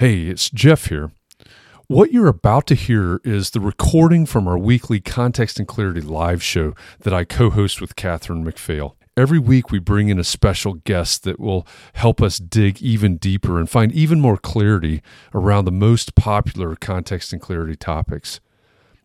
Hey, 0.00 0.28
it's 0.28 0.48
Jeff 0.48 0.86
here. 0.86 1.12
What 1.86 2.10
you're 2.10 2.26
about 2.26 2.66
to 2.68 2.74
hear 2.74 3.20
is 3.22 3.50
the 3.50 3.60
recording 3.60 4.24
from 4.24 4.48
our 4.48 4.56
weekly 4.56 4.98
Context 4.98 5.58
and 5.58 5.68
Clarity 5.68 6.00
live 6.00 6.42
show 6.42 6.72
that 7.00 7.12
I 7.12 7.24
co 7.24 7.50
host 7.50 7.82
with 7.82 7.96
Catherine 7.96 8.42
McPhail. 8.42 8.94
Every 9.14 9.38
week, 9.38 9.70
we 9.70 9.78
bring 9.78 10.08
in 10.08 10.18
a 10.18 10.24
special 10.24 10.72
guest 10.72 11.24
that 11.24 11.38
will 11.38 11.66
help 11.92 12.22
us 12.22 12.38
dig 12.38 12.80
even 12.80 13.18
deeper 13.18 13.58
and 13.58 13.68
find 13.68 13.92
even 13.92 14.22
more 14.22 14.38
clarity 14.38 15.02
around 15.34 15.66
the 15.66 15.70
most 15.70 16.14
popular 16.14 16.76
context 16.76 17.34
and 17.34 17.42
clarity 17.42 17.76
topics. 17.76 18.40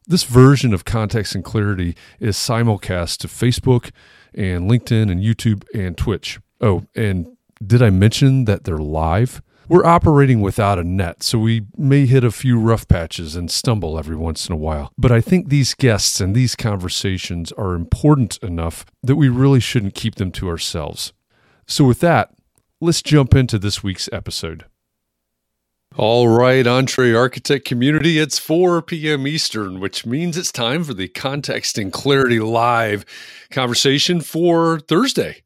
This 0.07 0.23
version 0.23 0.73
of 0.73 0.85
Context 0.85 1.35
and 1.35 1.43
Clarity 1.43 1.97
is 2.21 2.37
simulcast 2.37 3.17
to 3.17 3.27
Facebook 3.27 3.91
and 4.33 4.71
LinkedIn 4.71 5.11
and 5.11 5.21
YouTube 5.21 5.65
and 5.73 5.97
Twitch. 5.97 6.39
Oh, 6.61 6.85
and 6.95 7.35
did 7.61 7.81
I 7.81 7.89
mention 7.89 8.45
that 8.45 8.63
they're 8.63 8.77
live? 8.77 9.41
We're 9.67 9.85
operating 9.85 10.41
without 10.41 10.77
a 10.77 10.83
net, 10.83 11.23
so 11.23 11.39
we 11.39 11.63
may 11.75 12.05
hit 12.05 12.23
a 12.23 12.31
few 12.31 12.59
rough 12.59 12.87
patches 12.87 13.35
and 13.35 13.49
stumble 13.49 13.97
every 13.97 14.15
once 14.15 14.47
in 14.47 14.53
a 14.53 14.57
while. 14.57 14.91
But 14.95 15.11
I 15.11 15.21
think 15.21 15.49
these 15.49 15.73
guests 15.73 16.21
and 16.21 16.35
these 16.35 16.55
conversations 16.55 17.51
are 17.53 17.73
important 17.73 18.37
enough 18.43 18.85
that 19.01 19.15
we 19.15 19.27
really 19.27 19.59
shouldn't 19.59 19.95
keep 19.95 20.15
them 20.15 20.31
to 20.33 20.49
ourselves. 20.49 21.13
So, 21.65 21.83
with 21.83 21.99
that, 22.01 22.31
let's 22.79 23.01
jump 23.01 23.33
into 23.33 23.57
this 23.57 23.83
week's 23.83 24.07
episode. 24.11 24.65
All 25.97 26.27
right, 26.27 26.67
Entre 26.67 27.15
Architect 27.15 27.65
community, 27.65 28.19
it's 28.19 28.37
4 28.37 28.81
p.m. 28.81 29.25
Eastern, 29.25 29.79
which 29.79 30.05
means 30.05 30.37
it's 30.37 30.51
time 30.51 30.83
for 30.83 30.93
the 30.93 31.07
Context 31.07 31.77
and 31.77 31.91
Clarity 31.91 32.39
Live 32.39 33.05
conversation 33.49 34.21
for 34.21 34.79
Thursday. 34.81 35.41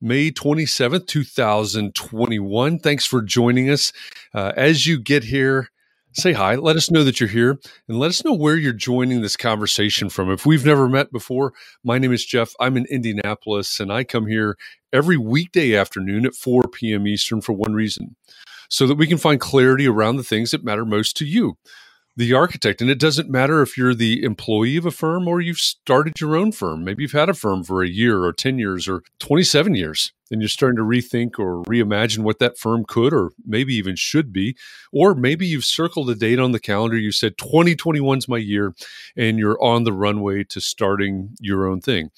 May 0.00 0.30
27th, 0.30 1.06
2021. 1.08 2.78
Thanks 2.78 3.04
for 3.04 3.20
joining 3.20 3.68
us. 3.68 3.92
Uh, 4.32 4.52
as 4.56 4.86
you 4.86 5.00
get 5.00 5.24
here, 5.24 5.70
say 6.12 6.32
hi. 6.32 6.54
Let 6.54 6.76
us 6.76 6.90
know 6.90 7.02
that 7.02 7.18
you're 7.18 7.28
here 7.28 7.58
and 7.88 7.98
let 7.98 8.08
us 8.08 8.24
know 8.24 8.32
where 8.32 8.56
you're 8.56 8.72
joining 8.72 9.22
this 9.22 9.36
conversation 9.36 10.08
from. 10.08 10.30
If 10.30 10.46
we've 10.46 10.64
never 10.64 10.88
met 10.88 11.10
before, 11.10 11.52
my 11.82 11.98
name 11.98 12.12
is 12.12 12.24
Jeff. 12.24 12.52
I'm 12.60 12.76
in 12.76 12.86
Indianapolis 12.86 13.80
and 13.80 13.92
I 13.92 14.04
come 14.04 14.26
here 14.26 14.56
every 14.92 15.16
weekday 15.16 15.74
afternoon 15.74 16.26
at 16.26 16.34
4 16.34 16.62
p.m. 16.72 17.06
Eastern 17.06 17.40
for 17.40 17.54
one 17.54 17.74
reason 17.74 18.14
so 18.68 18.86
that 18.86 18.96
we 18.96 19.06
can 19.06 19.18
find 19.18 19.40
clarity 19.40 19.88
around 19.88 20.16
the 20.16 20.24
things 20.24 20.52
that 20.52 20.64
matter 20.64 20.84
most 20.84 21.16
to 21.16 21.24
you 21.26 21.56
the 22.18 22.34
architect. 22.34 22.80
And 22.80 22.90
it 22.90 22.98
doesn't 22.98 23.30
matter 23.30 23.62
if 23.62 23.78
you're 23.78 23.94
the 23.94 24.24
employee 24.24 24.76
of 24.76 24.84
a 24.84 24.90
firm 24.90 25.28
or 25.28 25.40
you've 25.40 25.60
started 25.60 26.20
your 26.20 26.34
own 26.34 26.50
firm. 26.50 26.82
Maybe 26.82 27.04
you've 27.04 27.12
had 27.12 27.28
a 27.28 27.34
firm 27.34 27.62
for 27.62 27.80
a 27.80 27.88
year 27.88 28.24
or 28.24 28.32
10 28.32 28.58
years 28.58 28.88
or 28.88 29.04
27 29.20 29.76
years, 29.76 30.12
and 30.28 30.42
you're 30.42 30.48
starting 30.48 30.76
to 30.78 30.82
rethink 30.82 31.38
or 31.38 31.62
reimagine 31.62 32.24
what 32.24 32.40
that 32.40 32.58
firm 32.58 32.84
could 32.84 33.12
or 33.12 33.30
maybe 33.46 33.72
even 33.76 33.94
should 33.94 34.32
be. 34.32 34.56
Or 34.92 35.14
maybe 35.14 35.46
you've 35.46 35.64
circled 35.64 36.10
a 36.10 36.16
date 36.16 36.40
on 36.40 36.50
the 36.50 36.58
calendar. 36.58 36.96
You 36.96 37.12
said 37.12 37.38
2021 37.38 38.18
is 38.18 38.28
my 38.28 38.38
year, 38.38 38.74
and 39.16 39.38
you're 39.38 39.62
on 39.62 39.84
the 39.84 39.92
runway 39.92 40.42
to 40.42 40.60
starting 40.60 41.36
your 41.40 41.68
own 41.68 41.80
thing. 41.80 42.10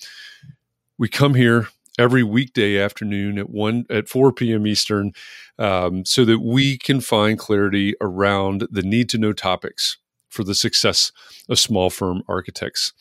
We 0.97 1.09
come 1.09 1.34
here 1.34 1.69
every 2.00 2.22
weekday 2.22 2.78
afternoon 2.78 3.38
at 3.38 3.50
one 3.50 3.84
at 3.91 4.09
4 4.09 4.33
p.m. 4.33 4.66
Eastern, 4.66 5.12
um, 5.59 6.05
so 6.05 6.25
that 6.25 6.41
we 6.41 6.78
can 6.78 7.00
find 7.00 7.38
clarity 7.38 7.94
around 8.00 8.66
the 8.71 8.83
need 8.83 9.09
to 9.11 9.19
know 9.19 9.33
topics 9.33 9.99
for 10.31 10.43
the 10.43 10.55
success 10.55 11.12
of 11.49 11.59
small 11.59 11.91
firm 11.91 12.22
architects, 12.27 12.93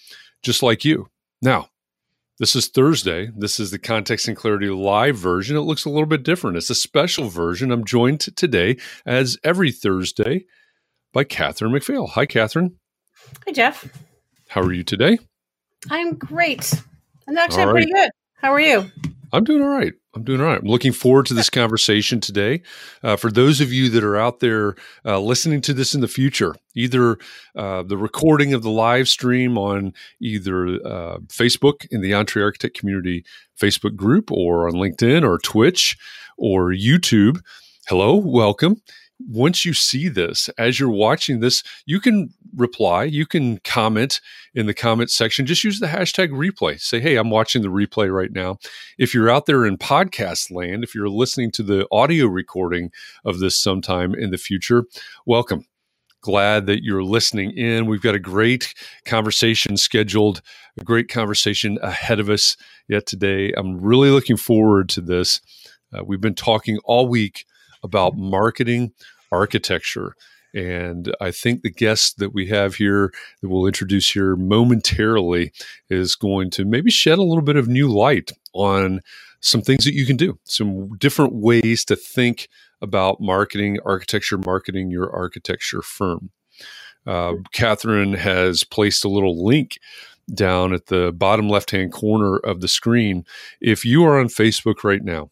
just 0.44 0.62
like 0.62 0.84
you. 0.84 1.08
Now, 1.42 1.70
this 2.40 2.56
is 2.56 2.68
Thursday. 2.68 3.30
This 3.36 3.60
is 3.60 3.72
the 3.72 3.80
Context 3.80 4.28
and 4.28 4.36
Clarity 4.36 4.70
live 4.70 5.18
version. 5.18 5.56
It 5.56 5.62
looks 5.62 5.86
a 5.86 5.90
little 5.90 6.06
bit 6.06 6.24
different. 6.24 6.58
It's 6.58 6.70
a 6.70 6.76
special 6.76 7.30
version. 7.30 7.72
I'm 7.72 7.86
joined 7.86 8.20
today, 8.36 8.78
as 9.06 9.38
every 9.44 9.72
Thursday, 9.72 10.46
by 11.14 11.24
Catherine 11.24 11.72
McPhail. 11.72 12.10
Hi, 12.10 12.26
Catherine. 12.26 12.76
Hi, 13.46 13.54
Jeff. 13.54 13.88
How 14.50 14.62
are 14.62 14.74
you 14.74 14.84
today? 14.84 15.20
I'm 15.90 16.16
great. 16.16 16.82
I'm 17.28 17.38
actually 17.38 17.66
right. 17.66 17.72
pretty 17.72 17.94
good. 17.94 18.10
How 18.42 18.54
are 18.54 18.62
you? 18.62 18.90
I'm 19.34 19.44
doing 19.44 19.62
all 19.62 19.68
right. 19.68 19.94
I'm 20.16 20.24
doing 20.24 20.40
all 20.40 20.48
right. 20.48 20.62
I'm 20.62 20.68
looking 20.68 20.94
forward 20.94 21.26
to 21.26 21.34
this 21.34 21.50
conversation 21.50 22.22
today. 22.22 22.62
Uh, 23.04 23.18
for 23.18 23.30
those 23.30 23.60
of 23.60 23.74
you 23.74 23.90
that 23.90 24.04
are 24.04 24.16
out 24.16 24.40
there 24.40 24.76
uh, 25.06 25.20
listening 25.20 25.60
to 25.62 25.74
this 25.74 25.94
in 25.94 26.00
the 26.00 26.08
future, 26.08 26.56
either 26.74 27.18
uh, 27.58 27.84
the 27.84 27.98
recording 27.98 28.54
of 28.54 28.64
the 28.64 28.72
live 28.72 29.10
stream 29.10 29.58
on 29.58 29.94
either 30.22 30.68
uh, 30.68 31.18
Facebook 31.28 31.86
in 31.92 32.02
the 32.02 32.14
Entre 32.14 32.42
Architect 32.42 32.80
Community 32.80 33.26
Facebook 33.60 33.98
group, 33.98 34.32
or 34.32 34.70
on 34.70 34.76
LinkedIn, 34.76 35.28
or 35.28 35.38
Twitch, 35.38 35.98
or 36.38 36.72
YouTube, 36.72 37.42
hello, 37.88 38.16
welcome 38.16 38.82
once 39.28 39.66
you 39.66 39.74
see 39.74 40.08
this, 40.08 40.50
as 40.58 40.80
you're 40.80 40.90
watching 40.90 41.40
this, 41.40 41.64
you 41.86 42.00
can 42.00 42.34
reply, 42.56 43.04
you 43.04 43.26
can 43.26 43.58
comment 43.60 44.22
in 44.56 44.66
the 44.66 44.74
comment 44.74 45.12
section. 45.12 45.46
Just 45.46 45.64
use 45.64 45.80
the 45.80 45.88
hashtag 45.88 46.30
replay. 46.30 46.80
Say, 46.80 47.00
hey, 47.00 47.18
I'm 47.18 47.30
watching 47.30 47.62
the 47.62 47.68
replay 47.68 48.14
right 48.14 48.32
now. 48.32 48.58
If 48.98 49.14
you're 49.14 49.30
out 49.30 49.46
there 49.46 49.66
in 49.66 49.78
podcast 49.78 50.52
land, 50.52 50.84
if 50.84 50.96
you're 50.96 51.10
listening 51.10 51.52
to 51.52 51.64
the 51.64 51.86
audio 51.92 52.28
recording 52.28 52.92
of 53.26 53.40
this 53.40 53.60
sometime 53.60 54.16
in 54.16 54.32
the 54.32 54.38
future, 54.38 54.86
welcome. 55.26 55.66
Glad 56.22 56.66
that 56.66 56.84
you're 56.84 57.04
listening 57.04 57.52
in. 57.52 57.86
We've 57.86 58.02
got 58.02 58.16
a 58.16 58.20
great 58.20 58.74
conversation 59.06 59.78
scheduled, 59.78 60.42
a 60.78 60.84
great 60.84 61.08
conversation 61.08 61.78
ahead 61.82 62.20
of 62.20 62.30
us 62.30 62.58
yet 62.90 63.06
today. 63.06 63.54
I'm 63.56 63.80
really 63.80 64.10
looking 64.10 64.36
forward 64.36 64.90
to 64.90 65.02
this. 65.02 65.40
Uh, 65.94 66.04
we've 66.04 66.20
been 66.20 66.36
talking 66.36 66.78
all 66.84 67.08
week 67.08 67.46
about 67.84 68.18
marketing 68.18 68.92
architecture. 69.32 70.16
And 70.54 71.14
I 71.22 71.32
think 71.32 71.62
the 71.62 71.70
guest 71.70 72.18
that 72.18 72.34
we 72.34 72.48
have 72.48 72.76
here 72.76 73.14
that 73.42 73.50
we'll 73.50 73.68
introduce 73.68 74.10
here 74.10 74.36
momentarily 74.36 75.52
is 75.90 76.16
going 76.16 76.50
to 76.52 76.66
maybe 76.66 76.90
shed 76.90 77.20
a 77.20 77.24
little 77.24 77.44
bit 77.44 77.56
of 77.56 77.68
new 77.68 77.88
light 77.88 78.32
on 78.54 79.02
some 79.42 79.62
things 79.62 79.86
that 79.86 79.94
you 79.94 80.06
can 80.06 80.18
do, 80.18 80.40
some 80.44 80.98
different 80.98 81.34
ways 81.34 81.86
to 81.86 81.96
think 81.96 82.50
about 82.82 83.22
marketing, 83.22 83.78
architecture, 83.86 84.38
marketing 84.38 84.90
your 84.90 85.12
architecture 85.12 85.82
firm. 85.82 86.32
Uh, 87.06 87.36
Catherine 87.52 88.14
has 88.14 88.64
placed 88.64 89.06
a 89.06 89.10
little 89.10 89.46
link 89.46 89.80
down 90.34 90.74
at 90.74 90.88
the 90.88 91.12
bottom 91.12 91.50
left 91.50 91.72
hand 91.72 91.92
corner 91.92 92.38
of 92.38 92.62
the 92.62 92.68
screen. 92.68 93.26
If 93.62 93.86
you 93.86 94.04
are 94.04 94.20
on 94.20 94.28
Facebook 94.28 94.84
right 94.84 95.04
now, 95.04 95.32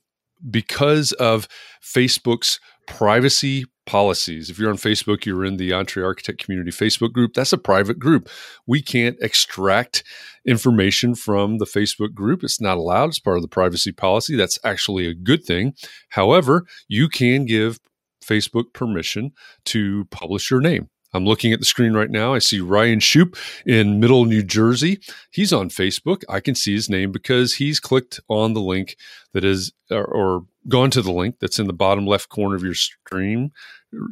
because 0.50 1.12
of 1.13 1.48
Facebook's 1.84 2.60
privacy 2.88 3.66
policies. 3.86 4.50
If 4.50 4.60
you're 4.60 4.69
on 4.69 4.78
Facebook, 4.78 5.25
you're 5.25 5.45
in 5.45 5.57
the 5.57 5.74
Entre 5.74 6.04
Architect 6.04 6.44
Community 6.44 6.72
Facebook 6.72 7.13
group. 7.13 7.34
That's 7.34 7.54
a 7.54 7.57
private 7.57 8.00
group. 8.00 8.30
We 8.68 8.81
can't 8.81 9.18
extract 9.22 10.04
information 10.45 11.16
from 11.16 11.57
the 11.57 11.66
Facebook 11.66 12.13
group. 12.13 12.44
It's 12.44 12.62
not 12.62 12.78
allowed. 12.78 13.10
It's 13.10 13.19
part 13.19 13.38
of 13.38 13.42
the 13.42 13.48
privacy 13.48 13.92
policy. 13.92 14.36
That's 14.36 14.60
actually 14.63 15.07
a 15.07 15.13
good 15.13 15.44
thing. 15.44 15.74
However, 16.10 16.66
you 16.88 17.10
can 17.10 17.45
give 17.45 17.80
Facebook 18.24 18.74
permission 18.74 19.31
to 19.66 20.06
publish 20.12 20.51
your 20.51 20.62
name. 20.62 20.90
I'm 21.18 21.25
looking 21.25 21.52
at 21.52 21.60
the 21.60 21.66
screen 21.66 21.94
right 21.94 22.10
now. 22.10 22.34
I 22.34 22.40
see 22.40 22.62
Ryan 22.62 23.00
Shoup 23.00 23.38
in 23.66 24.00
Middle 24.00 24.25
New 24.25 24.44
Jersey. 24.44 25.00
He's 25.31 25.52
on 25.52 25.69
Facebook. 25.69 26.24
I 26.30 26.40
can 26.40 26.56
see 26.56 26.74
his 26.74 26.90
name 26.90 27.12
because 27.12 27.56
he's 27.56 27.80
clicked 27.80 28.19
on 28.30 28.54
the 28.54 28.62
link 28.62 28.96
that 29.34 29.44
is, 29.44 29.74
or, 29.92 30.06
or 30.06 30.46
gone 30.69 30.92
to 30.92 31.02
the 31.02 31.12
link 31.12 31.36
that's 31.42 31.60
in 31.60 31.68
the 31.68 31.74
bottom 31.74 32.08
left 32.08 32.30
corner 32.30 32.56
of 32.56 32.64
your 32.64 32.74
stream, 32.74 33.52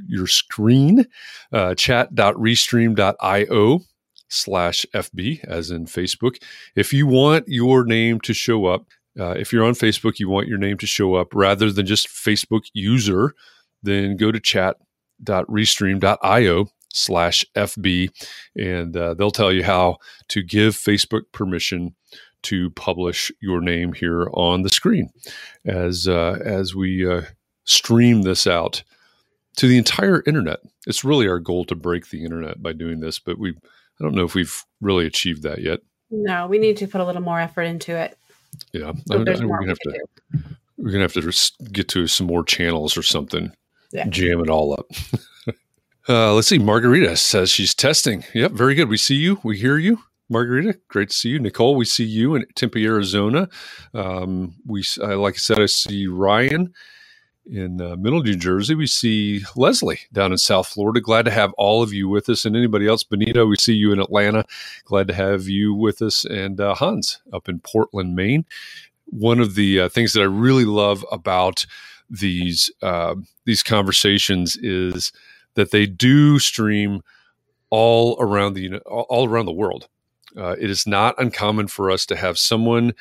your 0.07 0.27
screen, 0.27 1.05
uh, 1.53 1.75
chat.restream.io 1.75 3.79
slash 4.27 4.85
FB, 4.93 5.45
as 5.45 5.71
in 5.71 5.85
Facebook. 5.85 6.43
If 6.75 6.91
you 6.91 7.07
want 7.07 7.45
your 7.47 7.85
name 7.85 8.19
to 8.21 8.33
show 8.33 8.65
up, 8.65 8.87
uh, 9.19 9.31
if 9.31 9.51
you're 9.53 9.63
on 9.63 9.73
Facebook, 9.73 10.19
you 10.19 10.29
want 10.29 10.47
your 10.47 10.57
name 10.57 10.77
to 10.79 10.87
show 10.87 11.15
up 11.15 11.33
rather 11.33 11.71
than 11.71 11.85
just 11.85 12.07
Facebook 12.07 12.63
user, 12.73 13.33
then 13.81 14.17
go 14.17 14.31
to 14.31 14.39
chat.restream.io 14.39 16.67
slash 16.95 17.45
FB, 17.55 18.09
and 18.55 18.95
uh, 18.95 19.13
they'll 19.13 19.31
tell 19.31 19.51
you 19.51 19.63
how 19.63 19.97
to 20.29 20.41
give 20.41 20.75
Facebook 20.75 21.23
permission 21.31 21.95
to 22.43 22.69
publish 22.71 23.31
your 23.41 23.59
name 23.59 23.93
here 23.93 24.29
on 24.33 24.61
the 24.61 24.69
screen 24.69 25.09
as 25.65 26.07
uh, 26.07 26.39
as 26.43 26.75
we 26.75 27.07
uh, 27.07 27.21
stream 27.63 28.21
this 28.21 28.47
out 28.47 28.83
to 29.57 29.67
the 29.67 29.77
entire 29.77 30.23
internet. 30.27 30.59
It's 30.87 31.03
really 31.03 31.27
our 31.27 31.39
goal 31.39 31.65
to 31.65 31.75
break 31.75 32.09
the 32.09 32.23
internet 32.23 32.61
by 32.61 32.73
doing 32.73 32.99
this, 32.99 33.19
but 33.19 33.37
we 33.37 33.51
I 33.51 34.03
don't 34.03 34.15
know 34.15 34.25
if 34.25 34.35
we've 34.35 34.63
really 34.81 35.05
achieved 35.05 35.43
that 35.43 35.61
yet. 35.61 35.79
No, 36.11 36.47
we 36.47 36.59
need 36.59 36.77
to 36.77 36.87
put 36.87 37.01
a 37.01 37.05
little 37.05 37.21
more 37.21 37.39
effort 37.39 37.63
into 37.63 37.95
it. 37.95 38.17
Yeah, 38.71 38.93
so 39.07 39.15
I, 39.15 39.15
I, 39.15 39.19
we're 39.19 39.59
gonna 39.59 39.67
have 39.67 39.79
to. 39.79 39.91
Do. 39.91 40.39
We're 40.77 40.91
gonna 40.91 41.03
have 41.03 41.13
to 41.13 41.31
get 41.71 41.87
to 41.89 42.07
some 42.07 42.27
more 42.27 42.43
channels 42.43 42.97
or 42.97 43.03
something. 43.03 43.51
Yeah. 43.91 44.07
Jam 44.07 44.39
it 44.41 44.49
all 44.49 44.73
up. 44.73 44.91
Uh, 46.07 46.33
let's 46.33 46.47
see. 46.47 46.59
Margarita 46.59 47.17
says 47.17 47.49
she's 47.49 47.73
testing. 47.73 48.23
Yep, 48.33 48.51
very 48.51 48.75
good. 48.75 48.89
We 48.89 48.97
see 48.97 49.15
you. 49.15 49.39
We 49.43 49.57
hear 49.57 49.77
you. 49.77 49.99
Margarita, 50.29 50.79
great 50.87 51.09
to 51.09 51.15
see 51.15 51.29
you. 51.29 51.39
Nicole, 51.39 51.75
we 51.75 51.85
see 51.85 52.03
you 52.03 52.35
in 52.35 52.45
Tempe, 52.55 52.85
Arizona. 52.85 53.47
Um, 53.93 54.55
we, 54.65 54.83
uh, 55.01 55.17
like 55.17 55.35
I 55.35 55.37
said, 55.37 55.59
I 55.59 55.67
see 55.67 56.07
Ryan 56.07 56.73
in 57.45 57.79
uh, 57.81 57.95
Middle 57.95 58.23
New 58.23 58.35
Jersey. 58.35 58.75
We 58.75 58.87
see 58.87 59.41
Leslie 59.55 59.99
down 60.13 60.31
in 60.31 60.37
South 60.37 60.67
Florida. 60.67 61.01
Glad 61.01 61.25
to 61.25 61.31
have 61.31 61.53
all 61.53 61.83
of 61.83 61.93
you 61.93 62.09
with 62.09 62.29
us, 62.29 62.45
and 62.45 62.55
anybody 62.55 62.87
else. 62.87 63.03
Benita, 63.03 63.45
we 63.45 63.55
see 63.57 63.73
you 63.73 63.91
in 63.91 63.99
Atlanta. 63.99 64.45
Glad 64.85 65.07
to 65.09 65.13
have 65.13 65.47
you 65.47 65.73
with 65.73 66.01
us, 66.01 66.25
and 66.25 66.59
uh, 66.59 66.75
Hans 66.75 67.21
up 67.33 67.47
in 67.47 67.59
Portland, 67.59 68.15
Maine. 68.15 68.45
One 69.05 69.39
of 69.39 69.55
the 69.55 69.81
uh, 69.81 69.89
things 69.89 70.13
that 70.13 70.21
I 70.21 70.25
really 70.25 70.65
love 70.65 71.05
about 71.11 71.65
these 72.09 72.71
uh, 72.81 73.15
these 73.45 73.63
conversations 73.63 74.57
is 74.57 75.11
that 75.55 75.71
they 75.71 75.85
do 75.85 76.39
stream 76.39 77.01
all 77.69 78.15
around 78.19 78.53
the 78.53 78.77
all 78.79 79.27
around 79.27 79.45
the 79.45 79.51
world. 79.51 79.87
Uh, 80.37 80.55
it 80.59 80.69
is 80.69 80.85
not 80.85 81.15
uncommon 81.17 81.67
for 81.67 81.89
us 81.89 82.05
to 82.05 82.15
have 82.15 82.37
someone 82.37 82.93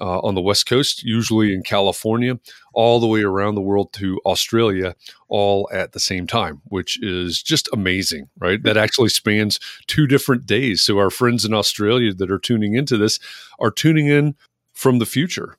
uh, 0.00 0.18
on 0.20 0.34
the 0.34 0.40
West 0.40 0.66
Coast, 0.66 1.02
usually 1.02 1.52
in 1.52 1.62
California, 1.62 2.38
all 2.72 3.00
the 3.00 3.06
way 3.06 3.22
around 3.22 3.54
the 3.54 3.60
world 3.60 3.92
to 3.92 4.18
Australia, 4.24 4.94
all 5.28 5.68
at 5.72 5.92
the 5.92 6.00
same 6.00 6.26
time, 6.26 6.60
which 6.64 7.00
is 7.02 7.42
just 7.42 7.68
amazing, 7.72 8.28
right? 8.38 8.62
That 8.62 8.76
actually 8.76 9.10
spans 9.10 9.60
two 9.86 10.06
different 10.06 10.46
days. 10.46 10.82
So, 10.82 10.98
our 10.98 11.10
friends 11.10 11.44
in 11.44 11.52
Australia 11.52 12.14
that 12.14 12.30
are 12.30 12.38
tuning 12.38 12.74
into 12.74 12.96
this 12.96 13.20
are 13.58 13.70
tuning 13.70 14.06
in 14.06 14.34
from 14.72 14.98
the 14.98 15.06
future. 15.06 15.56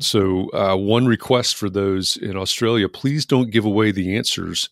So, 0.00 0.48
uh, 0.52 0.76
one 0.76 1.06
request 1.06 1.56
for 1.56 1.68
those 1.68 2.16
in 2.16 2.36
Australia 2.36 2.88
please 2.88 3.26
don't 3.26 3.50
give 3.50 3.64
away 3.64 3.90
the 3.90 4.16
answers 4.16 4.70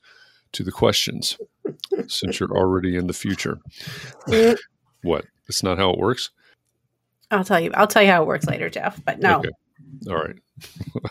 to 0.52 0.62
the 0.62 0.72
questions 0.72 1.38
since 2.06 2.40
you're 2.40 2.56
already 2.56 2.96
in 2.96 3.06
the 3.06 3.12
future. 3.12 3.58
what? 5.02 5.26
It's 5.48 5.62
not 5.62 5.78
how 5.78 5.90
it 5.90 5.98
works? 5.98 6.30
I'll 7.30 7.44
tell 7.44 7.60
you. 7.60 7.70
I'll 7.74 7.86
tell 7.86 8.02
you 8.02 8.10
how 8.10 8.22
it 8.22 8.26
works 8.26 8.46
later, 8.46 8.70
Jeff, 8.70 9.02
but 9.04 9.20
no. 9.20 9.38
Okay. 9.38 9.50
All 10.08 10.16
right. 10.16 10.36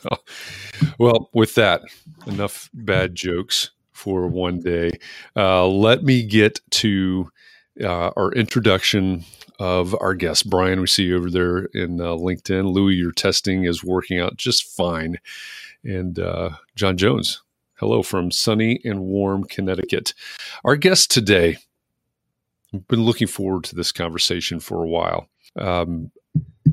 well, 1.00 1.30
with 1.34 1.56
that, 1.56 1.82
enough 2.26 2.70
bad 2.74 3.16
jokes 3.16 3.72
for 3.92 4.28
one 4.28 4.60
day. 4.60 4.92
Uh, 5.36 5.68
let 5.68 6.04
me 6.04 6.24
get 6.24 6.60
to 6.72 7.32
uh, 7.82 8.12
our 8.16 8.32
introduction 8.34 9.26
of 9.60 9.96
our 10.00 10.14
guest. 10.14 10.50
Brian, 10.50 10.80
we 10.80 10.88
see 10.88 11.06
you 11.06 11.18
over 11.18 11.30
there 11.30 11.66
in 11.74 12.00
uh, 12.00 12.10
LinkedIn. 12.10 12.72
Louis, 12.72 12.96
your 12.96 13.12
testing 13.12 13.66
is 13.66 13.84
working 13.84 14.20
out 14.20 14.38
just 14.38 14.76
fine. 14.76 15.18
And 15.84 16.20
uh, 16.20 16.52
John 16.76 16.98
Jones, 16.98 17.42
Hello 17.80 18.02
from 18.02 18.32
sunny 18.32 18.82
and 18.84 19.02
warm 19.02 19.44
Connecticut. 19.44 20.16
Our 20.66 20.76
guest 20.76 21.12
today, 21.12 21.58
I've 22.74 22.88
been 22.88 23.04
looking 23.04 23.28
forward 23.28 23.66
to 23.66 23.76
this 23.76 23.92
conversation 23.92 24.60
for 24.60 24.84
a 24.84 24.88
while. 24.88 25.28
Um, 25.56 26.10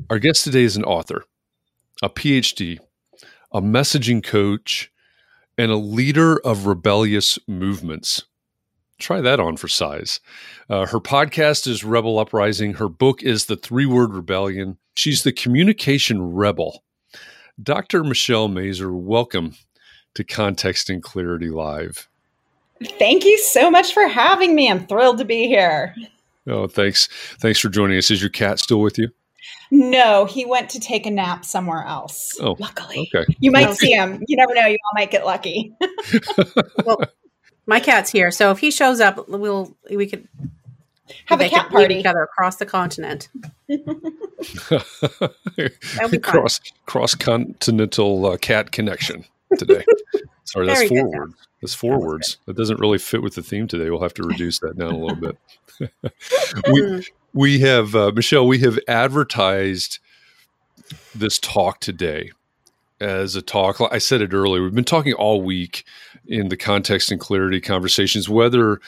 our 0.09 0.17
guest 0.17 0.45
today 0.45 0.63
is 0.63 0.75
an 0.75 0.83
author, 0.83 1.23
a 2.01 2.09
PhD, 2.09 2.79
a 3.51 3.61
messaging 3.61 4.23
coach, 4.23 4.91
and 5.59 5.71
a 5.71 5.75
leader 5.75 6.39
of 6.39 6.65
rebellious 6.65 7.37
movements. 7.47 8.23
Try 8.97 9.21
that 9.21 9.39
on 9.39 9.57
for 9.57 9.67
size. 9.67 10.19
Uh, 10.71 10.87
her 10.87 10.99
podcast 10.99 11.67
is 11.67 11.83
Rebel 11.83 12.17
Uprising. 12.17 12.73
Her 12.73 12.89
book 12.89 13.21
is 13.21 13.45
The 13.45 13.57
Three 13.57 13.85
Word 13.85 14.15
Rebellion. 14.15 14.79
She's 14.95 15.21
the 15.21 15.31
communication 15.31 16.33
rebel. 16.33 16.83
Dr. 17.61 18.03
Michelle 18.03 18.47
Mazur, 18.47 18.91
welcome 18.91 19.53
to 20.15 20.23
Context 20.23 20.89
and 20.89 21.03
Clarity 21.03 21.49
Live. 21.49 22.09
Thank 22.83 23.23
you 23.23 23.37
so 23.37 23.71
much 23.71 23.93
for 23.93 24.07
having 24.07 24.55
me. 24.55 24.69
I'm 24.69 24.85
thrilled 24.87 25.19
to 25.19 25.25
be 25.25 25.47
here. 25.47 25.95
Oh, 26.47 26.67
thanks. 26.67 27.07
Thanks 27.39 27.59
for 27.59 27.69
joining 27.69 27.97
us. 27.97 28.11
Is 28.11 28.21
your 28.21 28.29
cat 28.29 28.59
still 28.59 28.81
with 28.81 28.97
you? 28.97 29.09
No, 29.71 30.25
he 30.25 30.45
went 30.45 30.69
to 30.71 30.79
take 30.79 31.05
a 31.05 31.11
nap 31.11 31.45
somewhere 31.45 31.83
else. 31.83 32.37
Oh, 32.39 32.55
luckily. 32.59 33.09
Okay. 33.13 33.33
You 33.39 33.51
might 33.51 33.73
see 33.75 33.91
him. 33.91 34.23
You 34.27 34.37
never 34.37 34.53
know. 34.53 34.65
You 34.65 34.77
all 34.85 34.99
might 34.99 35.11
get 35.11 35.25
lucky. 35.25 35.75
well, 36.85 36.99
my 37.65 37.79
cat's 37.79 38.11
here, 38.11 38.31
so 38.31 38.51
if 38.51 38.59
he 38.59 38.69
shows 38.69 38.99
up, 38.99 39.27
we'll 39.27 39.75
we 39.89 40.07
could 40.07 40.27
have 41.25 41.41
a 41.41 41.49
cat 41.49 41.69
party 41.69 41.95
each 41.95 42.05
other 42.05 42.21
across 42.21 42.57
the 42.57 42.65
continent. 42.65 43.29
cross 46.21 46.59
cross 46.85 47.15
continental 47.15 48.25
uh, 48.27 48.37
cat 48.37 48.71
connection 48.71 49.25
today. 49.57 49.83
Sorry, 50.43 50.67
that's 50.67 50.87
four 50.87 51.11
words. 51.11 51.35
That's 51.61 51.73
four 51.73 51.99
that 51.99 52.05
words. 52.05 52.37
That 52.45 52.55
doesn't 52.55 52.79
really 52.79 52.97
fit 52.97 53.21
with 53.21 53.35
the 53.35 53.43
theme 53.43 53.67
today. 53.67 53.89
We'll 53.89 54.01
have 54.01 54.13
to 54.15 54.23
reduce 54.23 54.59
that 54.59 54.77
down 54.77 54.91
a 54.93 54.97
little 54.97 55.15
bit. 55.15 55.37
we 56.71 57.07
we 57.33 57.59
have 57.59 57.95
uh, 57.95 58.11
Michelle. 58.13 58.47
We 58.47 58.59
have 58.59 58.79
advertised 58.87 59.99
this 61.13 61.39
talk 61.39 61.79
today 61.79 62.31
as 63.01 63.35
a 63.35 63.41
talk. 63.41 63.79
I 63.91 63.97
said 63.97 64.21
it 64.21 64.33
earlier. 64.33 64.63
We've 64.63 64.73
been 64.73 64.83
talking 64.83 65.13
all 65.13 65.41
week 65.41 65.85
in 66.27 66.49
the 66.49 66.57
context 66.57 67.11
and 67.11 67.19
clarity 67.19 67.59
conversations, 67.61 68.29
whether 68.29 68.79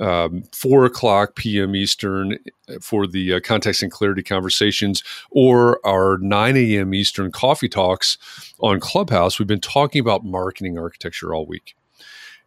um, 0.00 0.44
four 0.52 0.84
o'clock 0.84 1.34
p.m. 1.34 1.74
Eastern 1.74 2.38
for 2.80 3.06
the 3.06 3.34
uh, 3.34 3.40
context 3.40 3.82
and 3.82 3.90
clarity 3.90 4.22
conversations, 4.22 5.02
or 5.30 5.80
our 5.86 6.18
9 6.18 6.56
a.m. 6.56 6.94
Eastern 6.94 7.32
coffee 7.32 7.68
talks 7.68 8.18
on 8.60 8.80
Clubhouse. 8.80 9.38
We've 9.38 9.48
been 9.48 9.60
talking 9.60 10.00
about 10.00 10.24
marketing 10.24 10.78
architecture 10.78 11.34
all 11.34 11.46
week. 11.46 11.76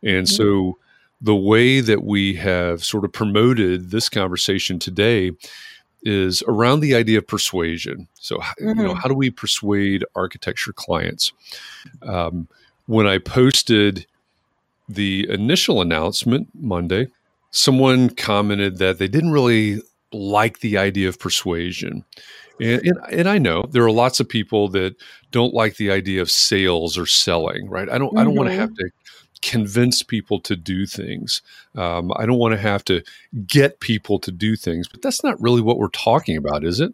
And 0.03 0.25
mm-hmm. 0.25 0.35
so 0.35 0.77
the 1.21 1.35
way 1.35 1.81
that 1.81 2.03
we 2.03 2.35
have 2.35 2.83
sort 2.83 3.03
of 3.03 3.11
promoted 3.11 3.91
this 3.91 4.09
conversation 4.09 4.79
today 4.79 5.31
is 6.03 6.43
around 6.47 6.79
the 6.79 6.95
idea 6.95 7.17
of 7.17 7.27
persuasion. 7.27 8.07
So, 8.15 8.37
mm-hmm. 8.37 8.67
you 8.67 8.75
know, 8.75 8.89
mm-hmm. 8.89 8.99
how 8.99 9.09
do 9.09 9.13
we 9.13 9.29
persuade 9.29 10.03
architecture 10.15 10.73
clients? 10.73 11.33
Um, 12.03 12.47
when 12.85 13.07
I 13.07 13.17
posted 13.17 14.05
the 14.87 15.27
initial 15.29 15.81
announcement 15.81 16.49
Monday, 16.55 17.07
someone 17.51 18.09
commented 18.09 18.77
that 18.77 18.97
they 18.97 19.07
didn't 19.07 19.31
really 19.31 19.81
like 20.11 20.59
the 20.59 20.77
idea 20.77 21.07
of 21.07 21.19
persuasion. 21.19 22.03
And, 22.59 22.81
and, 22.83 22.97
and 23.11 23.29
I 23.29 23.37
know 23.37 23.65
there 23.71 23.83
are 23.83 23.91
lots 23.91 24.19
of 24.19 24.27
people 24.27 24.67
that 24.69 24.95
don't 25.31 25.53
like 25.53 25.77
the 25.77 25.91
idea 25.91 26.21
of 26.21 26.31
sales 26.31 26.97
or 26.97 27.05
selling, 27.05 27.69
right? 27.69 27.89
I 27.89 27.97
don't 27.97 28.17
I 28.17 28.23
don't 28.23 28.35
want 28.35 28.49
to 28.49 28.55
Mhm. 28.55 28.59
have 28.59 28.73
to 28.75 28.89
convince 29.41 30.03
people 30.03 30.39
to 30.41 30.55
do 30.55 30.85
things. 30.85 31.41
Um, 31.75 32.11
I 32.15 32.25
don't 32.25 32.39
want 32.39 32.53
to 32.53 32.59
have 32.59 32.83
to 32.85 33.03
get 33.47 33.79
people 33.79 34.19
to 34.19 34.31
do 34.31 34.55
things, 34.55 34.87
but 34.87 35.01
that's 35.01 35.23
not 35.23 35.41
really 35.41 35.61
what 35.61 35.77
we're 35.77 35.89
talking 35.89 36.37
about, 36.37 36.63
is 36.63 36.79
it? 36.79 36.93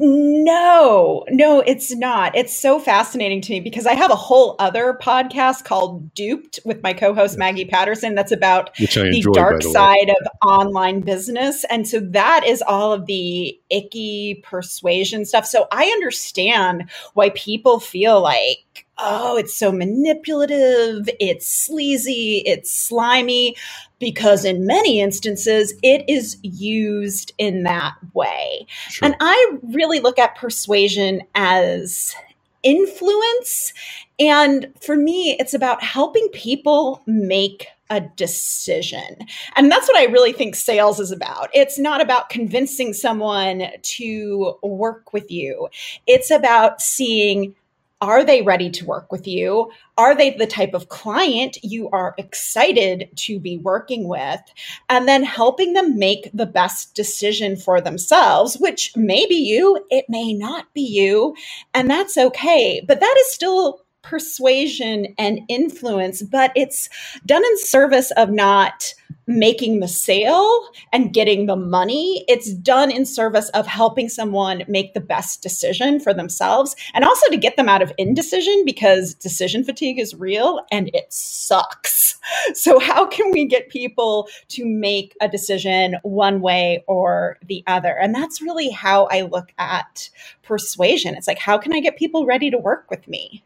No, 0.00 1.24
no, 1.28 1.58
it's 1.60 1.92
not. 1.96 2.36
It's 2.36 2.56
so 2.56 2.78
fascinating 2.78 3.40
to 3.42 3.52
me 3.52 3.58
because 3.58 3.84
I 3.84 3.94
have 3.94 4.12
a 4.12 4.16
whole 4.16 4.54
other 4.60 4.96
podcast 5.02 5.64
called 5.64 6.14
Duped 6.14 6.60
with 6.64 6.84
my 6.84 6.92
co 6.92 7.12
host 7.12 7.36
Maggie 7.36 7.64
Patterson 7.64 8.14
that's 8.14 8.30
about 8.30 8.72
the 8.76 9.16
enjoy. 9.16 9.32
dark 9.32 9.62
the 9.62 9.70
side 9.70 10.08
of 10.08 10.48
online 10.48 11.00
business. 11.00 11.64
And 11.68 11.88
so 11.88 11.98
that 11.98 12.46
is 12.46 12.62
all 12.62 12.92
of 12.92 13.06
the 13.06 13.60
icky 13.70 14.40
persuasion 14.44 15.24
stuff. 15.24 15.46
So 15.46 15.66
I 15.72 15.86
understand 15.86 16.88
why 17.14 17.30
people 17.30 17.80
feel 17.80 18.22
like, 18.22 18.86
oh, 18.98 19.36
it's 19.36 19.56
so 19.56 19.72
manipulative, 19.72 21.08
it's 21.20 21.48
sleazy, 21.48 22.42
it's 22.46 22.70
slimy, 22.70 23.56
because 23.98 24.44
in 24.44 24.66
many 24.66 25.00
instances 25.00 25.74
it 25.82 26.04
is 26.08 26.36
used 26.42 27.32
in 27.38 27.64
that 27.64 27.94
way. 28.14 28.66
Sure. 28.88 29.06
And 29.06 29.16
I 29.20 29.52
really 29.62 30.00
look 30.00 30.18
at 30.18 30.36
persuasion 30.36 31.22
as 31.34 32.14
influence. 32.62 33.72
And 34.18 34.72
for 34.80 34.96
me, 34.96 35.36
it's 35.38 35.54
about 35.54 35.82
helping 35.82 36.28
people 36.30 37.02
make 37.06 37.68
a 37.90 38.00
decision. 38.00 39.16
And 39.56 39.70
that's 39.70 39.88
what 39.88 39.96
I 39.96 40.04
really 40.04 40.32
think 40.32 40.54
sales 40.54 41.00
is 41.00 41.10
about. 41.10 41.48
It's 41.54 41.78
not 41.78 42.02
about 42.02 42.28
convincing 42.28 42.92
someone 42.92 43.68
to 43.80 44.54
work 44.62 45.12
with 45.12 45.30
you, 45.30 45.68
it's 46.06 46.30
about 46.30 46.82
seeing 46.82 47.54
are 48.00 48.24
they 48.24 48.42
ready 48.42 48.70
to 48.70 48.84
work 48.84 49.10
with 49.10 49.26
you? 49.26 49.70
Are 49.96 50.14
they 50.14 50.30
the 50.30 50.46
type 50.46 50.72
of 50.72 50.88
client 50.88 51.58
you 51.62 51.90
are 51.90 52.14
excited 52.16 53.08
to 53.16 53.40
be 53.40 53.58
working 53.58 54.06
with? 54.06 54.40
And 54.88 55.08
then 55.08 55.24
helping 55.24 55.72
them 55.72 55.98
make 55.98 56.30
the 56.32 56.46
best 56.46 56.94
decision 56.94 57.56
for 57.56 57.80
themselves, 57.80 58.56
which 58.56 58.96
may 58.96 59.26
be 59.26 59.34
you, 59.34 59.84
it 59.90 60.04
may 60.08 60.32
not 60.32 60.72
be 60.74 60.82
you, 60.82 61.34
and 61.74 61.90
that's 61.90 62.16
okay. 62.16 62.80
But 62.86 63.00
that 63.00 63.16
is 63.20 63.32
still 63.32 63.80
persuasion 64.02 65.14
and 65.18 65.40
influence, 65.48 66.22
but 66.22 66.52
it's 66.54 66.88
done 67.26 67.44
in 67.44 67.58
service 67.58 68.10
of 68.12 68.30
not 68.30 68.94
making 69.28 69.80
the 69.80 69.88
sale 69.88 70.68
and 70.92 71.12
getting 71.12 71.46
the 71.46 71.54
money. 71.54 72.24
It's 72.28 72.52
done 72.52 72.90
in 72.90 73.04
service 73.04 73.50
of 73.50 73.66
helping 73.66 74.08
someone 74.08 74.62
make 74.66 74.94
the 74.94 75.00
best 75.00 75.42
decision 75.42 76.00
for 76.00 76.14
themselves 76.14 76.74
and 76.94 77.04
also 77.04 77.28
to 77.28 77.36
get 77.36 77.56
them 77.56 77.68
out 77.68 77.82
of 77.82 77.92
indecision 77.98 78.64
because 78.64 79.14
decision 79.14 79.64
fatigue 79.64 79.98
is 79.98 80.14
real 80.14 80.60
and 80.72 80.90
it 80.94 81.12
sucks. 81.12 82.06
So, 82.52 82.78
how 82.78 83.06
can 83.06 83.30
we 83.30 83.46
get 83.46 83.70
people 83.70 84.28
to 84.48 84.66
make 84.66 85.16
a 85.18 85.28
decision 85.28 85.96
one 86.02 86.42
way 86.42 86.84
or 86.86 87.38
the 87.46 87.64
other? 87.66 87.96
And 87.96 88.14
that's 88.14 88.42
really 88.42 88.68
how 88.68 89.06
I 89.06 89.22
look 89.22 89.50
at 89.56 90.10
persuasion. 90.42 91.14
It's 91.14 91.26
like, 91.26 91.38
how 91.38 91.56
can 91.56 91.72
I 91.72 91.80
get 91.80 91.96
people 91.96 92.26
ready 92.26 92.50
to 92.50 92.58
work 92.58 92.90
with 92.90 93.08
me? 93.08 93.44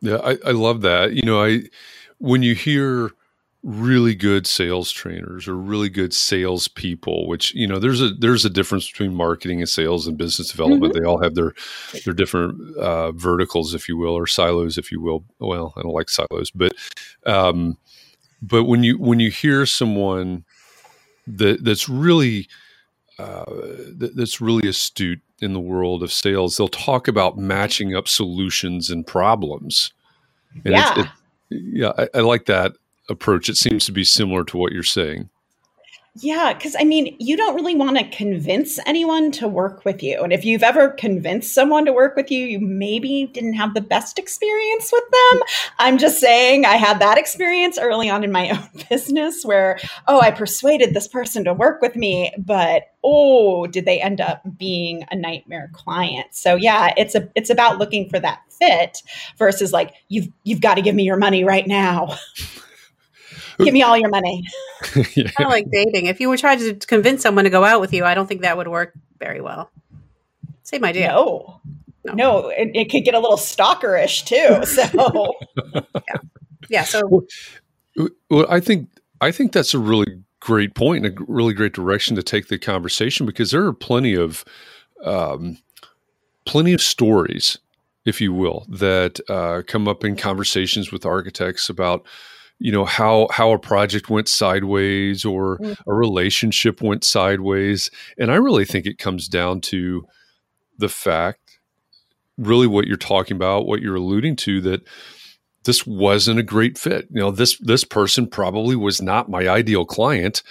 Yeah, 0.00 0.16
I, 0.16 0.38
I 0.46 0.50
love 0.52 0.82
that. 0.82 1.12
You 1.14 1.22
know, 1.22 1.42
I 1.42 1.62
when 2.18 2.42
you 2.42 2.54
hear 2.54 3.12
really 3.64 4.14
good 4.14 4.46
sales 4.46 4.92
trainers 4.92 5.48
or 5.48 5.56
really 5.56 5.88
good 5.88 6.14
sales 6.14 6.68
people, 6.68 7.26
which 7.26 7.54
you 7.54 7.66
know, 7.66 7.78
there's 7.78 8.00
a 8.00 8.10
there's 8.10 8.44
a 8.44 8.50
difference 8.50 8.88
between 8.88 9.14
marketing 9.14 9.60
and 9.60 9.68
sales 9.68 10.06
and 10.06 10.16
business 10.16 10.50
development. 10.50 10.94
They 10.94 11.04
all 11.04 11.20
have 11.22 11.34
their 11.34 11.54
their 12.04 12.14
different 12.14 12.76
uh, 12.76 13.12
verticals, 13.12 13.74
if 13.74 13.88
you 13.88 13.96
will, 13.96 14.14
or 14.14 14.26
silos, 14.26 14.78
if 14.78 14.92
you 14.92 15.00
will. 15.00 15.24
Well, 15.38 15.74
I 15.76 15.82
don't 15.82 15.94
like 15.94 16.08
silos, 16.08 16.50
but 16.50 16.72
um, 17.26 17.76
but 18.40 18.64
when 18.64 18.82
you 18.82 18.98
when 18.98 19.20
you 19.20 19.30
hear 19.30 19.66
someone 19.66 20.44
that 21.26 21.64
that's 21.64 21.88
really 21.88 22.48
uh, 23.18 23.44
that, 23.46 24.12
that's 24.14 24.40
really 24.40 24.68
astute 24.68 25.20
in 25.40 25.52
the 25.52 25.60
world 25.60 26.02
of 26.02 26.12
sales, 26.12 26.56
they'll 26.56 26.68
talk 26.68 27.08
about 27.08 27.36
matching 27.38 27.94
up 27.94 28.08
solutions 28.08 28.90
and 28.90 29.06
problems. 29.06 29.92
And 30.64 30.74
it's- 30.74 30.92
Yeah. 30.96 31.02
it- 31.04 31.10
yeah, 31.50 31.92
I, 31.96 32.08
I 32.18 32.20
like 32.20 32.44
that 32.46 32.72
approach. 33.08 33.48
It 33.48 33.56
seems 33.56 33.86
to 33.86 33.92
be 33.92 34.04
similar 34.04 34.44
to 34.44 34.56
what 34.58 34.72
you're 34.72 34.82
saying. 34.82 35.30
Yeah, 36.20 36.52
because 36.52 36.74
I 36.78 36.82
mean, 36.82 37.16
you 37.20 37.36
don't 37.36 37.54
really 37.54 37.76
want 37.76 37.96
to 37.96 38.08
convince 38.08 38.80
anyone 38.86 39.30
to 39.32 39.46
work 39.46 39.84
with 39.84 40.02
you. 40.02 40.20
And 40.20 40.32
if 40.32 40.44
you've 40.44 40.64
ever 40.64 40.88
convinced 40.88 41.54
someone 41.54 41.84
to 41.84 41.92
work 41.92 42.16
with 42.16 42.30
you, 42.30 42.44
you 42.44 42.58
maybe 42.58 43.30
didn't 43.32 43.52
have 43.52 43.74
the 43.74 43.80
best 43.80 44.18
experience 44.18 44.90
with 44.92 45.04
them. 45.10 45.42
I'm 45.78 45.96
just 45.96 46.18
saying, 46.18 46.64
I 46.64 46.74
had 46.74 46.98
that 47.00 47.18
experience 47.18 47.78
early 47.78 48.10
on 48.10 48.24
in 48.24 48.32
my 48.32 48.50
own 48.58 48.68
business 48.88 49.44
where, 49.44 49.78
oh, 50.08 50.20
I 50.20 50.32
persuaded 50.32 50.92
this 50.92 51.06
person 51.06 51.44
to 51.44 51.54
work 51.54 51.80
with 51.80 51.94
me, 51.94 52.32
but 52.36 52.84
oh, 53.04 53.68
did 53.68 53.84
they 53.84 54.00
end 54.00 54.20
up 54.20 54.42
being 54.58 55.04
a 55.12 55.16
nightmare 55.16 55.70
client? 55.72 56.26
So 56.32 56.56
yeah, 56.56 56.92
it's 56.96 57.14
a 57.14 57.28
it's 57.36 57.50
about 57.50 57.78
looking 57.78 58.08
for 58.08 58.18
that 58.18 58.40
fit 58.50 59.02
versus 59.36 59.72
like 59.72 59.94
you've 60.08 60.28
you've 60.42 60.60
got 60.60 60.74
to 60.74 60.82
give 60.82 60.96
me 60.96 61.04
your 61.04 61.16
money 61.16 61.44
right 61.44 61.66
now. 61.66 62.16
give 63.58 63.74
me 63.74 63.82
all 63.82 63.96
your 63.96 64.08
money. 64.08 64.44
yeah. 64.94 65.30
Kind 65.30 65.46
of 65.46 65.50
like 65.50 65.70
dating. 65.70 66.06
If 66.06 66.20
you 66.20 66.28
were 66.28 66.36
trying 66.36 66.58
to 66.58 66.74
convince 66.74 67.22
someone 67.22 67.44
to 67.44 67.50
go 67.50 67.64
out 67.64 67.80
with 67.80 67.92
you, 67.92 68.04
I 68.04 68.14
don't 68.14 68.26
think 68.26 68.42
that 68.42 68.56
would 68.56 68.68
work 68.68 68.94
very 69.18 69.40
well. 69.40 69.70
Same 70.62 70.84
idea. 70.84 71.08
No. 71.08 71.60
No. 72.04 72.12
No, 72.14 72.48
it, 72.48 72.70
it 72.74 72.90
could 72.90 73.04
get 73.04 73.14
a 73.14 73.18
little 73.18 73.36
stalkerish 73.36 74.24
too. 74.24 74.64
So 74.64 75.32
Yeah. 76.68 76.84
So 76.84 77.26
Well, 78.30 78.46
I 78.48 78.60
think 78.60 78.88
I 79.20 79.32
think 79.32 79.52
that's 79.52 79.74
a 79.74 79.78
really 79.78 80.22
great 80.40 80.74
point 80.74 81.04
and 81.04 81.18
a 81.18 81.24
really 81.26 81.54
great 81.54 81.72
direction 81.72 82.16
to 82.16 82.22
take 82.22 82.48
the 82.48 82.58
conversation 82.58 83.26
because 83.26 83.50
there 83.50 83.64
are 83.64 83.72
plenty 83.72 84.14
of 84.14 84.44
um, 85.04 85.58
plenty 86.44 86.72
of 86.72 86.82
stories, 86.82 87.58
if 88.04 88.20
you 88.20 88.32
will, 88.32 88.66
that 88.68 89.20
uh, 89.28 89.62
come 89.66 89.88
up 89.88 90.04
in 90.04 90.16
conversations 90.16 90.92
with 90.92 91.04
architects 91.04 91.68
about 91.68 92.06
you 92.58 92.72
know 92.72 92.84
how 92.84 93.28
how 93.30 93.52
a 93.52 93.58
project 93.58 94.10
went 94.10 94.28
sideways 94.28 95.24
or 95.24 95.58
a 95.86 95.94
relationship 95.94 96.82
went 96.82 97.04
sideways, 97.04 97.90
and 98.18 98.30
I 98.32 98.36
really 98.36 98.64
think 98.64 98.86
it 98.86 98.98
comes 98.98 99.28
down 99.28 99.60
to 99.62 100.06
the 100.76 100.88
fact, 100.88 101.58
really, 102.36 102.66
what 102.66 102.86
you're 102.86 102.96
talking 102.96 103.36
about, 103.36 103.66
what 103.66 103.80
you're 103.80 103.96
alluding 103.96 104.36
to, 104.36 104.60
that 104.62 104.82
this 105.64 105.86
wasn't 105.86 106.38
a 106.38 106.44
great 106.44 106.78
fit. 106.78 107.08
You 107.10 107.20
know, 107.20 107.30
this 107.30 107.58
this 107.58 107.84
person 107.84 108.26
probably 108.26 108.76
was 108.76 109.02
not 109.02 109.28
my 109.30 109.48
ideal 109.48 109.84
client. 109.84 110.42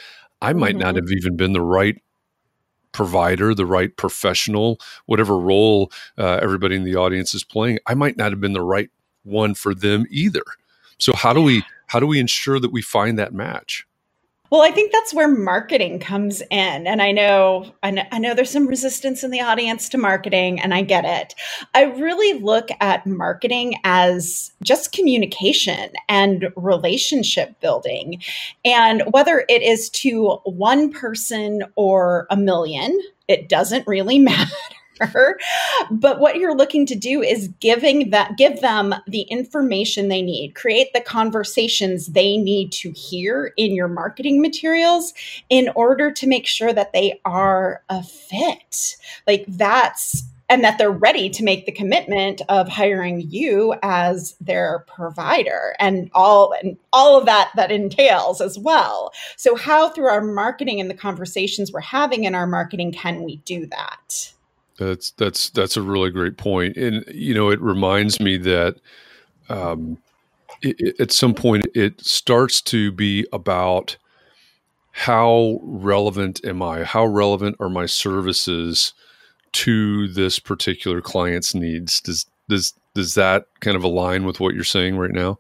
I 0.42 0.54
might 0.54 0.78
not 0.78 0.94
Mhm. 0.96 0.98
have 0.98 1.12
even 1.12 1.36
been 1.36 1.54
the 1.54 1.62
right 1.62 2.02
provider, 2.92 3.54
the 3.54 3.66
right 3.66 3.96
professional, 3.96 4.80
whatever 5.06 5.38
role 5.38 5.92
uh, 6.18 6.40
everybody 6.42 6.76
in 6.76 6.84
the 6.84 6.96
audience 6.96 7.34
is 7.34 7.44
playing. 7.44 7.80
I 7.86 7.94
might 7.94 8.18
not 8.18 8.32
have 8.32 8.42
been 8.42 8.54
the 8.54 8.62
right 8.62 8.90
one 9.24 9.54
for 9.56 9.74
them 9.76 10.06
either. 10.10 10.44
So 10.98 11.14
how 11.14 11.34
do 11.34 11.42
we 11.42 11.64
how 11.88 12.00
do 12.00 12.08
we 12.08 12.20
ensure 12.20 12.60
that 12.60 12.72
we 12.72 12.82
find 12.82 13.18
that 13.20 13.34
match? 13.34 13.86
Well, 14.50 14.62
I 14.62 14.72
think 14.72 14.94
that's 14.94 15.14
where 15.14 15.28
marketing 15.28 16.00
comes 16.00 16.42
in. 16.42 16.88
And 16.88 17.02
I 17.02 17.12
know, 17.12 17.74
I 17.84 17.92
know, 17.92 18.04
I 18.12 18.20
know 18.20 18.34
there's 18.34 18.50
some 18.50 18.68
resistance 18.68 19.24
in 19.24 19.32
the 19.32 19.42
audience 19.42 19.90
to 19.90 19.98
marketing, 19.98 20.62
and 20.62 20.74
I 20.74 20.84
get 20.84 21.04
it. 21.04 21.36
I 21.74 21.84
really 21.84 22.40
look 22.40 22.70
at 22.80 23.06
marketing 23.06 23.76
as 23.84 24.54
just 24.64 24.94
communication 24.94 25.92
and 26.08 26.48
relationship 26.56 27.60
building. 27.60 28.22
And 28.64 29.04
whether 29.12 29.44
it 29.50 29.64
is 29.64 29.90
to 29.92 30.40
one 30.46 30.94
person 30.94 31.64
or 31.76 32.26
a 32.30 32.38
million, 32.38 32.98
it 33.28 33.50
doesn't 33.50 33.86
really 33.86 34.20
matter. 34.20 34.52
But 35.92 36.20
what 36.20 36.38
you're 36.38 36.56
looking 36.56 36.86
to 36.88 36.96
do 36.96 37.22
is 37.22 37.50
giving 37.60 38.10
that 38.12 38.38
give 38.38 38.62
them 38.62 38.96
the 39.08 39.22
information 39.22 40.08
they 40.08 40.22
need, 40.22 40.56
create 40.56 40.94
the 40.94 41.02
conversations 41.02 42.08
they 42.08 42.38
need 42.38 42.72
to 42.74 42.92
hear 42.92 43.54
in 43.58 43.74
your 43.74 43.88
marketing 43.88 44.42
materials 44.42 45.14
in 45.50 45.70
order 45.76 46.12
to 46.12 46.28
make 46.28 46.48
sure 46.48 46.74
that 46.74 46.94
they 46.94 47.20
are 47.26 47.84
a 47.90 48.04
fit. 48.04 48.98
Like 49.26 49.46
that's 49.48 50.24
and 50.50 50.64
that 50.64 50.78
they're 50.78 50.92
ready 50.92 51.30
to 51.30 51.44
make 51.44 51.66
the 51.66 51.72
commitment 51.72 52.42
of 52.50 52.70
hiring 52.70 53.22
you 53.30 53.76
as 53.84 54.36
their 54.40 54.86
provider 54.88 55.76
and 55.80 56.10
all 56.14 56.54
and 56.62 56.78
all 56.94 57.18
of 57.18 57.26
that 57.26 57.52
that 57.56 57.72
entails 57.72 58.40
as 58.40 58.58
well. 58.58 59.12
So 59.36 59.56
how 59.56 59.90
through 59.90 60.08
our 60.08 60.22
marketing 60.22 60.80
and 60.80 60.90
the 60.90 60.96
conversations 60.96 61.72
we're 61.72 61.82
having 61.82 62.24
in 62.24 62.36
our 62.36 62.48
marketing 62.48 62.94
can 62.94 63.24
we 63.24 63.38
do 63.38 63.66
that? 63.68 64.32
That's 64.78 65.12
that's 65.12 65.50
that's 65.52 65.78
a 65.78 65.82
really 65.82 66.12
great 66.12 66.38
point, 66.38 66.78
and 66.78 67.04
you 67.14 67.34
know 67.34 67.50
it 67.50 67.62
reminds 67.62 68.20
me 68.20 68.38
that 68.38 68.76
um, 69.50 69.98
it, 70.62 70.76
it- 70.80 71.00
at 71.00 71.12
some 71.12 71.34
point 71.34 71.68
it 71.76 72.02
starts 72.02 72.62
to 72.64 72.92
be 72.92 73.28
about 73.34 73.98
how 74.92 75.60
relevant 75.64 76.44
am 76.46 76.62
I? 76.62 76.84
How 76.84 77.06
relevant 77.06 77.56
are 77.60 77.70
my 77.70 77.86
services 77.86 78.94
to 79.54 80.08
this 80.08 80.40
particular 80.40 81.02
client's 81.02 81.56
needs? 81.56 82.02
Does 82.02 82.26
does 82.50 82.74
does 82.96 83.16
that 83.16 83.46
kind 83.62 83.78
of 83.78 83.84
align 83.84 84.26
with 84.26 84.40
what 84.40 84.56
you're 84.56 84.64
saying 84.64 84.98
right 84.98 85.12
now? 85.12 85.40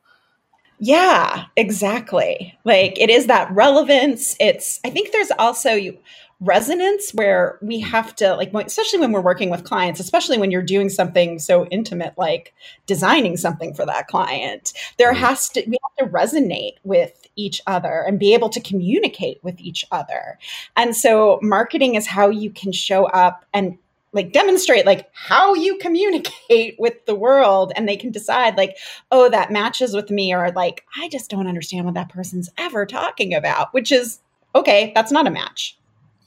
Yeah, 0.80 1.46
exactly. 1.56 2.58
Like 2.64 3.00
it 3.00 3.10
is 3.10 3.28
that 3.28 3.52
relevance. 3.52 4.36
It's 4.40 4.80
I 4.86 4.90
think 4.92 5.12
there's 5.12 5.32
also 5.40 5.72
you 5.74 5.98
resonance 6.40 7.12
where 7.12 7.58
we 7.62 7.82
hmm. 7.82 7.88
have 7.88 8.16
to 8.16 8.36
like 8.36 8.54
especially 8.54 9.00
when 9.00 9.12
we're 9.12 9.22
working 9.22 9.50
with 9.50 9.64
clients 9.64 10.00
especially 10.00 10.38
when 10.38 10.52
you're 10.52 10.62
doing 10.62 10.88
something 10.88 11.40
so 11.40 11.66
intimate 11.68 12.14
like 12.16 12.54
designing 12.86 13.36
something 13.36 13.74
for 13.74 13.88
that 13.88 14.08
client 14.08 14.72
there 15.00 15.14
hmm. 15.14 15.20
has 15.20 15.50
to 15.50 15.64
we 15.68 15.78
have 15.98 16.08
to 16.08 16.14
resonate 16.14 16.76
with 16.84 17.28
each 17.38 17.62
other 17.68 18.04
and 18.06 18.20
be 18.20 18.34
able 18.34 18.50
to 18.50 18.60
communicate 18.60 19.42
with 19.44 19.62
each 19.62 19.86
other. 19.92 20.38
And 20.76 20.96
so 20.96 21.40
marketing 21.42 21.96
is 21.96 22.08
how 22.08 22.30
you 22.30 22.50
can 22.50 22.72
show 22.74 23.06
up 23.06 23.46
and 23.54 23.78
like 24.14 24.34
demonstrate 24.34 24.86
like 24.86 25.10
how 25.14 25.54
you 25.54 25.78
communicate 25.78 26.76
with 26.80 27.06
the 27.06 27.16
world 27.16 27.72
and 27.76 27.88
they 27.88 27.98
can 27.98 28.10
decide 28.10 28.58
like 28.58 28.78
oh 29.12 29.30
that 29.30 29.52
matches 29.52 29.94
with 29.94 30.10
me 30.10 30.34
or 30.34 30.50
like 30.54 30.86
i 30.96 31.10
just 31.10 31.30
don't 31.30 31.46
understand 31.46 31.84
what 31.86 31.94
that 31.94 32.08
person's 32.08 32.50
ever 32.58 32.86
talking 32.86 33.34
about 33.34 33.72
which 33.74 33.92
is 33.92 34.20
okay 34.56 34.94
that's 34.96 35.12
not 35.12 35.28
a 35.28 35.30
match 35.30 35.77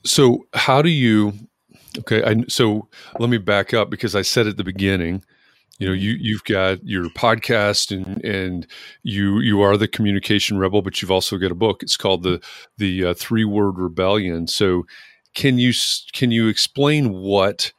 so 0.05 0.47
how 0.55 0.83
do 0.83 0.91
you? 0.91 1.33
Okay, 1.99 2.23
I, 2.23 2.45
so 2.49 2.89
let 3.19 3.31
me 3.31 3.39
back 3.39 3.75
up 3.75 3.91
because 3.91 4.15
I 4.15 4.23
said 4.23 4.47
at 4.47 4.57
the 4.57 4.65
beginning, 4.65 5.25
you 5.79 5.89
know, 5.89 5.93
you 5.93 6.13
you've 6.21 6.45
got 6.45 6.85
your 6.87 7.07
podcast 7.11 7.91
and 7.91 8.25
and 8.25 8.67
you 9.03 9.41
you 9.41 9.61
are 9.61 9.77
the 9.77 9.89
communication 9.89 10.59
rebel, 10.59 10.83
but 10.83 11.01
you've 11.01 11.11
also 11.11 11.37
got 11.39 11.51
a 11.51 11.57
book. 11.57 11.83
It's 11.83 11.97
called 11.97 12.23
the 12.23 12.41
the 12.77 13.07
uh, 13.07 13.15
Three 13.15 13.45
Word 13.45 13.79
Rebellion. 13.79 14.47
So 14.47 14.85
can 15.35 15.59
you 15.59 15.73
can 16.13 16.31
you 16.31 16.49
explain 16.49 17.13
what 17.13 17.73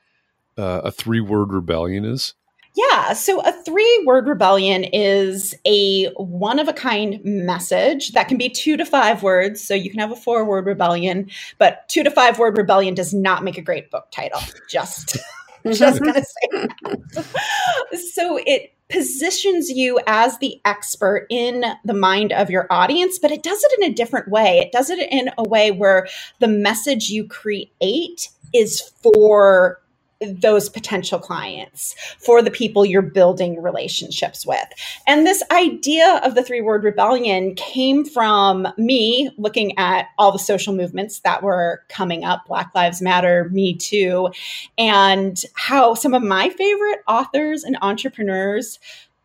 uh, 0.57 0.81
a 0.83 0.91
three 0.91 1.21
word 1.21 1.51
rebellion 1.53 2.05
is? 2.05 2.33
Yeah. 2.75 3.13
So 3.13 3.41
a 3.41 3.51
three 3.51 4.03
word 4.05 4.27
rebellion 4.27 4.85
is 4.85 5.53
a 5.65 6.07
one 6.13 6.57
of 6.57 6.67
a 6.67 6.73
kind 6.73 7.19
message 7.23 8.13
that 8.13 8.27
can 8.27 8.37
be 8.37 8.49
two 8.49 8.77
to 8.77 8.85
five 8.85 9.23
words. 9.23 9.61
So 9.61 9.73
you 9.73 9.89
can 9.89 9.99
have 9.99 10.11
a 10.11 10.15
four 10.15 10.45
word 10.45 10.65
rebellion, 10.65 11.29
but 11.57 11.87
two 11.89 12.03
to 12.03 12.11
five 12.11 12.39
word 12.39 12.57
rebellion 12.57 12.93
does 12.93 13.13
not 13.13 13.43
make 13.43 13.57
a 13.57 13.61
great 13.61 13.91
book 13.91 14.07
title. 14.11 14.39
Just, 14.69 15.17
mhm. 15.65 15.75
just 15.75 16.01
going 16.01 16.13
to 16.13 16.23
say 16.23 16.67
that. 17.13 17.97
So 18.13 18.39
it 18.45 18.73
positions 18.91 19.69
you 19.69 19.99
as 20.05 20.37
the 20.39 20.59
expert 20.65 21.25
in 21.29 21.63
the 21.85 21.93
mind 21.93 22.31
of 22.33 22.49
your 22.49 22.67
audience, 22.69 23.17
but 23.19 23.31
it 23.31 23.41
does 23.41 23.63
it 23.63 23.79
in 23.79 23.91
a 23.91 23.95
different 23.95 24.27
way. 24.27 24.59
It 24.59 24.71
does 24.71 24.89
it 24.89 24.99
in 25.11 25.29
a 25.37 25.43
way 25.43 25.71
where 25.71 26.07
the 26.39 26.47
message 26.47 27.09
you 27.09 27.27
create 27.27 28.29
is 28.53 28.81
for 29.01 29.81
those 30.21 30.69
potential 30.69 31.19
clients, 31.19 31.95
for 32.19 32.41
the 32.41 32.51
people 32.51 32.85
you're 32.85 33.01
building 33.01 33.61
relationships 33.61 34.45
with. 34.45 34.65
And 35.07 35.25
this 35.25 35.43
idea 35.51 36.21
of 36.23 36.35
the 36.35 36.43
three 36.43 36.61
word 36.61 36.83
rebellion 36.83 37.55
came 37.55 38.05
from 38.05 38.67
me 38.77 39.29
looking 39.37 39.77
at 39.77 40.07
all 40.17 40.31
the 40.31 40.39
social 40.39 40.73
movements 40.73 41.19
that 41.19 41.43
were 41.43 41.83
coming 41.89 42.23
up 42.23 42.45
Black 42.47 42.71
Lives 42.75 43.01
Matter, 43.01 43.49
Me 43.51 43.75
Too, 43.75 44.29
and 44.77 45.41
how 45.55 45.93
some 45.93 46.13
of 46.13 46.23
my 46.23 46.49
favorite 46.49 46.99
authors 47.07 47.63
and 47.63 47.77
entrepreneurs 47.81 48.79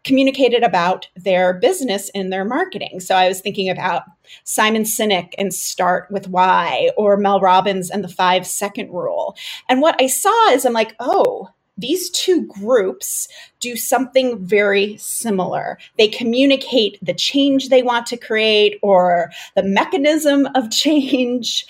communicated 0.07 0.63
about 0.63 1.09
their 1.17 1.53
business 1.53 2.09
in 2.11 2.31
their 2.31 2.45
marketing. 2.45 3.01
So 3.01 3.17
I 3.17 3.27
was 3.27 3.41
thinking 3.41 3.69
about 3.69 4.05
Simon 4.45 4.85
Sinek 4.85 5.35
and 5.37 5.53
Start 5.53 6.09
with 6.13 6.29
Why, 6.29 6.91
or 6.97 7.17
Mel 7.17 7.41
Robbins 7.41 7.91
and 7.91 8.05
the 8.05 8.09
Five 8.09 8.47
Second 8.47 8.91
Rule. 8.91 9.37
And 9.69 9.83
what 9.83 10.01
I 10.01 10.07
saw 10.07 10.51
is 10.51 10.65
I'm 10.65 10.73
like, 10.73 10.95
oh, 11.01 11.51
these 11.77 12.09
two 12.11 12.47
groups 12.47 13.29
do 13.59 13.77
something 13.77 14.39
very 14.47 14.97
similar. 14.97 15.77
They 15.99 16.09
communicate 16.09 16.99
the 17.03 17.13
change 17.13 17.69
they 17.69 17.83
want 17.83 18.07
to 18.07 18.17
create 18.17 18.79
or 18.83 19.33
the 19.57 19.65
mechanism 19.65 20.47
of 20.55 20.71
change 20.71 21.67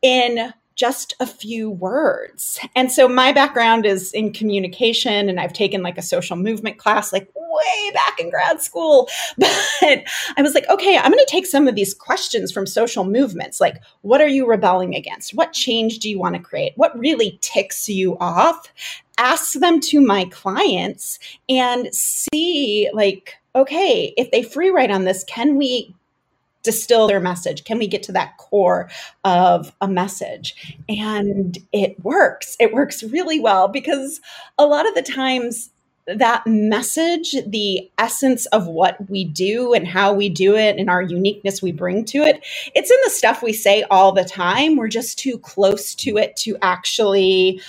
in 0.00 0.52
just 0.80 1.14
a 1.20 1.26
few 1.26 1.68
words. 1.70 2.58
And 2.74 2.90
so 2.90 3.06
my 3.06 3.32
background 3.32 3.84
is 3.84 4.12
in 4.12 4.32
communication 4.32 5.28
and 5.28 5.38
I've 5.38 5.52
taken 5.52 5.82
like 5.82 5.98
a 5.98 6.02
social 6.02 6.38
movement 6.38 6.78
class 6.78 7.12
like 7.12 7.30
way 7.36 7.90
back 7.92 8.18
in 8.18 8.30
grad 8.30 8.62
school. 8.62 9.06
But 9.38 10.04
I 10.38 10.42
was 10.42 10.54
like, 10.54 10.66
okay, 10.70 10.96
I'm 10.96 11.10
going 11.10 11.22
to 11.22 11.30
take 11.30 11.44
some 11.44 11.68
of 11.68 11.74
these 11.74 11.92
questions 11.92 12.50
from 12.50 12.66
social 12.66 13.04
movements 13.04 13.60
like 13.60 13.82
what 14.00 14.22
are 14.22 14.28
you 14.28 14.46
rebelling 14.46 14.94
against? 14.94 15.34
What 15.34 15.52
change 15.52 15.98
do 15.98 16.08
you 16.08 16.18
want 16.18 16.34
to 16.36 16.40
create? 16.40 16.72
What 16.76 16.98
really 16.98 17.38
ticks 17.42 17.86
you 17.88 18.16
off? 18.18 18.72
Ask 19.18 19.54
them 19.54 19.80
to 19.80 20.00
my 20.00 20.24
clients 20.26 21.18
and 21.48 21.94
see 21.94 22.88
like 22.94 23.34
okay, 23.54 24.14
if 24.16 24.30
they 24.30 24.44
free 24.44 24.70
write 24.70 24.92
on 24.92 25.04
this, 25.04 25.24
can 25.24 25.56
we 25.56 25.94
distill 26.62 27.06
their 27.06 27.20
message? 27.20 27.64
Can 27.64 27.78
we 27.78 27.86
get 27.86 28.02
to 28.04 28.12
that 28.12 28.36
core 28.38 28.90
of 29.24 29.74
a 29.80 29.88
message? 29.88 30.78
And 30.88 31.58
it 31.72 32.02
works. 32.04 32.56
It 32.60 32.72
works 32.72 33.02
really 33.02 33.40
well 33.40 33.68
because 33.68 34.20
a 34.58 34.66
lot 34.66 34.88
of 34.88 34.94
the 34.94 35.02
times 35.02 35.70
that 36.06 36.46
message, 36.46 37.36
the 37.46 37.88
essence 37.98 38.46
of 38.46 38.66
what 38.66 38.96
we 39.08 39.24
do 39.24 39.72
and 39.74 39.86
how 39.86 40.12
we 40.12 40.28
do 40.28 40.56
it 40.56 40.76
and 40.76 40.90
our 40.90 41.02
uniqueness 41.02 41.62
we 41.62 41.72
bring 41.72 42.04
to 42.06 42.18
it, 42.18 42.44
it's 42.74 42.90
in 42.90 42.96
the 43.04 43.10
stuff 43.10 43.42
we 43.42 43.52
say 43.52 43.84
all 43.90 44.12
the 44.12 44.24
time. 44.24 44.76
We're 44.76 44.88
just 44.88 45.18
too 45.18 45.38
close 45.38 45.94
to 45.96 46.16
it 46.16 46.36
to 46.38 46.56
actually 46.62 47.60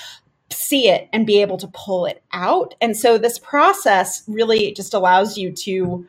see 0.49 0.89
it 0.89 1.07
and 1.13 1.27
be 1.27 1.41
able 1.41 1.57
to 1.57 1.67
pull 1.73 2.05
it 2.05 2.23
out. 2.33 2.73
And 2.81 2.97
so 2.97 3.17
this 3.17 3.39
process 3.39 4.23
really 4.27 4.73
just 4.73 4.93
allows 4.93 5.37
you 5.37 5.51
to 5.51 6.07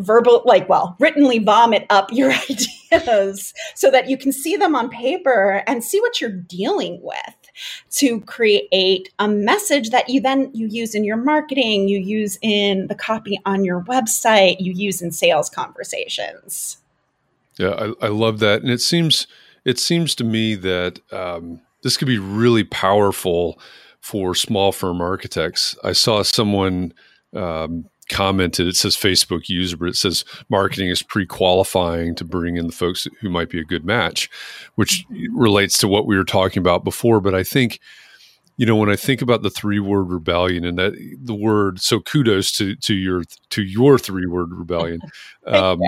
verbal 0.00 0.42
like 0.44 0.68
well 0.68 0.96
writtenly 0.98 1.38
vomit 1.38 1.86
up 1.90 2.12
your 2.12 2.32
ideas 2.92 3.54
so 3.74 3.90
that 3.90 4.08
you 4.08 4.16
can 4.16 4.32
see 4.32 4.56
them 4.56 4.74
on 4.74 4.88
paper 4.88 5.62
and 5.66 5.84
see 5.84 6.00
what 6.00 6.20
you're 6.20 6.30
dealing 6.30 7.00
with 7.02 7.18
to 7.90 8.20
create 8.22 9.10
a 9.18 9.28
message 9.28 9.90
that 9.90 10.08
you 10.08 10.20
then 10.20 10.50
you 10.54 10.66
use 10.66 10.94
in 10.94 11.04
your 11.04 11.16
marketing 11.16 11.88
you 11.88 11.98
use 11.98 12.38
in 12.42 12.86
the 12.88 12.94
copy 12.94 13.38
on 13.44 13.64
your 13.64 13.82
website 13.82 14.56
you 14.60 14.72
use 14.72 15.02
in 15.02 15.10
sales 15.10 15.48
conversations. 15.48 16.78
Yeah 17.58 17.92
i, 18.00 18.06
I 18.06 18.08
love 18.08 18.38
that. 18.40 18.62
And 18.62 18.70
it 18.70 18.80
seems 18.80 19.26
it 19.64 19.78
seems 19.78 20.14
to 20.16 20.24
me 20.24 20.54
that 20.54 21.00
um, 21.12 21.60
this 21.82 21.96
could 21.96 22.08
be 22.08 22.18
really 22.18 22.64
powerful 22.64 23.58
for 24.00 24.34
small 24.34 24.72
firm 24.72 25.00
architects. 25.00 25.76
I 25.84 25.92
saw 25.92 26.22
someone 26.22 26.94
um, 27.34 27.86
commented 28.10 28.66
it 28.66 28.76
says 28.76 28.96
facebook 28.96 29.48
user 29.48 29.76
but 29.76 29.88
it 29.88 29.96
says 29.96 30.24
marketing 30.48 30.88
is 30.88 31.02
pre-qualifying 31.02 32.14
to 32.14 32.24
bring 32.24 32.56
in 32.56 32.66
the 32.66 32.72
folks 32.72 33.06
who 33.20 33.30
might 33.30 33.48
be 33.48 33.60
a 33.60 33.64
good 33.64 33.84
match 33.84 34.28
which 34.74 35.06
relates 35.32 35.78
to 35.78 35.88
what 35.88 36.06
we 36.06 36.16
were 36.16 36.24
talking 36.24 36.60
about 36.60 36.84
before. 36.84 37.20
But 37.20 37.34
i 37.34 37.42
think 37.42 37.80
you 38.56 38.66
know 38.66 38.76
when 38.76 38.90
i 38.90 38.96
think 38.96 39.22
about 39.22 39.42
the 39.42 39.50
three 39.50 39.80
word 39.80 40.10
rebellion 40.10 40.64
and 40.64 40.78
that 40.78 40.92
the 41.22 41.34
word 41.34 41.80
so 41.80 42.00
kudos 42.00 42.52
to 42.52 42.74
to 42.76 42.94
your 42.94 43.24
to 43.50 43.62
your 43.62 43.98
three 43.98 44.26
word 44.26 44.52
rebellion 44.52 45.00
um, 45.46 45.80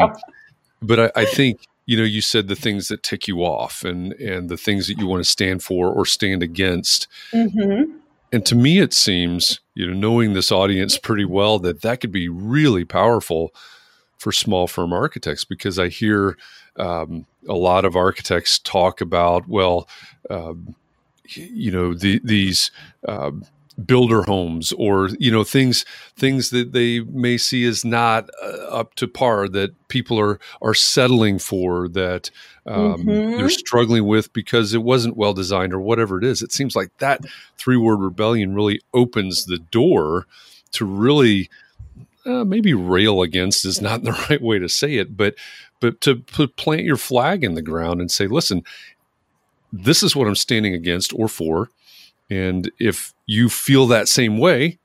but 0.81 0.99
I, 0.99 1.23
I 1.23 1.25
think 1.25 1.67
you 1.87 1.97
know 1.97 2.05
you 2.05 2.21
said 2.21 2.49
the 2.49 2.57
things 2.57 2.89
that 2.89 3.03
tick 3.03 3.29
you 3.29 3.45
off 3.45 3.85
and 3.85 4.13
and 4.15 4.49
the 4.49 4.57
things 4.57 4.89
that 4.89 4.99
you 4.99 5.07
want 5.07 5.23
to 5.23 5.29
stand 5.29 5.63
for 5.63 5.91
or 5.91 6.07
stand 6.07 6.43
against 6.43 7.09
mm-hmm 7.33 7.99
and 8.33 8.45
to 8.47 8.55
me 8.55 8.79
it 8.79 8.93
seems 8.93 9.61
you 9.75 9.87
know 9.87 9.93
knowing 9.93 10.33
this 10.33 10.51
audience 10.51 10.99
pretty 10.99 11.25
well 11.25 11.59
that 11.59 11.83
that 11.83 12.01
could 12.01 12.13
be 12.13 12.29
really 12.29 12.85
powerful 12.85 13.55
for 14.17 14.33
small 14.33 14.67
firm 14.67 14.93
architects 14.93 15.45
because 15.45 15.79
i 15.79 15.89
hear 15.89 16.37
um, 16.77 17.27
a 17.49 17.55
lot 17.55 17.85
of 17.85 17.95
architects 17.95 18.59
talk 18.59 19.01
about 19.01 19.47
well 19.49 19.87
um, 20.31 20.75
you 21.25 21.71
know 21.71 21.95
the, 21.95 22.21
these 22.25 22.71
um, 23.07 23.45
builder 23.73 24.23
homes 24.23 24.73
or 24.73 25.09
you 25.19 25.31
know 25.31 25.45
things 25.45 25.85
things 26.15 26.51
that 26.51 26.73
they 26.73 27.01
may 27.01 27.39
see 27.39 27.65
as 27.65 27.85
not 27.85 28.29
uh, 28.43 28.67
up 28.69 28.95
to 28.95 29.09
par 29.09 29.49
that 29.49 29.73
people 29.89 30.19
are 30.19 30.39
are 30.61 30.75
settling 30.75 31.39
for 31.39 31.89
that 31.89 32.31
um, 32.67 33.05
mm-hmm. 33.05 33.37
they're 33.37 33.49
struggling 33.49 34.07
with 34.07 34.33
because 34.33 34.75
it 34.75 34.83
wasn't 34.83 35.17
well 35.17 35.33
designed 35.33 35.73
or 35.73 35.81
whatever 35.81 36.19
it 36.19 36.25
is 36.25 36.43
it 36.43 36.53
seems 36.53 36.77
like 36.77 36.91
that 36.99 37.21
three 37.57 37.77
word 37.77 38.01
rebellion 38.01 38.55
really 38.55 38.81
opens 38.93 39.47
the 39.47 39.59
door 39.59 40.27
to 40.71 40.85
really 40.85 41.49
uh, 42.27 42.45
maybe 42.45 42.75
rail 42.75 43.23
against 43.23 43.65
is 43.65 43.81
not 43.81 44.03
the 44.05 44.13
right 44.29 44.43
way 44.43 44.59
to 44.59 44.69
say 44.69 44.97
it 44.97 45.17
but 45.17 45.35
but 45.81 46.01
to 46.03 46.17
put, 46.17 46.57
plant 46.57 46.83
your 46.83 46.97
flag 46.97 47.43
in 47.43 47.55
the 47.55 47.63
ground 47.63 48.01
and 48.01 48.11
say 48.11 48.27
listen 48.27 48.63
this 49.73 50.03
is 50.03 50.15
what 50.15 50.29
i'm 50.29 50.37
standing 50.37 50.75
against 50.75 51.15
or 51.15 51.27
for 51.27 51.71
and 52.29 52.71
if 52.79 53.12
you 53.27 53.49
feel 53.49 53.87
that 53.87 54.09
same 54.09 54.39
way, 54.39 54.79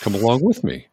come 0.00 0.14
along 0.14 0.44
with 0.44 0.64
me. 0.64 0.88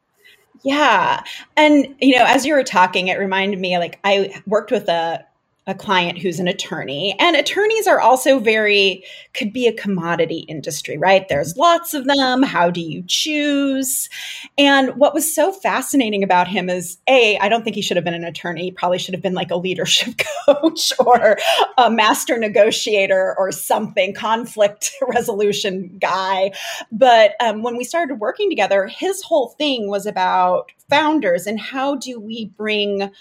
Yeah. 0.63 1.23
And, 1.55 1.95
you 1.99 2.17
know, 2.17 2.25
as 2.25 2.45
you 2.45 2.53
were 2.53 2.63
talking, 2.63 3.07
it 3.07 3.17
reminded 3.17 3.59
me 3.59 3.77
like 3.77 3.99
I 4.03 4.41
worked 4.45 4.71
with 4.71 4.89
a, 4.89 5.25
a 5.69 5.75
client 5.75 6.17
who's 6.17 6.39
an 6.39 6.47
attorney. 6.47 7.15
And 7.19 7.35
attorneys 7.35 7.85
are 7.85 7.99
also 7.99 8.39
very, 8.39 9.03
could 9.35 9.53
be 9.53 9.67
a 9.67 9.73
commodity 9.73 10.39
industry, 10.47 10.97
right? 10.97 11.27
There's 11.29 11.55
lots 11.55 11.93
of 11.93 12.05
them. 12.05 12.41
How 12.41 12.71
do 12.71 12.81
you 12.81 13.03
choose? 13.05 14.09
And 14.57 14.95
what 14.95 15.13
was 15.13 15.33
so 15.33 15.51
fascinating 15.51 16.23
about 16.23 16.47
him 16.47 16.69
is 16.69 16.97
A, 17.07 17.37
I 17.37 17.49
don't 17.49 17.63
think 17.63 17.75
he 17.75 17.83
should 17.83 17.97
have 17.97 18.03
been 18.03 18.15
an 18.15 18.23
attorney. 18.23 18.63
He 18.63 18.71
probably 18.71 18.97
should 18.97 19.13
have 19.13 19.21
been 19.21 19.35
like 19.35 19.51
a 19.51 19.57
leadership 19.57 20.15
coach 20.45 20.91
or 20.99 21.37
a 21.77 21.91
master 21.91 22.39
negotiator 22.39 23.35
or 23.37 23.51
something, 23.51 24.15
conflict 24.15 24.91
resolution 25.07 25.97
guy. 25.99 26.51
But 26.91 27.35
um, 27.39 27.61
when 27.61 27.77
we 27.77 27.83
started 27.83 28.15
working 28.15 28.49
together, 28.49 28.87
his 28.87 29.21
whole 29.21 29.49
thing 29.49 29.87
was 29.87 30.07
about 30.07 30.71
founders 30.89 31.45
and 31.45 31.59
how 31.59 31.95
do 31.95 32.19
we 32.19 32.45
bring 32.57 33.11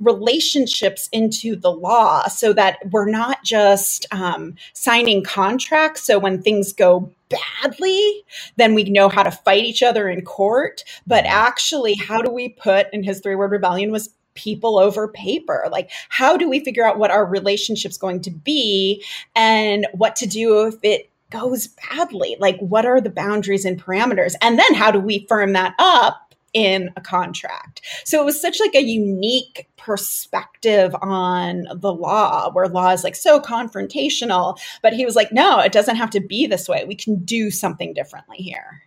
relationships 0.00 1.08
into 1.12 1.54
the 1.54 1.70
law 1.70 2.26
so 2.26 2.52
that 2.52 2.78
we're 2.90 3.10
not 3.10 3.44
just 3.44 4.06
um, 4.12 4.54
signing 4.72 5.22
contracts. 5.22 6.02
So 6.02 6.18
when 6.18 6.42
things 6.42 6.72
go 6.72 7.10
badly, 7.28 8.24
then 8.56 8.74
we 8.74 8.84
know 8.84 9.08
how 9.08 9.22
to 9.22 9.30
fight 9.30 9.64
each 9.64 9.82
other 9.82 10.08
in 10.08 10.22
court. 10.22 10.84
But 11.06 11.24
actually, 11.26 11.94
how 11.94 12.22
do 12.22 12.30
we 12.30 12.48
put, 12.48 12.86
in 12.92 13.02
his 13.02 13.20
three 13.20 13.36
word 13.36 13.52
rebellion 13.52 13.92
was 13.92 14.10
people 14.34 14.78
over 14.78 15.08
paper 15.08 15.66
like 15.72 15.90
how 16.08 16.36
do 16.36 16.48
we 16.48 16.64
figure 16.64 16.86
out 16.86 16.98
what 16.98 17.10
our 17.10 17.26
relationship's 17.26 17.98
going 17.98 18.20
to 18.20 18.30
be 18.30 19.04
and 19.34 19.88
what 19.92 20.14
to 20.14 20.24
do 20.24 20.66
if 20.66 20.76
it 20.82 21.10
goes 21.30 21.66
badly 21.66 22.36
like 22.38 22.56
what 22.60 22.86
are 22.86 23.00
the 23.00 23.10
boundaries 23.10 23.64
and 23.64 23.82
parameters 23.82 24.34
and 24.40 24.56
then 24.58 24.72
how 24.74 24.90
do 24.90 25.00
we 25.00 25.26
firm 25.28 25.52
that 25.52 25.74
up 25.78 26.29
in 26.52 26.90
a 26.96 27.00
contract. 27.00 27.82
So 28.04 28.20
it 28.20 28.24
was 28.24 28.40
such 28.40 28.60
like 28.60 28.74
a 28.74 28.82
unique 28.82 29.68
perspective 29.76 30.94
on 31.00 31.66
the 31.74 31.92
law 31.92 32.50
where 32.52 32.68
law 32.68 32.90
is 32.90 33.04
like 33.04 33.16
so 33.16 33.40
confrontational, 33.40 34.58
but 34.82 34.92
he 34.92 35.04
was 35.04 35.16
like 35.16 35.32
no, 35.32 35.60
it 35.60 35.72
doesn't 35.72 35.96
have 35.96 36.10
to 36.10 36.20
be 36.20 36.46
this 36.46 36.68
way. 36.68 36.84
We 36.86 36.94
can 36.94 37.24
do 37.24 37.50
something 37.50 37.94
differently 37.94 38.38
here. 38.38 38.82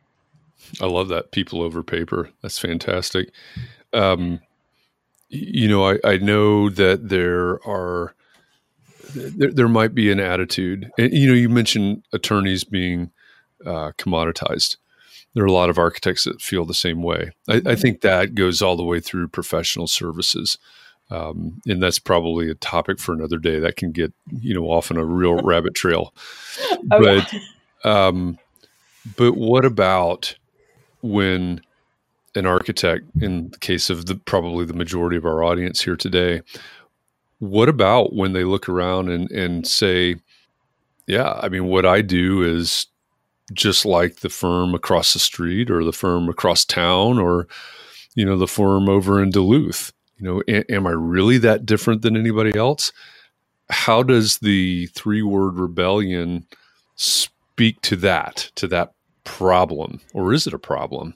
I 0.81 0.85
love 0.85 1.09
that 1.09 1.31
people 1.31 1.61
over 1.61 1.83
paper. 1.83 2.29
That's 2.41 2.59
fantastic. 2.59 3.31
Um, 3.91 4.39
you 5.29 5.67
know, 5.67 5.87
I, 5.89 5.99
I 6.03 6.17
know 6.17 6.69
that 6.69 7.09
there 7.09 7.65
are 7.67 8.15
there, 9.15 9.51
there 9.51 9.67
might 9.67 9.93
be 9.93 10.11
an 10.11 10.19
attitude. 10.19 10.91
You 10.97 11.27
know, 11.27 11.33
you 11.33 11.49
mentioned 11.49 12.03
attorneys 12.13 12.63
being 12.63 13.11
uh, 13.65 13.91
commoditized 13.97 14.77
there 15.33 15.43
are 15.43 15.47
a 15.47 15.51
lot 15.51 15.69
of 15.69 15.77
architects 15.77 16.25
that 16.25 16.41
feel 16.41 16.65
the 16.65 16.73
same 16.73 17.01
way. 17.01 17.31
I, 17.47 17.61
I 17.65 17.75
think 17.75 18.01
that 18.01 18.35
goes 18.35 18.61
all 18.61 18.77
the 18.77 18.83
way 18.83 18.99
through 18.99 19.29
professional 19.29 19.87
services. 19.87 20.57
Um, 21.09 21.61
and 21.67 21.81
that's 21.81 21.99
probably 21.99 22.49
a 22.49 22.55
topic 22.55 22.99
for 22.99 23.13
another 23.13 23.37
day 23.37 23.59
that 23.59 23.75
can 23.75 23.91
get, 23.91 24.13
you 24.31 24.53
know, 24.53 24.65
off 24.65 24.89
on 24.89 24.97
a 24.97 25.05
real 25.05 25.35
rabbit 25.43 25.75
trail. 25.75 26.13
Oh, 26.91 27.03
but, 27.03 27.33
um, 27.87 28.37
but 29.17 29.33
what 29.33 29.65
about 29.65 30.35
when 31.01 31.61
an 32.35 32.45
architect, 32.45 33.05
in 33.21 33.49
the 33.49 33.59
case 33.59 33.89
of 33.89 34.05
the 34.05 34.15
probably 34.15 34.65
the 34.65 34.73
majority 34.73 35.17
of 35.17 35.25
our 35.25 35.43
audience 35.43 35.81
here 35.81 35.95
today, 35.95 36.41
what 37.39 37.69
about 37.69 38.15
when 38.15 38.33
they 38.33 38.43
look 38.43 38.69
around 38.69 39.09
and, 39.09 39.29
and 39.31 39.67
say, 39.67 40.15
yeah, 41.05 41.33
I 41.41 41.49
mean, 41.49 41.65
what 41.65 41.85
I 41.85 42.01
do 42.01 42.41
is 42.41 42.87
just 43.53 43.85
like 43.85 44.17
the 44.17 44.29
firm 44.29 44.73
across 44.75 45.13
the 45.13 45.19
street 45.19 45.69
or 45.71 45.83
the 45.83 45.91
firm 45.93 46.29
across 46.29 46.65
town 46.65 47.19
or 47.19 47.47
you 48.15 48.25
know 48.25 48.37
the 48.37 48.47
firm 48.47 48.89
over 48.89 49.21
in 49.21 49.29
Duluth. 49.31 49.91
You 50.17 50.25
know 50.25 50.43
a- 50.47 50.71
am 50.71 50.87
I 50.87 50.91
really 50.91 51.37
that 51.39 51.65
different 51.65 52.01
than 52.01 52.17
anybody 52.17 52.57
else? 52.57 52.91
How 53.69 54.03
does 54.03 54.39
the 54.39 54.87
three 54.87 55.23
word 55.23 55.57
rebellion 55.57 56.47
speak 56.95 57.81
to 57.83 57.95
that 57.97 58.51
to 58.55 58.67
that 58.69 58.93
problem? 59.25 60.01
Or 60.13 60.33
is 60.33 60.47
it 60.47 60.53
a 60.53 60.59
problem? 60.59 61.15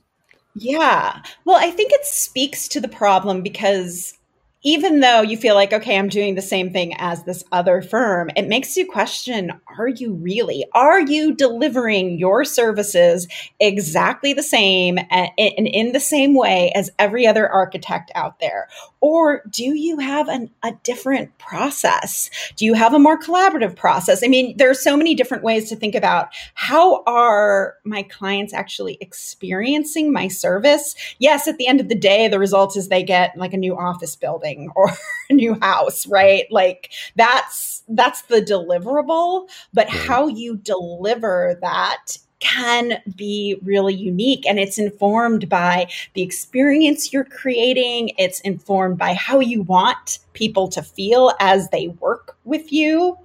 Yeah. 0.56 1.22
Well 1.46 1.58
i 1.58 1.72
think 1.72 1.92
it 1.94 2.06
speaks 2.06 2.68
to 2.70 2.82
the 2.82 2.90
problem 2.90 3.44
because 3.44 4.17
even 4.64 5.00
though 5.00 5.22
you 5.22 5.38
feel 5.38 5.56
like, 5.56 5.72
okay, 5.72 5.98
I'm 5.98 6.10
doing 6.10 6.36
the 6.36 6.42
same 6.42 6.72
thing 6.72 6.94
as 6.98 7.24
this 7.24 7.44
other 7.52 7.82
firm, 7.82 8.30
it 8.36 8.48
makes 8.48 8.76
you 8.76 8.86
question 8.86 9.52
are 9.78 9.88
you 9.88 10.14
really? 10.14 10.66
Are 10.74 11.00
you 11.00 11.36
delivering 11.36 12.18
your 12.18 12.44
services 12.44 13.28
exactly 13.60 14.34
the 14.34 14.44
same 14.44 14.98
and 15.10 15.32
in 15.38 15.92
the 15.92 16.00
same 16.00 16.34
way 16.34 16.72
as 16.74 16.90
every 16.98 17.28
other 17.28 17.48
architect 17.48 18.12
out 18.16 18.40
there? 18.40 18.68
Or 19.00 19.44
do 19.50 19.64
you 19.64 20.00
have 20.00 20.28
an, 20.28 20.50
a 20.64 20.72
different 20.84 21.38
process? 21.38 22.30
Do 22.56 22.66
you 22.66 22.74
have 22.74 22.94
a 22.94 23.00
more 23.00 23.20
collaborative 23.20 23.76
process? 23.76 24.24
I 24.24 24.28
mean, 24.28 24.58
there 24.58 24.70
are 24.70 24.76
so 24.76 24.98
many 24.98 25.14
different 25.14 25.44
ways 25.44 25.70
to 25.70 25.76
think 25.76 25.96
about 25.96 26.30
how 26.56 27.04
are 27.04 27.76
my 27.84 28.04
clients 28.04 28.54
actually 28.54 28.98
experiencing 29.00 30.12
my 30.12 30.28
service? 30.28 30.96
Yes, 31.20 31.48
at 31.48 31.58
the 31.58 31.68
end 31.68 31.80
of 31.80 31.90
the 31.90 31.96
day, 31.96 32.28
the 32.28 32.40
result 32.40 32.76
is 32.76 32.88
they 32.88 33.04
get 33.04 33.38
like 33.38 33.54
a 33.54 33.58
new 33.58 33.78
office 33.78 34.16
building 34.16 34.70
or 34.76 34.92
a 35.30 35.34
new 35.34 35.58
house, 35.62 36.08
right? 36.08 36.46
Like 36.52 36.92
that's 37.16 37.84
that's 37.88 38.24
the 38.24 38.42
deliverable, 38.42 39.48
but 39.74 39.90
how 39.90 40.28
you 40.28 40.58
deliver 40.58 41.58
that 41.62 42.18
can 42.40 43.02
be 43.16 43.60
really 43.64 43.96
unique 43.96 44.46
and 44.46 44.60
it's 44.60 44.78
informed 44.78 45.50
by 45.50 45.88
the 46.14 46.22
experience 46.22 47.12
you're 47.12 47.24
creating. 47.24 48.12
It's 48.18 48.40
informed 48.42 48.98
by 48.98 49.14
how 49.14 49.40
you 49.40 49.64
want 49.64 50.20
people 50.34 50.68
to 50.70 50.84
feel 50.84 51.34
as 51.40 51.70
they 51.70 51.88
work 51.88 52.38
with 52.44 52.72
you, 52.72 53.18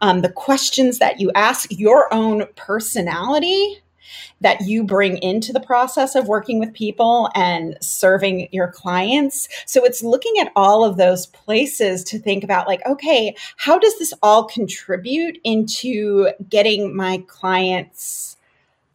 um, 0.00 0.22
the 0.22 0.32
questions 0.32 0.98
that 0.98 1.20
you 1.20 1.30
ask, 1.34 1.68
your 1.70 2.12
own 2.12 2.46
personality 2.56 3.82
that 4.40 4.60
you 4.62 4.84
bring 4.84 5.16
into 5.18 5.52
the 5.52 5.60
process 5.60 6.14
of 6.14 6.28
working 6.28 6.58
with 6.58 6.72
people 6.72 7.30
and 7.34 7.76
serving 7.80 8.48
your 8.52 8.68
clients. 8.68 9.48
So 9.66 9.84
it's 9.84 10.02
looking 10.02 10.34
at 10.40 10.52
all 10.54 10.84
of 10.84 10.96
those 10.96 11.26
places 11.26 12.04
to 12.04 12.18
think 12.18 12.44
about 12.44 12.66
like, 12.66 12.84
okay, 12.86 13.34
how 13.56 13.78
does 13.78 13.98
this 13.98 14.12
all 14.22 14.44
contribute 14.44 15.38
into 15.44 16.30
getting 16.48 16.94
my 16.94 17.24
clients 17.26 18.35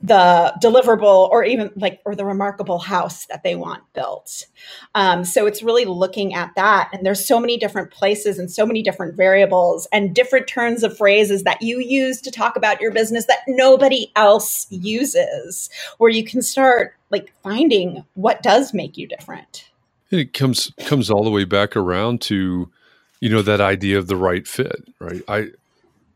the 0.03 0.53
deliverable 0.61 1.29
or 1.29 1.43
even 1.43 1.71
like 1.75 2.01
or 2.05 2.15
the 2.15 2.25
remarkable 2.25 2.79
house 2.79 3.25
that 3.27 3.43
they 3.43 3.55
want 3.55 3.83
built. 3.93 4.47
Um, 4.95 5.23
so 5.23 5.45
it's 5.45 5.61
really 5.61 5.85
looking 5.85 6.33
at 6.33 6.51
that 6.55 6.89
and 6.91 7.05
there's 7.05 7.25
so 7.25 7.39
many 7.39 7.57
different 7.57 7.91
places 7.91 8.39
and 8.39 8.49
so 8.49 8.65
many 8.65 8.81
different 8.81 9.15
variables 9.15 9.87
and 9.91 10.15
different 10.15 10.47
turns 10.47 10.83
of 10.83 10.97
phrases 10.97 11.43
that 11.43 11.61
you 11.61 11.79
use 11.79 12.19
to 12.21 12.31
talk 12.31 12.55
about 12.55 12.81
your 12.81 12.91
business 12.91 13.25
that 13.25 13.39
nobody 13.47 14.11
else 14.15 14.65
uses 14.71 15.69
where 15.99 16.09
you 16.09 16.23
can 16.23 16.41
start 16.41 16.95
like 17.11 17.31
finding 17.43 18.03
what 18.15 18.41
does 18.41 18.73
make 18.73 18.97
you 18.97 19.07
different. 19.07 19.69
It 20.09 20.33
comes 20.33 20.71
comes 20.85 21.11
all 21.11 21.23
the 21.23 21.29
way 21.29 21.45
back 21.45 21.75
around 21.75 22.21
to 22.21 22.71
you 23.19 23.29
know 23.29 23.43
that 23.43 23.61
idea 23.61 23.99
of 23.99 24.07
the 24.07 24.15
right 24.15 24.47
fit 24.47 24.83
right? 24.99 25.21
I 25.27 25.51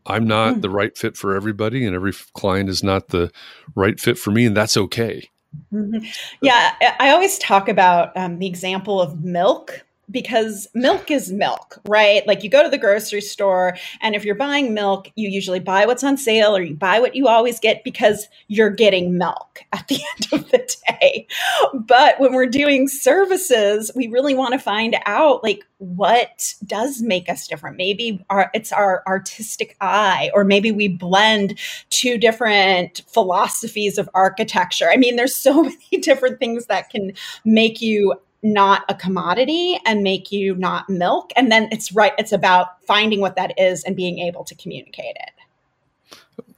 I'm 0.06 0.26
not 0.26 0.56
mm. 0.56 0.62
the 0.62 0.70
right 0.70 0.96
fit 0.96 1.16
for 1.16 1.34
everybody, 1.34 1.86
and 1.86 1.94
every 1.94 2.12
client 2.34 2.68
is 2.68 2.82
not 2.82 3.08
the 3.08 3.30
right 3.74 3.98
fit 3.98 4.18
for 4.18 4.30
me, 4.30 4.46
and 4.46 4.56
that's 4.56 4.76
okay. 4.76 5.28
Mm-hmm. 5.72 6.04
Yeah, 6.42 6.74
I 7.00 7.10
always 7.10 7.38
talk 7.38 7.68
about 7.68 8.16
um, 8.16 8.38
the 8.38 8.46
example 8.46 9.00
of 9.00 9.24
milk 9.24 9.85
because 10.10 10.68
milk 10.74 11.10
is 11.10 11.32
milk, 11.32 11.80
right? 11.86 12.26
Like 12.26 12.44
you 12.44 12.50
go 12.50 12.62
to 12.62 12.68
the 12.68 12.78
grocery 12.78 13.20
store, 13.20 13.76
and 14.00 14.14
if 14.14 14.24
you're 14.24 14.34
buying 14.34 14.74
milk, 14.74 15.10
you 15.16 15.28
usually 15.28 15.60
buy 15.60 15.86
what's 15.86 16.04
on 16.04 16.16
sale 16.16 16.56
or 16.56 16.62
you 16.62 16.74
buy 16.74 17.00
what 17.00 17.14
you 17.14 17.26
always 17.28 17.58
get 17.58 17.84
because 17.84 18.28
you're 18.48 18.70
getting 18.70 19.18
milk 19.18 19.60
at 19.72 19.88
the 19.88 19.96
end 19.96 20.40
of 20.40 20.50
the 20.50 20.76
day. 20.88 21.26
But 21.74 22.20
when 22.20 22.32
we're 22.32 22.46
doing 22.46 22.88
services, 22.88 23.90
we 23.94 24.06
really 24.08 24.34
want 24.34 24.52
to 24.52 24.58
find 24.58 24.96
out 25.06 25.42
like 25.42 25.66
what 25.78 26.54
does 26.64 27.02
make 27.02 27.28
us 27.28 27.46
different. 27.46 27.76
Maybe 27.76 28.24
our, 28.30 28.50
it's 28.54 28.72
our 28.72 29.02
artistic 29.06 29.76
eye, 29.80 30.30
or 30.34 30.44
maybe 30.44 30.72
we 30.72 30.88
blend 30.88 31.58
two 31.90 32.16
different 32.16 33.02
philosophies 33.08 33.98
of 33.98 34.08
architecture. 34.14 34.88
I 34.90 34.96
mean, 34.96 35.16
there's 35.16 35.36
so 35.36 35.62
many 35.90 36.00
different 36.00 36.38
things 36.38 36.66
that 36.66 36.90
can 36.90 37.12
make 37.44 37.82
you 37.82 38.14
not 38.52 38.84
a 38.88 38.94
commodity 38.94 39.78
and 39.84 40.02
make 40.02 40.32
you 40.32 40.54
not 40.54 40.88
milk. 40.88 41.32
And 41.36 41.50
then 41.50 41.68
it's 41.72 41.92
right, 41.92 42.12
it's 42.18 42.32
about 42.32 42.82
finding 42.86 43.20
what 43.20 43.36
that 43.36 43.58
is 43.58 43.84
and 43.84 43.96
being 43.96 44.18
able 44.18 44.44
to 44.44 44.54
communicate 44.54 45.16
it. 45.16 45.30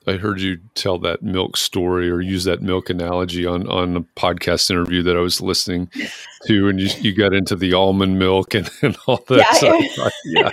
I 0.09 0.17
heard 0.17 0.41
you 0.41 0.59
tell 0.75 0.99
that 1.01 1.23
milk 1.23 1.57
story 1.57 2.11
or 2.11 2.21
use 2.21 2.45
that 2.45 2.63
milk 2.63 2.89
analogy 2.89 3.45
on 3.45 3.69
on 3.69 3.97
a 3.97 4.01
podcast 4.01 4.71
interview 4.71 5.03
that 5.03 5.17
I 5.17 5.21
was 5.21 5.41
listening 5.41 5.91
to, 6.47 6.69
and 6.69 6.81
you, 6.81 6.89
you 7.01 7.15
got 7.15 7.35
into 7.35 7.55
the 7.55 7.75
almond 7.75 8.19
milk 8.19 8.55
and, 8.55 8.71
and 8.83 8.97
all 9.07 9.23
that. 9.29 9.39
Yeah, 9.39 9.53
stuff. 9.53 10.13
yeah. 10.25 10.51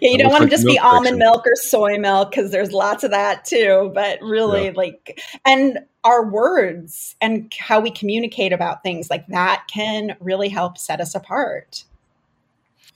yeah 0.00 0.10
you 0.10 0.18
don't 0.18 0.30
want 0.30 0.44
to 0.44 0.50
just 0.50 0.66
be 0.66 0.78
almond 0.78 1.18
milk 1.18 1.46
or 1.46 1.56
soy 1.56 1.98
milk 1.98 2.30
because 2.30 2.50
there's 2.50 2.72
lots 2.72 3.02
of 3.02 3.10
that 3.10 3.44
too. 3.44 3.90
But 3.94 4.20
really, 4.20 4.66
yeah. 4.66 4.72
like, 4.74 5.20
and 5.44 5.78
our 6.04 6.24
words 6.24 7.16
and 7.20 7.52
how 7.58 7.80
we 7.80 7.90
communicate 7.90 8.52
about 8.52 8.82
things 8.82 9.10
like 9.10 9.26
that 9.28 9.64
can 9.72 10.16
really 10.20 10.48
help 10.48 10.78
set 10.78 11.00
us 11.00 11.14
apart. 11.14 11.84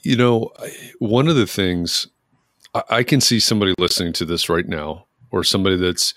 You 0.03 0.16
know, 0.16 0.53
one 0.98 1.29
of 1.29 1.37
the 1.37 1.46
things 1.46 2.09
I 2.90 3.05
can 3.05 3.20
see 3.20 3.38
somebody 3.38 3.74
listening 3.79 4.12
to 4.14 4.24
this 4.24 4.48
right 4.48 4.66
now, 4.66 5.07
or 5.35 5.44
somebody 5.44 5.77
that's, 5.77 6.14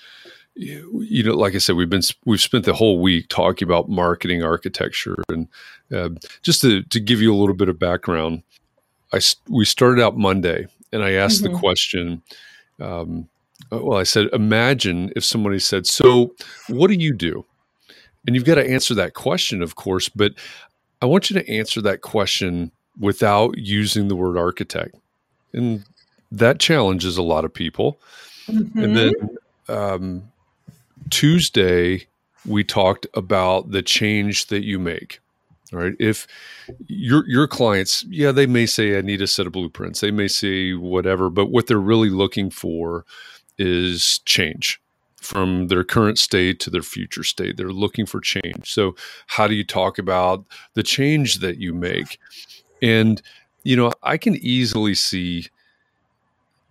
you 0.56 1.24
know, 1.24 1.34
like 1.34 1.56
I 1.56 1.60
said, 1.60 1.76
we've 1.76 1.90
been 1.90 2.02
we've 2.26 2.42
spent 2.42 2.66
the 2.66 2.74
whole 2.74 3.00
week 3.00 3.28
talking 3.30 3.68
about 3.68 3.90
marketing 3.90 4.44
architecture, 4.44 5.24
and 5.30 5.48
uh, 5.94 6.10
just 6.42 6.62
to 6.62 6.84
to 6.84 7.00
give 7.00 7.22
you 7.22 7.34
a 7.34 7.38
little 7.38 7.56
bit 7.56 7.70
of 7.70 7.80
background, 7.80 8.44
I 9.14 9.20
we 9.50 9.66
started 9.66 10.04
out 10.04 10.18
Monday, 10.18 10.68
and 10.92 11.04
I 11.04 11.12
asked 11.14 11.44
mm-hmm. 11.44 11.54
the 11.54 11.60
question. 11.60 12.22
Um, 12.80 13.30
well, 13.72 13.98
I 13.98 14.04
said, 14.04 14.28
imagine 14.34 15.12
if 15.16 15.24
somebody 15.24 15.60
said, 15.60 15.86
"So, 15.86 16.34
what 16.68 16.88
do 16.88 16.94
you 16.94 17.14
do?" 17.14 17.46
And 18.26 18.36
you've 18.36 18.46
got 18.46 18.56
to 18.56 18.70
answer 18.70 18.94
that 18.96 19.14
question, 19.14 19.62
of 19.62 19.76
course, 19.76 20.10
but 20.10 20.34
I 21.02 21.06
want 21.06 21.30
you 21.30 21.40
to 21.40 21.50
answer 21.50 21.82
that 21.82 22.02
question 22.02 22.72
without 23.00 23.58
using 23.58 24.08
the 24.08 24.16
word 24.16 24.38
architect. 24.38 24.96
And 25.54 25.86
that 26.32 26.60
challenges 26.60 27.18
a 27.18 27.24
lot 27.24 27.46
of 27.46 27.54
people. 27.54 28.00
Mm-hmm. 28.48 28.84
And 28.84 28.98
then 28.98 29.14
um, 29.68 30.24
Tuesday, 31.10 32.08
we 32.46 32.64
talked 32.64 33.08
about 33.14 33.72
the 33.72 33.82
change 33.82 34.48
that 34.48 34.64
you 34.64 34.80
make. 34.80 35.20
All 35.74 35.80
right. 35.80 35.96
If 36.00 36.28
your 36.88 37.28
your 37.28 37.48
clients, 37.48 38.06
yeah, 38.08 38.32
they 38.32 38.46
may 38.46 38.66
say 38.66 38.98
I 38.98 39.02
need 39.02 39.22
a 39.22 39.28
set 39.28 39.48
of 39.48 39.54
blueprints. 39.54 40.00
They 40.00 40.12
may 40.12 40.30
say 40.30 40.74
whatever, 40.74 41.30
but 41.30 41.48
what 41.48 41.68
they're 41.68 41.78
really 41.78 42.10
looking 42.10 42.50
for 42.50 43.06
is 43.58 44.20
change 44.26 44.80
from 45.18 45.68
their 45.68 45.84
current 45.84 46.18
state 46.18 46.60
to 46.62 46.70
their 46.70 46.82
future 46.82 47.24
state. 47.24 47.58
They're 47.58 47.70
looking 47.70 48.06
for 48.06 48.22
change. 48.22 48.72
So, 48.72 48.96
how 49.28 49.48
do 49.48 49.56
you 49.56 49.66
talk 49.66 49.98
about 49.98 50.46
the 50.74 50.84
change 50.84 51.40
that 51.40 51.58
you 51.58 51.74
make? 51.74 52.18
And, 52.82 53.22
you 53.64 53.76
know, 53.76 53.92
I 54.04 54.18
can 54.18 54.36
easily 54.38 54.94
see 54.94 55.48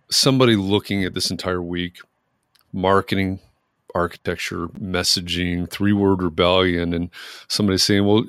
somebody 0.09 0.55
looking 0.55 1.03
at 1.03 1.13
this 1.13 1.31
entire 1.31 1.61
week 1.61 1.99
marketing, 2.73 3.39
architecture, 3.95 4.67
messaging, 4.69 5.69
three 5.69 5.93
word 5.93 6.21
rebellion, 6.21 6.93
and 6.93 7.09
somebody 7.47 7.77
saying, 7.77 8.05
well, 8.05 8.25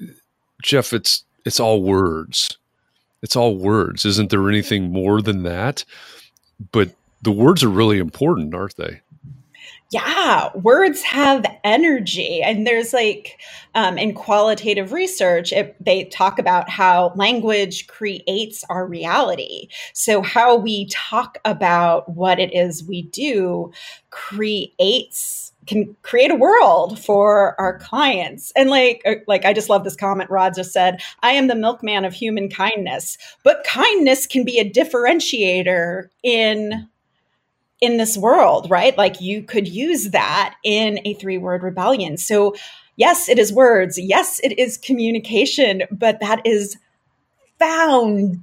Jeff, 0.62 0.92
it's 0.92 1.24
it's 1.44 1.60
all 1.60 1.82
words. 1.82 2.58
It's 3.22 3.36
all 3.36 3.56
words. 3.56 4.04
Isn't 4.04 4.30
there 4.30 4.48
anything 4.48 4.92
more 4.92 5.20
than 5.20 5.42
that? 5.42 5.84
But 6.72 6.90
the 7.22 7.32
words 7.32 7.64
are 7.64 7.68
really 7.68 7.98
important, 7.98 8.54
aren't 8.54 8.76
they? 8.76 9.00
Yeah, 9.90 10.50
words 10.54 11.02
have 11.02 11.46
energy. 11.64 12.42
And 12.42 12.66
there's 12.66 12.92
like 12.92 13.40
um, 13.74 13.96
in 13.96 14.12
qualitative 14.12 14.92
research, 14.92 15.50
it, 15.50 15.76
they 15.82 16.04
talk 16.04 16.38
about 16.38 16.68
how 16.68 17.12
language 17.16 17.86
creates 17.86 18.64
our 18.68 18.86
reality. 18.86 19.68
So, 19.94 20.20
how 20.20 20.56
we 20.56 20.86
talk 20.86 21.38
about 21.44 22.10
what 22.10 22.38
it 22.38 22.54
is 22.54 22.84
we 22.84 23.02
do 23.02 23.72
creates 24.10 25.52
can 25.66 25.94
create 26.02 26.30
a 26.30 26.34
world 26.34 26.98
for 26.98 27.58
our 27.60 27.78
clients. 27.78 28.52
And 28.56 28.70
like 28.70 29.02
uh, 29.06 29.16
like 29.26 29.44
I 29.44 29.52
just 29.52 29.68
love 29.68 29.84
this 29.84 29.96
comment 29.96 30.30
Rod 30.30 30.54
just 30.54 30.72
said, 30.72 31.00
I 31.22 31.32
am 31.32 31.46
the 31.46 31.54
milkman 31.54 32.04
of 32.04 32.12
human 32.12 32.50
kindness. 32.50 33.16
But 33.42 33.64
kindness 33.64 34.26
can 34.26 34.44
be 34.44 34.58
a 34.58 34.70
differentiator 34.70 36.08
in 36.22 36.88
in 37.80 37.96
this 37.96 38.16
world, 38.16 38.68
right? 38.70 38.96
Like 38.98 39.20
you 39.20 39.42
could 39.42 39.68
use 39.68 40.10
that 40.10 40.56
in 40.64 41.00
a 41.04 41.14
three 41.14 41.38
word 41.38 41.62
rebellion. 41.62 42.16
So, 42.16 42.54
yes, 42.96 43.28
it 43.28 43.38
is 43.38 43.52
words. 43.52 43.98
Yes, 43.98 44.40
it 44.42 44.58
is 44.58 44.76
communication, 44.76 45.82
but 45.90 46.18
that 46.20 46.40
is 46.44 46.76
foundational 47.58 48.42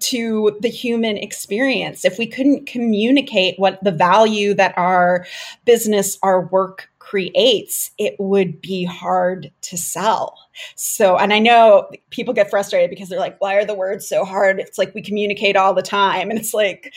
to 0.00 0.56
the 0.60 0.68
human 0.68 1.16
experience. 1.16 2.04
If 2.04 2.18
we 2.18 2.26
couldn't 2.26 2.66
communicate 2.66 3.58
what 3.58 3.82
the 3.82 3.92
value 3.92 4.52
that 4.54 4.76
our 4.76 5.26
business, 5.64 6.18
our 6.22 6.42
work 6.46 6.90
creates, 6.98 7.90
it 7.96 8.16
would 8.18 8.60
be 8.60 8.84
hard 8.84 9.50
to 9.62 9.78
sell. 9.78 10.38
So, 10.74 11.16
and 11.16 11.32
I 11.32 11.38
know 11.38 11.88
people 12.10 12.34
get 12.34 12.50
frustrated 12.50 12.90
because 12.90 13.08
they're 13.08 13.18
like, 13.18 13.40
why 13.40 13.54
are 13.54 13.64
the 13.64 13.74
words 13.74 14.06
so 14.06 14.26
hard? 14.26 14.60
It's 14.60 14.76
like 14.76 14.94
we 14.94 15.00
communicate 15.00 15.56
all 15.56 15.72
the 15.72 15.80
time. 15.80 16.28
And 16.28 16.38
it's 16.38 16.52
like, 16.52 16.92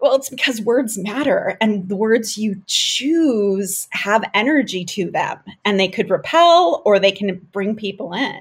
well, 0.00 0.16
it's 0.16 0.30
because 0.30 0.60
words 0.60 0.96
matter 0.96 1.56
and 1.60 1.88
the 1.88 1.96
words 1.96 2.38
you 2.38 2.62
choose 2.66 3.88
have 3.90 4.24
energy 4.32 4.84
to 4.84 5.10
them 5.10 5.38
and 5.64 5.78
they 5.78 5.88
could 5.88 6.10
repel 6.10 6.82
or 6.84 6.98
they 6.98 7.12
can 7.12 7.46
bring 7.52 7.76
people 7.76 8.14
in. 8.14 8.40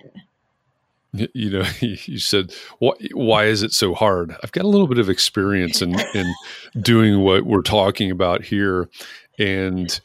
You 1.11 1.49
know, 1.49 1.65
you 1.81 2.19
said, 2.19 2.53
why, 2.79 2.93
why 3.13 3.45
is 3.45 3.63
it 3.63 3.73
so 3.73 3.93
hard? 3.93 4.35
I've 4.43 4.51
got 4.51 4.65
a 4.65 4.69
little 4.69 4.87
bit 4.87 4.99
of 4.99 5.09
experience 5.09 5.81
in, 5.81 5.99
in 6.13 6.33
doing 6.79 7.21
what 7.21 7.43
we're 7.43 7.61
talking 7.61 8.11
about 8.11 8.43
here. 8.43 8.89
And 9.37 9.99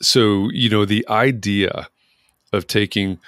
so, 0.00 0.48
you 0.52 0.68
know, 0.68 0.84
the 0.84 1.06
idea 1.08 1.88
of 2.52 2.66
taking 2.66 3.18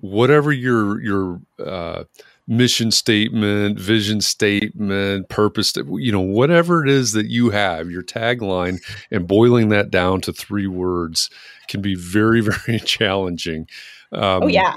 whatever 0.00 0.52
your, 0.52 1.00
your, 1.00 1.40
uh, 1.64 2.04
mission 2.48 2.90
statement, 2.90 3.78
vision 3.78 4.20
statement, 4.20 5.28
purpose, 5.28 5.74
you 5.76 6.12
know, 6.12 6.20
whatever 6.20 6.84
it 6.84 6.90
is 6.90 7.12
that 7.12 7.26
you 7.26 7.50
have, 7.50 7.90
your 7.90 8.02
tagline, 8.02 8.80
and 9.10 9.26
boiling 9.26 9.68
that 9.70 9.90
down 9.90 10.20
to 10.20 10.32
three 10.32 10.66
words 10.66 11.28
can 11.68 11.80
be 11.80 11.94
very, 11.94 12.40
very 12.66 12.78
challenging. 12.80 13.68
Um, 14.12 14.44
oh 14.44 14.48
yeah. 14.48 14.74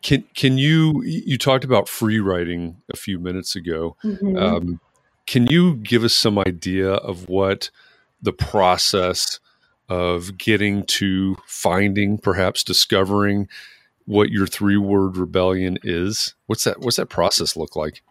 Can 0.00 0.24
can 0.36 0.58
you 0.58 1.02
you 1.02 1.36
talked 1.36 1.64
about 1.64 1.88
free 1.88 2.20
writing 2.20 2.76
a 2.92 2.96
few 2.96 3.18
minutes 3.18 3.56
ago? 3.56 3.96
Mm-hmm. 4.04 4.36
Um, 4.36 4.80
can 5.26 5.48
you 5.48 5.74
give 5.74 6.04
us 6.04 6.14
some 6.14 6.38
idea 6.38 6.92
of 6.92 7.28
what 7.28 7.70
the 8.22 8.32
process 8.32 9.40
of 9.88 10.38
getting 10.38 10.84
to 10.84 11.36
finding, 11.46 12.16
perhaps 12.16 12.62
discovering 12.62 13.48
what 14.08 14.30
your 14.30 14.46
three 14.46 14.78
word 14.78 15.18
rebellion 15.18 15.78
is? 15.82 16.34
What's 16.46 16.64
that? 16.64 16.80
What's 16.80 16.96
that 16.96 17.10
process 17.10 17.56
look 17.56 17.76
like? 17.76 18.02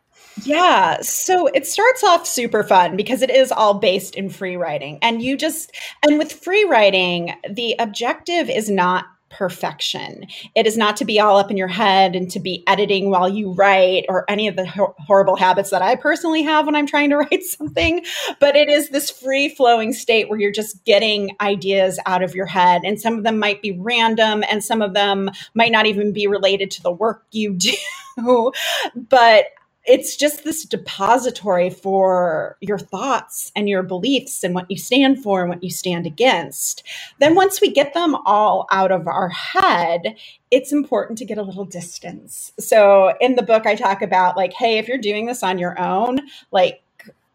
Yeah, 0.43 1.01
so 1.01 1.47
it 1.47 1.65
starts 1.65 2.03
off 2.03 2.27
super 2.27 2.63
fun 2.63 2.95
because 2.95 3.23
it 3.23 3.31
is 3.31 3.51
all 3.51 3.73
based 3.73 4.13
in 4.13 4.29
free 4.29 4.55
writing. 4.55 4.99
And 5.01 5.19
you 5.23 5.35
just, 5.35 5.71
and 6.03 6.19
with 6.19 6.31
free 6.31 6.63
writing, 6.65 7.33
the 7.49 7.75
objective 7.79 8.47
is 8.47 8.69
not 8.69 9.05
perfection. 9.29 10.25
It 10.55 10.65
is 10.65 10.77
not 10.77 10.97
to 10.97 11.05
be 11.05 11.19
all 11.19 11.37
up 11.37 11.51
in 11.51 11.57
your 11.57 11.67
head 11.67 12.15
and 12.15 12.29
to 12.31 12.39
be 12.39 12.63
editing 12.67 13.09
while 13.09 13.29
you 13.29 13.51
write 13.51 14.05
or 14.09 14.25
any 14.29 14.47
of 14.47 14.55
the 14.55 14.65
ho- 14.65 14.95
horrible 14.99 15.35
habits 15.35 15.69
that 15.71 15.81
I 15.81 15.95
personally 15.95 16.43
have 16.43 16.65
when 16.65 16.75
I'm 16.75 16.87
trying 16.87 17.09
to 17.09 17.17
write 17.17 17.43
something, 17.43 18.05
but 18.39 18.55
it 18.55 18.69
is 18.69 18.89
this 18.89 19.09
free 19.09 19.49
flowing 19.49 19.93
state 19.93 20.29
where 20.29 20.39
you're 20.39 20.51
just 20.51 20.83
getting 20.85 21.35
ideas 21.41 21.99
out 22.05 22.23
of 22.23 22.35
your 22.35 22.45
head. 22.45 22.81
And 22.83 22.99
some 22.99 23.17
of 23.17 23.23
them 23.23 23.39
might 23.39 23.61
be 23.61 23.71
random 23.71 24.43
and 24.49 24.63
some 24.63 24.81
of 24.81 24.93
them 24.93 25.29
might 25.53 25.71
not 25.71 25.85
even 25.85 26.13
be 26.13 26.27
related 26.27 26.71
to 26.71 26.83
the 26.83 26.91
work 26.91 27.25
you 27.31 27.53
do. 28.17 28.51
but 28.95 29.45
it's 29.87 30.17
just 30.17 30.43
this 30.43 30.65
depository 30.65 31.69
for 31.69 32.57
your 32.59 32.77
thoughts 32.77 33.51
and 33.55 33.69
your 33.69 33.83
beliefs 33.83 34.43
and 34.43 34.53
what 34.53 34.69
you 34.69 34.77
stand 34.77 35.23
for 35.23 35.41
and 35.41 35.49
what 35.49 35.63
you 35.63 35.71
stand 35.71 36.05
against. 36.05 36.83
Then, 37.19 37.35
once 37.35 37.61
we 37.61 37.71
get 37.71 37.93
them 37.93 38.15
all 38.25 38.67
out 38.71 38.91
of 38.91 39.07
our 39.07 39.29
head, 39.29 40.17
it's 40.51 40.73
important 40.73 41.17
to 41.19 41.25
get 41.25 41.37
a 41.37 41.43
little 41.43 41.65
distance. 41.65 42.51
So, 42.59 43.13
in 43.21 43.35
the 43.35 43.43
book, 43.43 43.65
I 43.65 43.75
talk 43.75 44.01
about 44.01 44.37
like, 44.37 44.53
hey, 44.53 44.77
if 44.77 44.87
you're 44.87 44.97
doing 44.97 45.25
this 45.25 45.41
on 45.41 45.57
your 45.57 45.79
own, 45.79 46.19
like, 46.51 46.81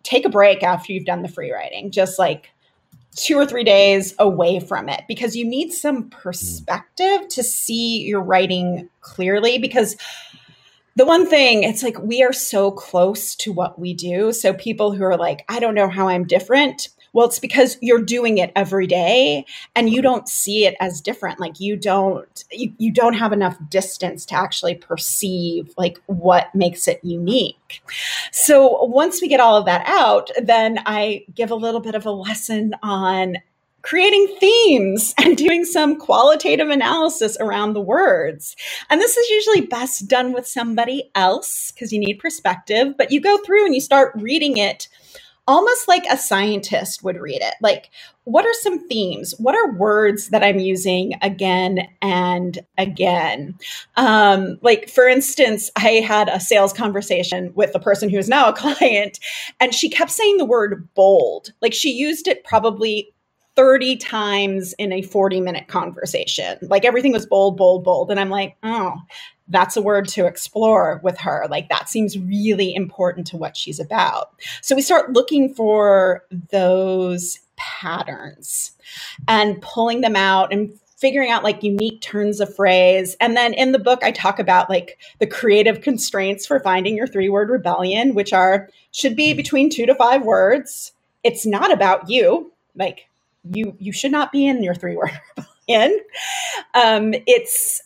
take 0.03 0.27
a 0.27 0.31
break 0.31 0.63
after 0.63 0.93
you've 0.93 1.07
done 1.07 1.23
the 1.23 1.29
free 1.29 1.53
writing. 1.53 1.91
Just 1.91 2.19
like, 2.19 2.51
two 3.15 3.37
or 3.37 3.45
three 3.45 3.65
days 3.65 4.15
away 4.19 4.59
from 4.59 4.89
it 4.89 5.03
because 5.07 5.37
you 5.37 5.45
need 5.45 5.71
some 5.71 6.09
perspective 6.09 7.29
to 7.29 7.43
see 7.43 8.01
your 8.07 8.23
writing 8.23 8.89
clearly 9.03 9.59
because 9.59 9.97
the 10.97 11.07
one 11.07 11.27
thing 11.29 11.63
it's 11.63 11.83
like 11.83 11.99
we 12.01 12.23
are 12.23 12.33
so 12.33 12.71
close 12.71 13.35
to 13.37 13.53
what 13.53 13.79
we 13.79 13.95
do. 13.95 14.33
So 14.33 14.53
people 14.53 14.93
who 14.93 15.05
are 15.05 15.17
like 15.17 15.45
i 15.49 15.59
don't 15.59 15.75
know 15.75 15.89
how 15.89 16.09
i'm 16.09 16.25
different. 16.25 16.89
Well 17.15 17.27
it's 17.27 17.39
because 17.39 17.77
you're 17.83 18.03
doing 18.03 18.39
it 18.39 18.53
every 18.57 18.87
day 18.87 19.45
and 19.77 19.91
you 19.91 20.01
don't 20.01 20.29
see 20.29 20.65
it 20.67 20.75
as 20.81 21.01
different. 21.01 21.41
Like 21.41 21.61
you 21.61 21.77
don't 21.77 22.45
you, 22.51 22.73
you 22.79 22.93
don't 22.93 23.15
have 23.15 23.33
enough 23.33 23.57
distance 23.69 24.25
to 24.27 24.35
actually 24.35 24.75
perceive 24.75 25.73
like 25.77 25.99
what 26.07 26.55
makes 26.55 26.89
it 26.89 27.01
unique. 27.03 27.83
So 28.31 28.85
once 28.85 29.21
we 29.21 29.29
get 29.29 29.41
all 29.41 29.57
of 29.57 29.67
that 29.67 29.85
out 29.87 30.31
then 30.43 30.79
i 30.87 31.25
give 31.35 31.51
a 31.51 31.55
little 31.55 31.81
bit 31.81 31.95
of 31.95 32.07
a 32.07 32.11
lesson 32.11 32.75
on 32.83 33.37
creating 33.83 34.35
themes 34.41 35.15
and 35.19 35.37
doing 35.37 35.65
some 35.65 35.97
qualitative 35.97 36.69
analysis 36.69 37.37
around 37.41 37.73
the 37.73 37.81
words. 37.81 38.57
And 38.91 39.01
this 39.01 39.17
is 39.17 39.29
usually 39.29 39.67
best 39.67 40.09
done 40.09 40.33
with 40.33 40.47
somebody 40.47 41.11
else 41.15 41.73
because 41.73 41.93
you 41.93 42.01
need 42.01 42.19
perspective, 42.19 42.95
but 42.97 43.11
you 43.11 43.21
go 43.21 43.39
through 43.39 43.67
and 43.67 43.75
you 43.75 43.81
start 43.81 44.13
reading 44.17 44.57
it 44.57 44.89
almost 45.49 45.89
like 45.89 46.05
a 46.09 46.17
scientist 46.17 47.03
would 47.03 47.17
read 47.17 47.43
it. 47.43 47.55
Like, 47.61 47.91
what 48.25 48.47
are 48.47 48.55
some 48.61 48.87
themes? 48.89 49.35
What 49.39 49.57
are 49.57 49.73
words 49.73 50.29
that 50.29 50.45
I'm 50.45 50.61
using 50.61 51.15
again 51.21 51.89
and 52.01 52.59
again? 52.79 53.57
Um, 53.97 54.59
like, 54.63 54.89
for 54.89 55.09
instance, 55.09 55.71
I 55.77 55.95
had 56.07 56.29
a 56.29 56.39
sales 56.39 56.73
conversation 56.73 57.53
with 57.55 57.73
the 57.73 57.81
person 57.81 58.09
who 58.09 58.19
is 58.19 58.29
now 58.29 58.49
a 58.49 58.53
client, 58.57 59.19
and 59.59 59.75
she 59.75 59.89
kept 59.89 60.11
saying 60.11 60.37
the 60.37 60.45
word 60.45 60.89
bold. 60.95 61.53
Like, 61.61 61.75
she 61.75 61.91
used 61.91 62.29
it 62.29 62.45
probably 62.45 63.13
30 63.57 63.97
times 63.97 64.73
in 64.75 64.93
a 64.93 65.03
40 65.03 65.41
minute 65.41 65.69
conversation. 65.69 66.59
Like 66.63 66.85
everything 66.85 67.13
was 67.13 67.27
bold, 67.27 67.57
bold, 67.57 67.85
bold. 67.85 68.11
And 68.11 68.19
I'm 68.19 68.31
like, 68.31 68.57
oh, 68.63 68.95
that's 69.49 69.77
a 69.77 69.83
word 69.83 70.09
to 70.09 70.27
explore 70.27 71.01
with 71.03 71.19
her. 71.19 71.47
Like 71.51 71.69
that 71.69 71.89
seems 71.89 72.19
really 72.19 72.75
important 72.75 73.27
to 73.29 73.37
what 73.37 73.57
she's 73.57 73.79
about. 73.81 74.31
So 74.63 74.75
we 74.75 74.83
start 74.83 75.13
looking 75.13 75.53
for 75.55 76.25
those 76.51 77.41
patterns 77.57 78.73
and 79.29 79.61
pulling 79.61 80.01
them 80.01 80.17
out 80.17 80.53
and 80.53 80.79
figuring 80.97 81.31
out 81.31 81.43
like 81.43 81.63
unique 81.65 82.01
turns 82.01 82.41
of 82.41 82.55
phrase. 82.55 83.17
And 83.21 83.37
then 83.37 83.55
in 83.55 83.73
the 83.73 83.79
book, 83.79 84.05
I 84.05 84.13
talk 84.13 84.39
about 84.39 84.71
like 84.71 84.99
the 85.19 85.27
creative 85.27 85.81
constraints 85.81 86.47
for 86.47 86.61
finding 86.61 86.97
your 86.97 87.09
three 87.09 87.29
word 87.29 87.51
rebellion, 87.51 88.15
which 88.15 88.33
are 88.33 88.69
should 88.93 89.17
be 89.17 89.35
between 89.35 89.69
two 89.69 89.85
to 89.87 89.95
five 89.97 90.23
words. 90.23 90.93
It's 91.25 91.45
not 91.45 91.73
about 91.73 92.09
you. 92.09 92.53
Like 92.77 93.09
you, 93.45 93.77
you 93.79 93.93
should 93.93 94.13
not 94.13 94.33
be 94.33 94.47
in 94.47 94.63
your 94.63 94.75
three 94.75 94.97
word 94.97 95.13
rebellion. 95.69 96.01
Um, 96.75 97.15
it's 97.27 97.81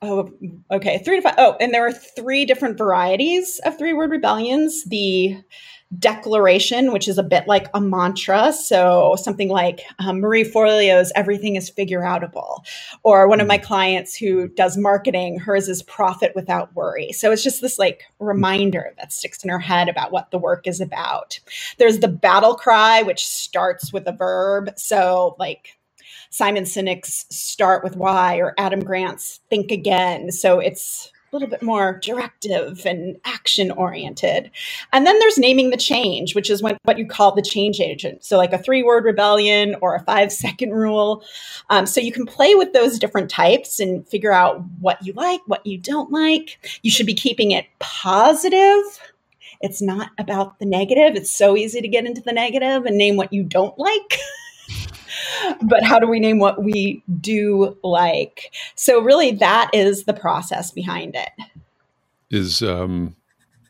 Oh, 0.00 0.30
okay. 0.70 0.98
Three 1.04 1.16
to 1.16 1.22
five. 1.22 1.34
Oh, 1.38 1.56
and 1.60 1.74
there 1.74 1.86
are 1.86 1.92
three 1.92 2.44
different 2.44 2.78
varieties 2.78 3.60
of 3.64 3.76
three 3.78 3.92
word 3.92 4.10
rebellions. 4.12 4.84
The 4.84 5.36
declaration, 5.96 6.92
which 6.92 7.08
is 7.08 7.16
a 7.16 7.22
bit 7.22 7.46
like 7.46 7.68
a 7.72 7.80
mantra. 7.80 8.52
So 8.52 9.16
something 9.18 9.48
like 9.48 9.82
um, 9.98 10.20
Marie 10.20 10.44
Forleo's 10.44 11.12
"Everything 11.14 11.56
is 11.56 11.70
figure 11.70 12.00
outable," 12.00 12.64
or 13.02 13.28
one 13.28 13.40
of 13.40 13.46
my 13.46 13.58
clients 13.58 14.14
who 14.16 14.48
does 14.48 14.76
marketing, 14.76 15.38
hers 15.38 15.68
is 15.68 15.82
"Profit 15.82 16.32
without 16.34 16.74
worry." 16.74 17.12
So 17.12 17.32
it's 17.32 17.42
just 17.42 17.60
this 17.60 17.78
like 17.78 18.02
reminder 18.18 18.94
that 18.98 19.12
sticks 19.12 19.42
in 19.42 19.50
her 19.50 19.58
head 19.58 19.88
about 19.88 20.12
what 20.12 20.30
the 20.30 20.38
work 20.38 20.66
is 20.66 20.80
about. 20.80 21.40
There's 21.78 22.00
the 22.00 22.08
battle 22.08 22.54
cry, 22.54 23.02
which 23.02 23.26
starts 23.26 23.92
with 23.92 24.06
a 24.06 24.12
verb. 24.12 24.70
So 24.76 25.36
like 25.38 25.78
Simon 26.30 26.64
Sinek's 26.64 27.26
Start 27.30 27.82
with 27.82 27.96
Why 27.96 28.36
or 28.36 28.54
Adam 28.58 28.80
Grant's 28.80 29.40
Think 29.48 29.70
Again. 29.70 30.30
So 30.30 30.58
it's 30.58 31.10
a 31.30 31.36
little 31.36 31.48
bit 31.48 31.62
more 31.62 31.98
directive 32.02 32.86
and 32.86 33.18
action 33.24 33.70
oriented. 33.70 34.50
And 34.92 35.06
then 35.06 35.18
there's 35.18 35.38
naming 35.38 35.70
the 35.70 35.76
change, 35.76 36.34
which 36.34 36.48
is 36.48 36.62
what, 36.62 36.78
what 36.84 36.98
you 36.98 37.06
call 37.06 37.34
the 37.34 37.42
change 37.42 37.80
agent. 37.80 38.24
So, 38.24 38.36
like 38.36 38.52
a 38.52 38.58
three 38.58 38.82
word 38.82 39.04
rebellion 39.04 39.76
or 39.82 39.94
a 39.94 40.02
five 40.04 40.32
second 40.32 40.72
rule. 40.72 41.22
Um, 41.70 41.86
so, 41.86 42.00
you 42.00 42.12
can 42.12 42.26
play 42.26 42.54
with 42.54 42.72
those 42.72 42.98
different 42.98 43.30
types 43.30 43.78
and 43.78 44.06
figure 44.08 44.32
out 44.32 44.62
what 44.80 45.04
you 45.04 45.12
like, 45.12 45.40
what 45.46 45.66
you 45.66 45.78
don't 45.78 46.10
like. 46.10 46.58
You 46.82 46.90
should 46.90 47.06
be 47.06 47.14
keeping 47.14 47.50
it 47.50 47.66
positive. 47.78 48.82
It's 49.60 49.82
not 49.82 50.10
about 50.18 50.58
the 50.60 50.66
negative. 50.66 51.16
It's 51.16 51.30
so 51.30 51.56
easy 51.56 51.80
to 51.80 51.88
get 51.88 52.06
into 52.06 52.20
the 52.20 52.32
negative 52.32 52.86
and 52.86 52.96
name 52.96 53.16
what 53.16 53.32
you 53.32 53.42
don't 53.42 53.76
like. 53.78 54.18
but 55.62 55.82
how 55.82 55.98
do 55.98 56.06
we 56.06 56.20
name 56.20 56.38
what 56.38 56.62
we 56.62 57.02
do 57.20 57.76
like? 57.82 58.52
So 58.74 59.00
really 59.00 59.32
that 59.32 59.70
is 59.72 60.04
the 60.04 60.14
process 60.14 60.70
behind 60.70 61.14
it. 61.14 61.30
Is 62.30 62.62
um 62.62 63.16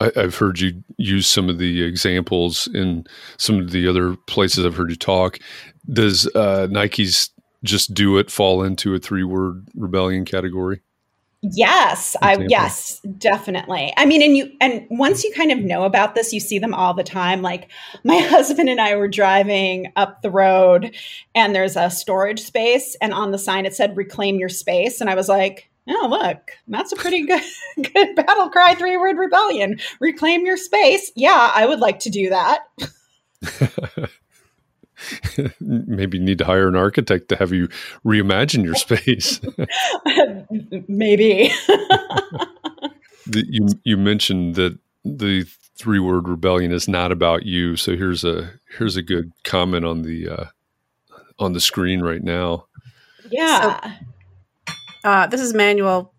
I, 0.01 0.13
have 0.15 0.37
heard 0.37 0.61
you 0.61 0.83
use 0.97 1.27
some 1.27 1.49
of 1.49 1.59
the 1.59 1.83
examples 1.83 2.69
in 2.73 3.07
some 3.37 3.59
of 3.59 3.71
the 3.71 3.89
other 3.89 4.17
places 4.27 4.65
I've 4.65 4.77
heard 4.77 4.91
you 4.91 4.97
talk. 4.97 5.39
Does 5.93 6.27
uh, 6.35 6.69
Nike's 6.71 7.31
just 7.65 7.95
do 7.95 8.19
it 8.19 8.31
fall 8.31 8.63
into 8.63 8.95
a 8.95 8.99
three 8.99 9.25
word 9.25 9.67
rebellion 9.75 10.25
category? 10.25 10.83
Yes, 11.41 12.17
I 12.21 12.37
yes, 12.49 13.01
definitely. 13.17 13.95
I 13.97 14.07
mean, 14.07 14.23
and 14.23 14.37
you 14.37 14.51
and 14.61 14.85
once 14.91 15.23
you 15.23 15.33
kind 15.33 15.53
of 15.53 15.61
know 15.61 15.85
about 15.85 16.17
this, 16.17 16.33
you 16.33 16.41
see 16.41 16.59
them 16.59 16.75
all 16.75 16.95
the 16.95 17.05
time. 17.05 17.43
Like 17.43 17.71
my 18.03 18.17
husband 18.19 18.69
and 18.69 18.81
I 18.81 18.97
were 18.97 19.07
driving 19.07 19.93
up 19.95 20.21
the 20.21 20.33
road 20.33 20.97
and 21.37 21.55
there's 21.55 21.77
a 21.77 21.91
storage 21.91 22.41
space 22.41 22.97
and 23.01 23.15
on 23.15 23.31
the 23.31 23.39
sign 23.39 23.67
it 23.67 23.75
said 23.75 23.97
reclaim 23.97 24.37
your 24.41 24.49
space 24.49 25.01
and 25.01 25.09
I 25.09 25.15
was 25.15 25.29
like, 25.29 25.71
"Oh, 25.89 26.09
look, 26.11 26.51
that's 26.67 26.91
a 26.91 26.97
pretty 26.97 27.23
good 27.27 27.43
good 27.77 28.17
battle 28.17 28.51
cry 28.51 28.75
three-word 28.75 29.17
rebellion. 29.17 29.79
Reclaim 30.01 30.45
your 30.45 30.57
space." 30.57 31.13
Yeah, 31.15 31.53
I 31.55 31.67
would 31.67 31.79
like 31.79 32.01
to 32.01 32.11
do 32.11 32.31
that. 32.31 32.65
maybe 35.61 36.19
need 36.19 36.39
to 36.39 36.45
hire 36.45 36.69
an 36.69 36.77
architect 36.77 37.29
to 37.29 37.37
have 37.37 37.53
you 37.53 37.69
reimagine 38.05 38.65
your 38.65 38.75
space. 38.75 39.41
maybe. 40.89 41.53
the, 43.27 43.45
you 43.49 43.69
you 43.85 43.97
mentioned 43.97 44.55
that 44.57 44.79
the 45.05 45.47
three 45.77 46.01
word 46.01 46.29
rebellion 46.29 46.73
is 46.73 46.89
not 46.89 47.13
about 47.13 47.47
you. 47.47 47.77
So 47.77 47.97
here's 47.97 48.25
a 48.25 48.53
here's 48.77 48.97
a 48.97 49.03
good 49.03 49.33
comment 49.45 49.85
on 49.85 50.03
the 50.03 50.29
uh, 50.29 50.45
on 51.39 51.53
the 51.53 51.61
screen 51.61 52.01
right 52.01 52.23
now. 52.23 52.67
Yeah. 53.31 53.81
So, 53.81 54.75
uh, 55.05 55.27
this 55.29 55.41
is 55.41 55.55
Manuel 55.55 56.13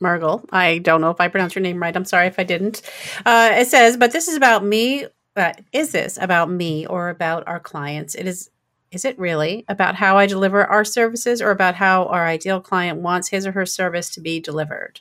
Mergel. 0.00 0.44
I 0.52 0.78
don't 0.78 1.00
know 1.00 1.10
if 1.10 1.20
I 1.20 1.28
pronounced 1.28 1.56
your 1.56 1.62
name 1.62 1.80
right. 1.82 1.94
I'm 1.94 2.04
sorry 2.04 2.28
if 2.28 2.38
I 2.38 2.44
didn't. 2.44 2.82
Uh, 3.26 3.50
it 3.52 3.66
says, 3.66 3.96
but 3.96 4.12
this 4.12 4.28
is 4.28 4.36
about 4.36 4.64
me 4.64 5.06
but 5.38 5.60
is 5.72 5.92
this 5.92 6.18
about 6.20 6.50
me 6.50 6.84
or 6.84 7.10
about 7.10 7.46
our 7.46 7.60
clients? 7.60 8.16
It 8.16 8.26
is 8.26 8.50
is 8.90 9.04
it 9.04 9.16
really 9.20 9.64
about 9.68 9.94
how 9.94 10.18
I 10.18 10.26
deliver 10.26 10.64
our 10.64 10.84
services 10.84 11.40
or 11.40 11.52
about 11.52 11.76
how 11.76 12.06
our 12.06 12.26
ideal 12.26 12.60
client 12.60 13.02
wants 13.02 13.28
his 13.28 13.46
or 13.46 13.52
her 13.52 13.64
service 13.64 14.10
to 14.14 14.20
be 14.20 14.40
delivered? 14.40 14.98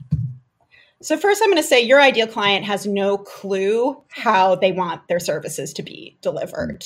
So, 1.02 1.18
first, 1.18 1.42
I'm 1.42 1.50
going 1.50 1.58
to 1.58 1.68
say 1.68 1.82
your 1.82 2.00
ideal 2.00 2.28
client 2.28 2.66
has 2.66 2.86
no 2.86 3.18
clue 3.18 4.00
how 4.10 4.54
they 4.54 4.72
want 4.72 5.08
their 5.08 5.20
services 5.20 5.74
to 5.74 5.82
be 5.82 6.16
delivered 6.22 6.86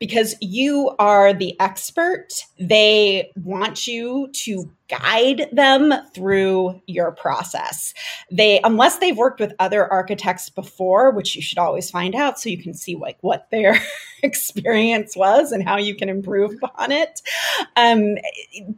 because 0.00 0.34
you 0.40 0.92
are 0.98 1.32
the 1.32 1.54
expert. 1.60 2.30
They 2.58 3.30
want 3.36 3.86
you 3.86 4.28
to 4.44 4.72
guide 4.88 5.48
them 5.52 5.92
through 6.14 6.80
your 6.86 7.12
process. 7.12 7.92
They, 8.30 8.60
unless 8.64 8.98
they've 8.98 9.16
worked 9.16 9.40
with 9.40 9.54
other 9.58 9.90
architects 9.90 10.48
before, 10.48 11.10
which 11.10 11.36
you 11.36 11.42
should 11.42 11.58
always 11.58 11.90
find 11.90 12.14
out 12.14 12.40
so 12.40 12.48
you 12.48 12.62
can 12.62 12.74
see 12.74 12.96
like 12.96 13.18
what 13.20 13.50
their 13.50 13.78
experience 14.22 15.16
was 15.16 15.52
and 15.52 15.62
how 15.62 15.76
you 15.76 15.94
can 15.94 16.08
improve 16.08 16.52
upon 16.62 16.92
it. 16.92 17.20
Um, 17.76 18.16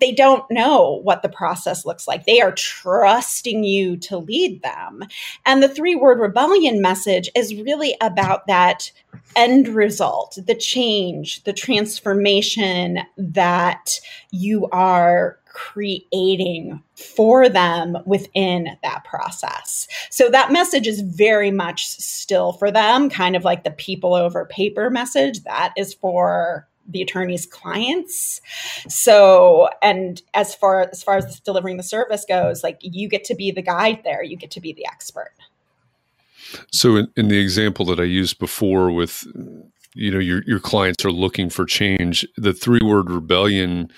they 0.01 0.13
don't 0.13 0.45
know 0.51 1.01
what 1.03 1.23
the 1.23 1.29
process 1.29 1.87
looks 1.87 2.07
like. 2.07 2.27
They 2.27 2.41
are 2.41 2.53
trusting 2.53 3.65
you 3.65 3.97
to 3.99 4.19
lead 4.19 4.63
them. 4.63 5.05
And 5.47 5.63
the 5.63 5.69
three 5.69 5.95
word 5.95 6.19
rebellion 6.19 6.83
message 6.83 7.31
is 7.35 7.55
really 7.55 7.97
about 8.01 8.47
that 8.47 8.91
end 9.37 9.69
result, 9.69 10.39
the 10.47 10.55
change, 10.55 11.45
the 11.45 11.53
transformation 11.53 13.01
that 13.17 14.01
you 14.31 14.69
are 14.73 15.39
creating 15.51 16.83
for 16.95 17.49
them 17.49 17.99
within 18.07 18.77
that 18.83 19.05
process. 19.05 19.87
So 20.11 20.31
that 20.31 20.53
message 20.53 20.87
is 20.87 21.01
very 21.01 21.51
much 21.51 21.87
still 21.87 22.53
for 22.53 22.71
them, 22.71 23.11
kind 23.11 23.37
of 23.37 23.45
like 23.45 23.65
the 23.65 23.71
people 23.71 24.15
over 24.15 24.45
paper 24.47 24.91
message. 24.91 25.43
That 25.45 25.73
is 25.77 25.95
for 25.95 26.67
the 26.89 27.03
attorney's 27.03 27.47
clients. 27.47 28.41
So, 28.89 29.69
and 29.83 30.21
as 30.35 30.55
far 30.55 30.89
as 30.91 31.03
far 31.03 31.17
as 31.17 31.41
delivering 31.41 31.77
the 31.77 31.83
service 31.83 32.25
goes, 32.29 32.63
like 32.63 32.79
you 32.81 33.09
get 33.09 33.25
to 33.25 33.35
be 33.35 33.51
the 33.51 33.63
guide 33.63 34.01
there, 34.05 34.23
you 34.23 34.37
get 34.37 34.51
to 34.53 34.61
be 34.61 34.73
the 34.73 34.87
expert. 34.87 35.33
So, 36.73 36.97
in, 36.97 37.09
in 37.17 37.29
the 37.29 37.39
example 37.39 37.85
that 37.87 38.01
I 38.01 38.05
used 38.05 38.39
before, 38.39 38.91
with 38.91 39.25
you 39.95 40.11
know 40.11 40.19
your 40.19 40.43
your 40.47 40.61
clients 40.61 41.05
are 41.05 41.13
looking 41.13 41.51
for 41.51 41.65
change, 41.65 42.27
the 42.37 42.53
three 42.53 42.81
word 42.83 43.11
rebellion 43.11 43.91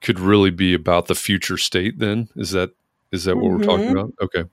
could 0.00 0.18
really 0.18 0.50
be 0.50 0.74
about 0.74 1.06
the 1.06 1.14
future 1.14 1.56
state 1.56 1.98
then 1.98 2.28
is 2.36 2.50
that 2.50 2.70
is 3.12 3.24
that 3.24 3.36
what 3.36 3.44
mm-hmm. 3.44 3.58
we're 3.58 3.64
talking 3.64 3.86
mm-hmm. 3.86 3.96
about 3.96 4.12
okay 4.22 4.44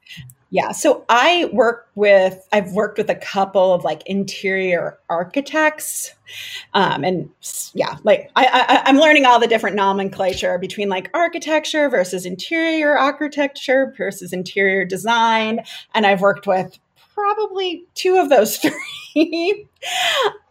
yeah 0.50 0.72
so 0.72 1.06
i 1.10 1.50
work 1.54 1.90
with 1.96 2.48
i've 2.52 2.72
worked 2.72 2.98
with 2.98 3.10
a 3.10 3.16
couple 3.16 3.74
of 3.74 3.84
like 3.84 4.02
interior 4.06 4.98
architects 5.10 6.14
um, 6.74 7.04
and 7.04 7.30
yeah 7.74 7.98
like 8.04 8.32
I, 8.36 8.46
I 8.46 8.90
i'm 8.90 8.98
learning 8.98 9.26
all 9.26 9.40
the 9.40 9.48
different 9.48 9.76
nomenclature 9.76 10.58
between 10.58 10.90
like 10.90 11.10
architecture 11.14 11.90
versus 11.90 12.26
interior 12.26 12.98
architecture 12.98 13.94
versus 13.98 14.34
interior 14.34 14.86
design 14.86 15.62
and 15.94 16.06
i've 16.06 16.22
worked 16.22 16.48
with 16.48 16.78
probably 17.18 17.84
two 17.96 18.18
of 18.18 18.30
those 18.30 18.58
three. 19.16 19.68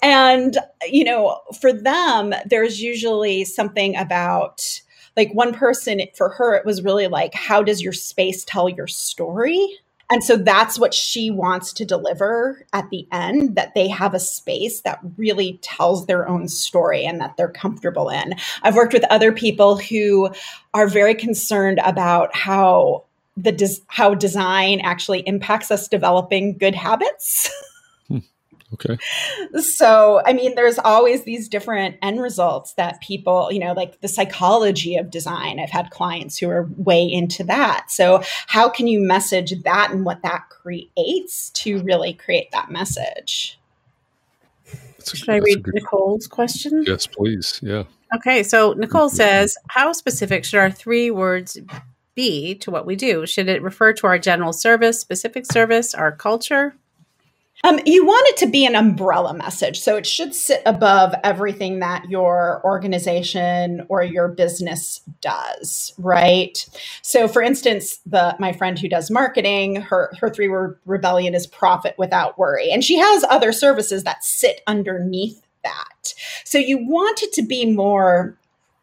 and, 0.03 0.59
you 0.89 1.05
know, 1.05 1.41
for 1.61 1.73
them, 1.73 2.35
there's 2.45 2.83
usually 2.83 3.45
something 3.45 3.97
about 3.97 4.81
like 5.17 5.33
one 5.33 5.53
person 5.53 6.01
for 6.15 6.29
her 6.31 6.55
it 6.55 6.67
was 6.67 6.83
really 6.83 7.07
like 7.07 7.35
how 7.35 7.63
does 7.63 7.83
your 7.83 7.93
space 7.93 8.45
tell 8.45 8.69
your 8.69 8.87
story 8.87 9.79
And 10.11 10.23
so 10.23 10.37
that's 10.37 10.79
what 10.79 10.95
she 10.95 11.31
wants 11.31 11.73
to 11.75 11.85
deliver 11.85 12.65
at 12.73 12.91
the 12.91 13.09
end 13.11 13.57
that 13.57 13.75
they 13.75 13.89
have 13.89 14.15
a 14.15 14.21
space 14.21 14.83
that 14.83 15.01
really 15.17 15.59
tells 15.63 16.07
their 16.07 16.29
own 16.29 16.47
story 16.49 17.05
and 17.05 17.21
that 17.21 17.37
they're 17.37 17.49
comfortable 17.49 18.09
in. 18.09 18.35
I've 18.63 18.77
worked 18.77 18.93
with 18.93 19.05
other 19.11 19.33
people 19.33 19.77
who 19.79 20.31
are 20.75 20.87
very 20.87 21.15
concerned 21.15 21.81
about 21.85 22.35
how 22.37 23.05
the 23.37 23.53
des- 23.53 23.83
how 23.89 24.15
design 24.15 24.81
actually 24.81 25.21
impacts 25.27 25.71
us 25.71 25.89
developing 25.89 26.57
good 26.57 26.75
habits. 26.75 27.51
Okay. 28.75 28.99
So, 29.61 30.21
I 30.27 30.33
mean, 30.33 30.57
there's 30.57 30.79
always 30.79 31.23
these 31.23 31.49
different 31.49 31.97
end 32.03 32.21
results 32.21 32.75
that 32.75 33.01
people, 33.01 33.51
you 33.53 33.61
know, 33.61 33.73
like 33.73 34.01
the 34.01 34.09
psychology 34.09 34.97
of 34.97 35.11
design. 35.11 35.61
I've 35.61 35.71
had 35.71 35.91
clients 35.91 36.37
who 36.39 36.51
are 36.51 36.69
way 36.77 37.05
into 37.05 37.45
that. 37.45 37.91
So, 37.91 38.23
how 38.49 38.69
can 38.69 38.89
you 38.89 39.01
message 39.01 39.53
that 39.63 39.91
and 39.93 40.05
what 40.05 40.23
that 40.23 40.49
creates 40.51 41.51
to 41.51 41.81
really 41.83 42.13
create 42.13 42.51
that 42.51 42.71
message? 42.71 43.59
A, 44.69 45.17
Should 45.17 45.29
I 45.29 45.37
read 45.37 45.65
Nicole's 45.69 46.27
question? 46.27 46.83
Yes, 46.87 47.07
please. 47.07 47.61
Yeah. 47.63 47.85
Okay. 48.17 48.43
So, 48.43 48.73
Nicole 48.73 49.11
says, 49.11 49.57
How 49.69 49.93
specific 49.93 50.45
should 50.45 50.59
our 50.59 50.73
three 50.73 51.13
words 51.13 51.57
be 52.17 52.57
to 52.57 52.73
what 52.73 52.85
we 52.85 52.97
do? 52.97 53.27
Should 53.27 53.49
it 53.49 53.63
refer 53.63 53.93
to 53.93 54.09
our 54.09 54.19
general 54.19 54.53
service, 54.53 54.99
specific 54.99 55.47
service, 55.47 55.95
our 55.95 56.11
culture? 56.11 56.75
Um, 57.65 57.81
you 57.87 58.05
want 58.05 58.27
it 58.29 58.37
to 58.39 58.47
be 58.47 58.67
an 58.67 58.77
umbrella 58.77 59.35
message. 59.35 59.81
So 59.81 59.97
it 59.97 60.07
should 60.07 60.35
sit 60.35 60.63
above 60.67 61.15
everything 61.25 61.81
that 61.81 62.09
your 62.11 62.61
organization 62.65 63.87
or 63.89 64.03
your 64.03 64.29
business 64.29 65.01
does, 65.21 65.95
right? 65.99 66.67
So 67.03 67.29
for 67.29 67.43
instance, 67.43 67.99
the 68.07 68.37
my 68.39 68.53
friend 68.53 68.79
who 68.79 68.89
does 68.89 69.11
marketing, 69.11 69.77
her 69.77 70.13
her 70.21 70.29
three 70.29 70.49
word 70.49 70.79
rebellion 70.85 71.35
is 71.35 71.47
profit 71.47 71.95
without 71.99 72.39
worry. 72.39 72.71
And 72.71 72.85
she 72.85 72.99
has 72.99 73.25
other 73.25 73.53
services 73.53 74.05
that 74.05 74.25
sit 74.25 74.61
underneath 74.67 75.43
that. 75.65 76.15
So 76.45 76.59
you 76.59 76.87
want 76.87 77.23
it 77.23 77.33
to 77.35 77.43
be 77.43 77.65
more 77.65 78.37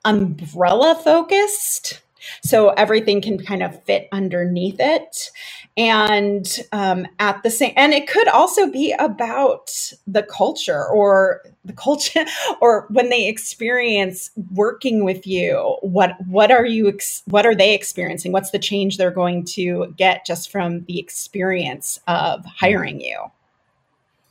umbrella 0.06 1.00
focused 1.02 2.02
so 2.44 2.70
everything 2.70 3.22
can 3.22 3.44
kind 3.44 3.64
of 3.64 3.84
fit 3.84 4.08
underneath 4.12 4.78
it. 4.80 5.32
And 5.76 6.48
um, 6.72 7.08
at 7.20 7.42
the 7.44 7.50
same 7.50 7.74
and 7.76 7.94
it 7.94 8.08
could 8.08 8.28
also 8.28 8.70
be 8.70 8.94
about 9.00 9.92
the 10.06 10.24
culture 10.24 10.86
or 10.88 11.42
the 11.66 11.74
culture 11.74 12.26
or 12.62 12.86
when 12.90 13.10
they 13.10 13.28
experience 13.28 14.30
working 14.54 15.04
with 15.04 15.26
you 15.26 15.78
what 15.82 16.16
what 16.28 16.52
are 16.52 16.66
you 16.66 16.90
ex- 16.90 17.24
what 17.26 17.46
are 17.46 17.56
they 17.56 17.74
experiencing? 17.74 18.32
What's 18.32 18.52
the 18.52 18.60
change 18.60 18.98
they're 18.98 19.12
going 19.12 19.46
to 19.46 19.94
get 19.98 20.26
just 20.26 20.52
from 20.52 20.84
the 20.86 21.00
experience 21.00 22.00
of 22.08 22.46
hiring 22.46 23.02
you? 23.02 23.20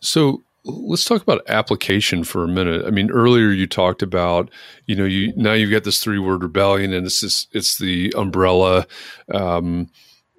So 0.01 0.43
let's 0.65 1.05
talk 1.05 1.23
about 1.23 1.43
application 1.49 2.25
for 2.25 2.45
a 2.45 2.49
minute. 2.49 2.85
I 2.87 2.91
mean, 2.91 3.11
earlier 3.11 3.51
you 3.51 3.67
talked 3.67 4.03
about, 4.03 4.51
you 4.87 4.95
know, 4.95 5.05
you 5.05 5.33
now 5.37 5.53
you've 5.53 5.71
got 5.71 5.85
this 5.85 6.03
three 6.03 6.19
word 6.19 6.43
rebellion, 6.43 6.93
and 6.93 7.07
it's 7.07 7.23
is 7.23 7.47
it's 7.53 7.79
the 7.79 8.13
umbrella. 8.17 8.87
Um, 9.33 9.91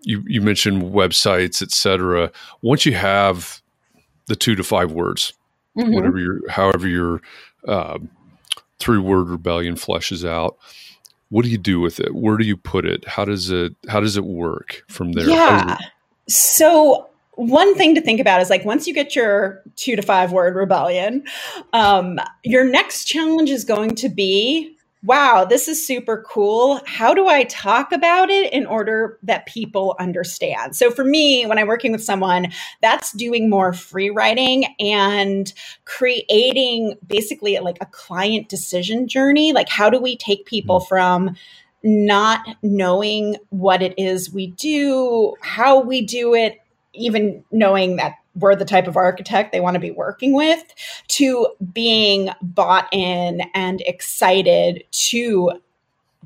you 0.02 0.24
you 0.26 0.42
mentioned 0.42 0.84
websites, 0.84 1.62
etc. 1.62 2.32
Once 2.62 2.86
you 2.86 2.94
have 2.94 3.62
the 4.28 4.36
two 4.36 4.56
to 4.56 4.64
five 4.64 4.92
words, 4.92 5.34
mm-hmm. 5.78 5.94
whatever 5.94 6.20
your 6.20 6.50
however 6.50 6.88
your 6.88 7.22
uh, 7.68 8.00
three 8.80 9.00
word 9.00 9.30
rebellion 9.30 9.76
fleshes 9.76 10.28
out. 10.28 10.58
What 11.30 11.44
do 11.44 11.50
you 11.50 11.58
do 11.58 11.80
with 11.80 12.00
it? 12.00 12.14
Where 12.14 12.38
do 12.38 12.46
you 12.46 12.56
put 12.56 12.86
it? 12.86 13.08
How 13.08 13.26
does 13.26 13.50
it 13.50 13.76
how 13.90 14.00
does 14.00 14.18
it 14.18 14.26
work 14.26 14.84
from 14.88 15.14
there? 15.14 15.28
Yeah. 15.28 15.78
So 16.28 17.10
one 17.36 17.76
thing 17.76 17.96
to 17.96 18.02
think 18.02 18.20
about 18.20 18.42
is 18.42 18.50
like 18.50 18.66
once 18.66 18.88
you 18.88 18.94
get 18.94 19.16
your 19.16 19.64
two 19.76 19.96
to 19.96 20.02
five 20.02 20.32
word 20.32 20.56
rebellion, 20.56 21.24
um, 21.74 22.20
your 22.44 22.64
next 22.64 23.06
challenge 23.06 23.50
is 23.50 23.64
going 23.64 23.96
to 23.96 24.10
be 24.10 24.76
wow, 25.04 25.44
this 25.44 25.68
is 25.68 25.86
super 25.86 26.26
cool. 26.28 26.80
How 26.86 27.14
do 27.14 27.28
I 27.28 27.44
talk 27.44 27.92
about 27.92 28.30
it 28.30 28.52
in 28.54 28.66
order 28.66 29.20
that 29.24 29.46
people 29.46 29.96
understand? 30.00 30.76
So 30.78 30.90
for 30.90 31.04
me, 31.04 31.46
when 31.46 31.60
I'm 31.60 31.68
working 31.68 31.92
with 31.92 32.04
someone, 32.04 32.54
that's 32.82 33.12
doing 33.12 33.50
more 33.50 33.74
free 33.74 34.10
writing 34.10 34.74
and 34.80 35.54
creating 35.84 36.96
basically 37.06 37.60
like 37.60 37.78
a 37.82 37.86
client 37.88 38.48
decision 38.48 39.08
journey. 39.08 39.52
Like, 39.52 39.68
how 39.68 39.90
do 39.90 40.00
we 40.00 40.16
take 40.16 40.46
people 40.46 40.80
mm. 40.80 40.88
from 40.88 41.36
not 41.84 42.40
knowing 42.62 43.36
what 43.50 43.82
it 43.82 43.94
is 43.98 44.32
we 44.32 44.48
do, 44.48 45.36
how 45.42 45.82
we 45.82 46.02
do 46.02 46.34
it, 46.34 46.63
even 46.94 47.44
knowing 47.52 47.98
that 47.98 48.16
we're 48.36 48.56
the 48.56 48.66
type 48.66 48.88
of 48.88 48.98
architect 48.98 49.52
they 49.52 49.60
want 49.60 49.76
to 49.76 49.80
be 49.80 49.92
working 49.92 50.34
with, 50.34 50.64
to 51.08 51.48
being 51.72 52.30
bought 52.42 52.88
in 52.92 53.42
and 53.54 53.82
excited 53.82 54.84
to 54.92 55.52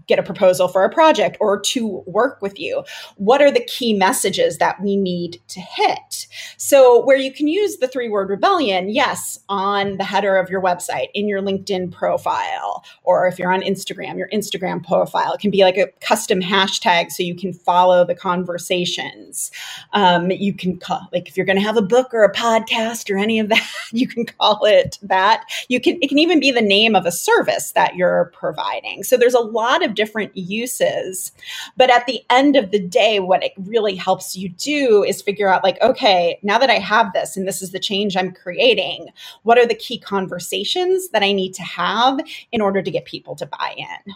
get 0.08 0.20
a 0.20 0.24
proposal 0.24 0.68
for 0.68 0.84
a 0.84 0.89
project 0.89 1.38
or 1.39 1.60
to 1.60 2.04
work 2.06 2.41
with 2.41 2.60
you? 2.60 2.84
What 3.16 3.41
are 3.41 3.52
the 3.52 3.64
key 3.64 3.93
messages 3.93 4.58
that 4.58 4.82
we 4.82 4.95
need 4.95 5.41
to 5.50 5.60
hit? 5.60 6.28
So, 6.58 7.04
where 7.06 7.18
you 7.18 7.32
can 7.32 7.48
use 7.48 7.78
the 7.78 7.88
three 7.88 8.10
word 8.10 8.30
rebellion, 8.30 8.89
yes, 8.89 9.39
on 9.50 9.98
the 9.98 10.04
header 10.04 10.38
of 10.38 10.50
your 10.50 10.62
website, 10.62 11.08
in 11.14 11.28
your 11.28 11.41
LinkedIn 11.41 11.91
profile, 11.91 12.84
or 13.04 13.28
if 13.28 13.39
you're 13.39 13.54
on 13.54 13.62
Instagram, 13.62 14.18
your 14.18 14.30
Instagram 14.30 14.86
profile, 14.86 15.34
it 15.34 15.39
can 15.39 15.52
be 15.52 15.64
like 15.64 15.78
a 15.78 15.88
custom 16.02 16.41
hashtag 16.41 17.12
so 17.12 17.24
you 17.24 17.36
can 17.36 17.54
follow 17.54 18.06
the 18.06 18.16
conversations. 18.16 19.52
Um, 19.93 20.32
you 20.32 20.54
can 20.54 20.78
call, 20.78 21.08
like, 21.14 21.28
if 21.28 21.38
you're 21.38 21.45
going 21.45 21.58
to 21.58 21.64
have 21.64 21.78
a 21.78 21.82
book 21.82 22.14
or 22.14 22.24
a 22.24 22.34
podcast 22.34 23.10
or 23.14 23.18
any 23.18 23.39
of 23.39 23.50
that, 23.50 23.68
you 23.91 24.08
can 24.08 24.26
call 24.26 24.66
it 24.66 24.98
that. 25.02 25.43
You 25.70 25.80
can, 25.80 25.98
it 26.02 26.10
can 26.10 26.20
even 26.20 26.39
be 26.39 26.52
the 26.52 26.62
name 26.62 26.95
of 26.95 27.06
a 27.06 27.12
service 27.12 27.72
that 27.74 27.95
you're 27.95 28.32
providing. 28.34 29.04
So, 29.04 29.18
there's 29.18 29.34
a 29.34 29.39
lot 29.39 29.84
of 29.84 29.87
of 29.88 29.96
different 29.96 30.36
uses. 30.36 31.32
But 31.76 31.90
at 31.90 32.06
the 32.06 32.22
end 32.30 32.56
of 32.56 32.72
the 32.72 32.80
day, 32.80 33.20
what 33.20 33.44
it 33.44 33.54
really 33.58 33.96
helps 33.96 34.36
you 34.36 34.50
do 34.50 35.04
is 35.04 35.22
figure 35.22 35.48
out, 35.48 35.64
like, 35.64 35.82
okay, 35.82 36.40
now 36.44 36.58
that 36.60 36.70
I 36.70 36.80
have 36.80 37.14
this 37.14 37.36
and 37.38 37.48
this 37.48 37.62
is 37.62 37.72
the 37.72 37.80
change 37.80 38.16
I'm 38.16 38.32
creating, 38.32 39.08
what 39.44 39.58
are 39.58 39.66
the 39.66 39.76
key 39.76 39.98
conversations 40.00 41.10
that 41.10 41.24
I 41.24 41.32
need 41.32 41.54
to 41.56 41.64
have 41.64 42.20
in 42.52 42.62
order 42.62 42.82
to 42.82 42.92
get 42.92 43.06
people 43.06 43.36
to 43.36 43.46
buy 43.46 43.76
in? 43.78 44.14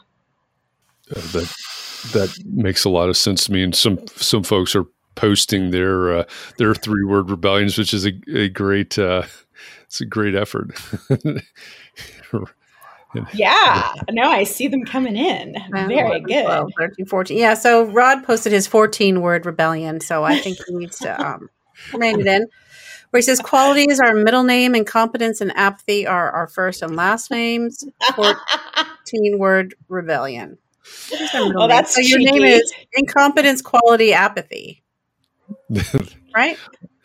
Uh, 1.16 1.22
that 1.32 1.56
that 2.14 2.38
makes 2.46 2.86
a 2.86 2.90
lot 2.90 3.10
of 3.10 3.18
sense 3.18 3.46
to 3.46 3.52
me. 3.52 3.64
And 3.64 3.76
some 3.76 4.00
some 4.16 4.44
folks 4.44 4.76
are 4.76 4.86
posting 5.16 5.72
their 5.72 6.20
uh, 6.20 6.24
their 6.58 6.74
three 6.74 7.04
word 7.04 7.30
rebellions, 7.30 7.78
which 7.78 7.94
is 7.94 8.06
a, 8.06 8.14
a 8.34 8.50
great 8.50 8.98
uh, 8.98 9.24
it's 9.84 10.02
a 10.02 10.06
great 10.06 10.36
effort. 10.36 10.72
yeah. 13.34 13.94
No 14.10 14.30
i 14.30 14.44
see 14.44 14.68
them 14.68 14.86
coming 14.86 15.16
in. 15.16 15.56
Very 15.70 16.22
good. 16.22 16.46
12, 16.46 16.72
13 16.80 17.06
14 17.06 17.38
yeah 17.38 17.54
so 17.54 17.84
rod 17.86 18.24
posted 18.24 18.52
his 18.52 18.68
14 18.68 19.22
word 19.22 19.46
rebellion 19.46 20.00
so 20.00 20.24
i 20.24 20.38
think 20.38 20.58
he 20.68 20.76
needs 20.76 21.00
to 21.00 21.22
um 21.28 21.50
rein 21.94 22.20
it 22.20 22.28
in 22.28 22.48
where 23.12 23.20
he 23.20 23.22
says 23.22 23.40
quality 23.40 23.86
is 23.90 24.00
our 24.00 24.16
middle 24.16 24.44
name 24.44 24.74
incompetence 24.74 25.42
and 25.42 25.56
apathy 25.56 26.08
are 26.08 26.32
our 26.32 26.48
first 26.48 26.82
and 26.82 26.96
last 26.96 27.30
names. 27.30 27.84
14 28.16 29.38
word 29.38 29.76
rebellion. 29.90 30.58
Oh 31.14 31.68
that's 31.68 31.94
so 31.96 32.02
your 32.02 32.20
name 32.20 32.44
is 32.44 32.74
incompetence 32.94 33.62
quality 33.62 34.14
apathy. 34.14 34.84
Right? 36.34 36.58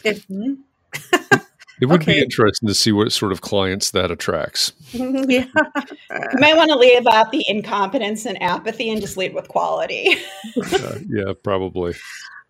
If, 0.05 0.25
hmm? 0.27 0.55
It 1.81 1.87
would 1.87 2.03
okay. 2.03 2.15
be 2.15 2.23
interesting 2.23 2.69
to 2.69 2.75
see 2.75 2.91
what 2.91 3.13
sort 3.13 3.33
of 3.33 3.43
clients 3.43 3.91
that 3.91 4.11
attracts. 4.11 4.73
yeah. 4.93 5.45
You 5.45 6.39
might 6.39 6.57
want 6.57 6.71
to 6.71 6.77
leave 6.77 7.07
out 7.07 7.33
the 7.33 7.45
incompetence 7.49 8.25
and 8.25 8.43
apathy 8.43 8.91
and 8.91 9.01
just 9.01 9.17
lead 9.17 9.35
with 9.35 9.49
quality. 9.49 10.17
uh, 10.73 10.99
yeah, 11.09 11.35
probably. 11.43 11.95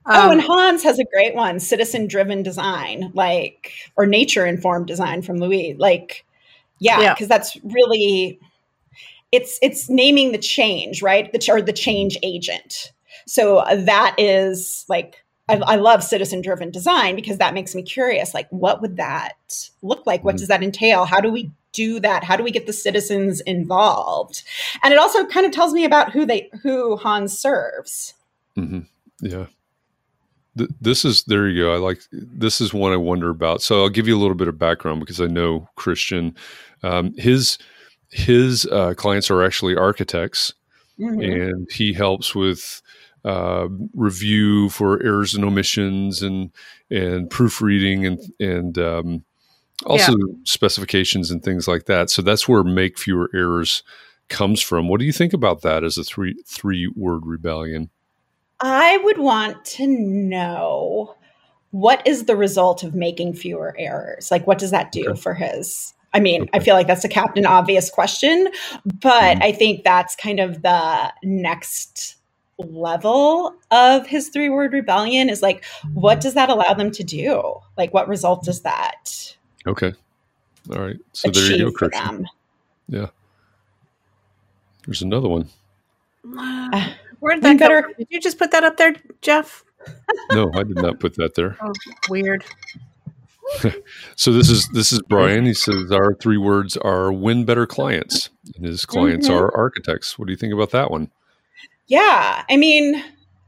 Oh, 0.07 0.31
and 0.31 0.41
um, 0.41 0.47
Hans 0.47 0.85
has 0.85 1.01
a 1.01 1.05
great 1.12 1.35
one, 1.35 1.59
citizen 1.59 2.07
driven 2.07 2.45
design, 2.45 3.11
like 3.14 3.72
or 3.97 4.07
nature 4.07 4.47
informed 4.47 4.87
design 4.87 5.22
from 5.22 5.39
Louis. 5.39 5.74
Like, 5.77 6.24
yeah, 6.79 7.12
because 7.12 7.29
yeah. 7.29 7.39
that's 7.39 7.57
really 7.64 8.39
it's 9.33 9.59
it's 9.61 9.91
naming 9.91 10.31
the 10.31 10.39
change, 10.39 11.03
right? 11.03 11.33
The 11.33 11.53
or 11.53 11.61
the 11.61 11.72
change 11.72 12.16
agent. 12.22 12.93
So 13.27 13.64
that 13.68 14.14
is 14.18 14.85
like 14.89 15.24
I, 15.49 15.57
I 15.57 15.76
love 15.76 16.03
citizen 16.03 16.40
driven 16.40 16.70
design 16.70 17.14
because 17.14 17.38
that 17.38 17.55
makes 17.55 17.74
me 17.74 17.82
curious. 17.82 18.34
Like, 18.34 18.49
what 18.51 18.82
would 18.82 18.97
that 18.97 19.70
look 19.82 20.07
like? 20.07 20.24
What 20.24 20.32
mm-hmm. 20.32 20.38
does 20.38 20.49
that 20.49 20.62
entail? 20.62 21.05
How 21.05 21.20
do 21.20 21.30
we 21.30 21.53
do 21.72 22.01
that? 22.01 22.24
How 22.24 22.36
do 22.36 22.42
we 22.42 22.51
get 22.51 22.66
the 22.66 22.72
citizens 22.72 23.40
involved? 23.42 24.42
And 24.82 24.92
it 24.92 24.99
also 24.99 25.24
kind 25.26 25.47
of 25.47 25.53
tells 25.53 25.72
me 25.72 25.84
about 25.84 26.12
who 26.12 26.26
they 26.26 26.51
who 26.62 26.97
Hans 26.97 27.38
serves. 27.38 28.14
Mm-hmm. 28.57 28.80
Yeah. 29.20 29.47
this 30.80 31.05
is 31.05 31.24
there 31.24 31.47
you 31.47 31.64
go. 31.64 31.74
I 31.74 31.78
like 31.78 32.01
this 32.11 32.61
is 32.61 32.74
one 32.74 32.92
I 32.92 32.97
wonder 32.97 33.30
about. 33.30 33.62
So 33.62 33.82
I'll 33.82 33.88
give 33.88 34.09
you 34.09 34.16
a 34.16 34.20
little 34.20 34.34
bit 34.34 34.49
of 34.49 34.59
background 34.59 35.01
because 35.01 35.20
I 35.20 35.26
know 35.26 35.68
Christian. 35.76 36.34
Um, 36.82 37.14
his 37.16 37.59
his 38.11 38.66
uh, 38.66 38.94
clients 38.94 39.30
are 39.30 39.42
actually 39.42 39.76
architects, 39.76 40.55
mm-hmm. 40.99 41.20
and 41.20 41.68
he 41.70 41.92
helps 41.92 42.34
with 42.34 42.82
uh, 43.27 43.68
review 43.93 44.70
for 44.70 45.03
errors 45.03 45.35
and 45.35 45.45
omissions 45.45 46.22
and 46.22 46.53
and 46.91 47.29
proofreading 47.29 48.07
and 48.07 48.20
and 48.39 48.79
um, 48.79 49.24
also 49.85 50.12
yeah. 50.12 50.35
specifications 50.45 51.31
and 51.31 51.43
things 51.43 51.66
like 51.66 51.87
that. 51.87 52.09
So 52.09 52.22
that's 52.22 52.49
where 52.49 52.62
make 52.62 52.99
fewer 52.99 53.29
errors 53.35 53.83
comes 54.29 54.61
from. 54.61 54.89
What 54.89 55.01
do 55.01 55.07
you 55.07 55.12
think 55.12 55.33
about 55.33 55.62
that 55.62 55.83
as 55.83 55.99
a 55.99 56.05
three 56.05 56.41
three 56.47 56.87
word 56.95 57.27
rebellion? 57.27 57.91
I 58.61 58.99
would 58.99 59.18
want 59.18 59.64
to 59.64 59.87
know 59.87 61.16
what 61.72 62.07
is 62.07 62.24
the 62.24 62.37
result 62.37 62.85
of 62.85 62.95
making 62.95 63.35
fewer 63.35 63.74
errors? 63.77 64.31
Like, 64.31 64.47
what 64.47 64.59
does 64.59 64.70
that 64.70 64.93
do 64.93 65.11
okay. 65.11 65.20
for 65.20 65.35
his? 65.35 65.93
I 66.14 66.20
mean, 66.20 66.43
okay. 66.43 66.51
I 66.55 66.61
feel 66.61 66.74
like 66.74 66.87
that's 66.87 67.05
a 67.05 67.09
captain 67.09 67.45
obvious 67.45 67.91
question, 67.91 68.49
but 68.85 69.35
mm-hmm. 69.35 69.43
I 69.43 69.53
think 69.53 69.85
that's 69.85 70.16
kind 70.16 70.41
of 70.41 70.62
the 70.62 71.12
next 71.22 72.16
level 72.59 73.54
of 73.70 74.07
his 74.07 74.28
three 74.28 74.48
word 74.48 74.72
rebellion 74.72 75.28
is 75.28 75.42
like, 75.42 75.64
what 75.92 76.20
does 76.20 76.34
that 76.34 76.48
allow 76.48 76.72
them 76.74 76.90
to 76.92 77.04
do? 77.04 77.54
Like, 77.76 77.92
what 77.92 78.09
result 78.09 78.44
does 78.44 78.62
that? 78.62 79.36
Okay. 79.66 79.92
All 80.70 80.80
right. 80.80 80.96
So 81.12 81.30
there 81.30 81.52
you 81.52 81.64
go, 81.66 81.72
Christian. 81.72 82.26
Yeah. 82.88 83.07
There's 84.86 85.02
another 85.02 85.28
one. 85.28 85.48
Uh, 86.38 86.92
Where'd 87.20 87.42
that 87.42 87.59
better? 87.59 87.90
Did 87.96 88.09
you 88.11 88.20
just 88.20 88.38
put 88.38 88.50
that 88.50 88.64
up 88.64 88.76
there, 88.76 88.94
Jeff? 89.22 89.64
no, 90.32 90.50
I 90.54 90.62
did 90.64 90.76
not 90.76 91.00
put 91.00 91.14
that 91.16 91.34
there. 91.34 91.57
Oh, 91.61 91.72
weird. 92.09 92.44
so 94.16 94.32
this 94.32 94.50
is 94.50 94.68
this 94.68 94.92
is 94.92 95.00
Brian. 95.09 95.46
He 95.46 95.54
says 95.54 95.92
our 95.92 96.14
three 96.14 96.36
words 96.36 96.76
are 96.76 97.12
win 97.12 97.44
better 97.44 97.66
clients, 97.66 98.28
and 98.57 98.66
his 98.66 98.84
clients 98.84 99.28
mm-hmm. 99.28 99.36
are 99.36 99.57
architects. 99.57 100.18
What 100.18 100.26
do 100.26 100.32
you 100.32 100.36
think 100.36 100.52
about 100.52 100.70
that 100.72 100.90
one? 100.90 101.11
Yeah, 101.89 102.45
I 102.49 102.57
mean, 102.57 103.03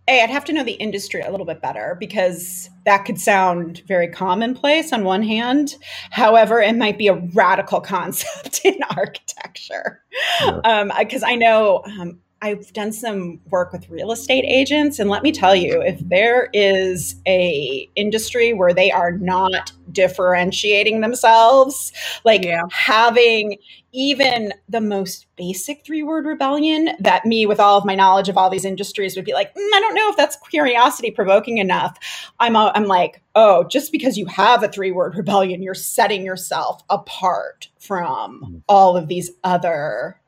hey, 0.07 0.22
I'd 0.22 0.30
have 0.30 0.45
to 0.47 0.53
know 0.53 0.64
the 0.64 0.72
industry 0.72 1.20
a 1.20 1.30
little 1.30 1.47
bit 1.47 1.61
better 1.61 1.97
because 1.99 2.70
that 2.84 3.05
could 3.05 3.20
sound 3.20 3.82
very 3.86 4.09
commonplace 4.09 4.93
on 4.93 5.05
one 5.05 5.22
hand. 5.22 5.74
However, 6.11 6.61
it 6.61 6.76
might 6.76 6.99
be 6.99 7.09
a 7.09 7.14
radical 7.34 7.80
concept 7.82 8.61
in 8.64 8.78
architecture. 8.97 10.03
Because 10.41 11.22
um, 11.22 11.28
I 11.28 11.34
know 11.36 11.82
um, 12.01 12.20
I've 12.41 12.72
done 12.72 12.93
some 12.93 13.41
work 13.51 13.72
with 13.72 13.89
real 13.91 14.12
estate 14.12 14.45
agents 14.45 14.99
and 14.99 15.11
let 15.11 15.22
me 15.22 15.32
tell 15.32 15.57
you 15.57 15.82
if 15.82 15.99
there 16.09 16.49
is 16.53 17.16
a 17.26 17.89
industry 17.97 18.53
where 18.53 18.72
they 18.72 18.93
are 18.93 19.12
not 19.12 19.72
differentiating 19.91 21.01
themselves 21.01 21.93
like 22.24 22.45
yeah. 22.45 22.62
having 22.70 23.57
even 23.93 24.53
the 24.68 24.80
most 24.80 25.26
basic 25.36 25.84
three 25.84 26.03
word 26.03 26.26
rebellion 26.26 26.91
that 27.01 27.24
me 27.24 27.47
with 27.47 27.59
all 27.59 27.78
of 27.78 27.84
my 27.84 27.95
knowledge 27.95 28.28
of 28.28 28.36
all 28.36 28.51
these 28.51 28.64
industries 28.64 29.16
would 29.16 29.24
be 29.24 29.32
like 29.32 29.53
mm, 29.55 29.74
I 29.74 29.80
don't 29.80 29.95
know 29.95 30.11
if 30.11 30.16
that's 30.16 30.36
curiosity 30.51 31.11
provoking 31.11 31.59
enough 31.59 31.99
I'm 32.39 32.55
a, 32.55 32.70
I'm 32.74 32.84
like 32.84 33.20
oh 33.34 33.64
just 33.64 33.91
because 33.91 34.16
you 34.16 34.26
have 34.26 34.62
a 34.62 34.68
three 34.68 34.93
word 34.93 35.16
rebellion 35.16 35.62
you're 35.62 35.74
setting 35.74 36.24
yourself 36.24 36.82
apart 36.89 37.68
from 37.80 38.43
mm. 38.45 38.62
all 38.68 38.97
of 38.97 39.09
these 39.09 39.30
other 39.43 40.20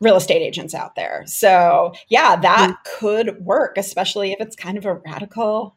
real 0.00 0.16
estate 0.16 0.40
agents 0.40 0.74
out 0.74 0.94
there. 0.94 1.24
So, 1.26 1.92
yeah, 2.08 2.36
that 2.36 2.70
mm-hmm. 2.70 2.98
could 2.98 3.44
work, 3.44 3.76
especially 3.76 4.32
if 4.32 4.40
it's 4.40 4.56
kind 4.56 4.78
of 4.78 4.86
a 4.86 4.94
radical 4.94 5.76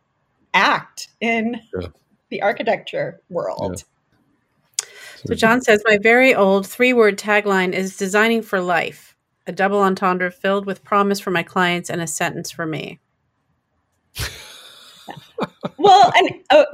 act 0.54 1.10
in 1.20 1.60
yeah. 1.80 1.88
the 2.30 2.42
architecture 2.42 3.22
world. 3.30 3.84
Yeah. 4.80 4.88
So, 5.26 5.36
John 5.36 5.62
says, 5.62 5.82
My 5.86 5.98
very 6.02 6.36
old 6.36 6.68
three 6.68 6.94
word 6.94 7.18
tagline 7.18 7.74
is 7.74 7.96
designing 7.96 8.42
for 8.42 8.60
life, 8.60 9.16
a 9.48 9.52
double 9.52 9.80
entendre 9.80 10.32
filled 10.32 10.66
with 10.66 10.84
promise 10.84 11.20
for 11.20 11.32
my 11.32 11.44
clients 11.44 11.90
and 11.90 12.02
a 12.02 12.08
sentence 12.08 12.52
for 12.52 12.66
me. 12.66 13.00
well, 15.78 16.12
and 16.16 16.30
oh, 16.52 16.66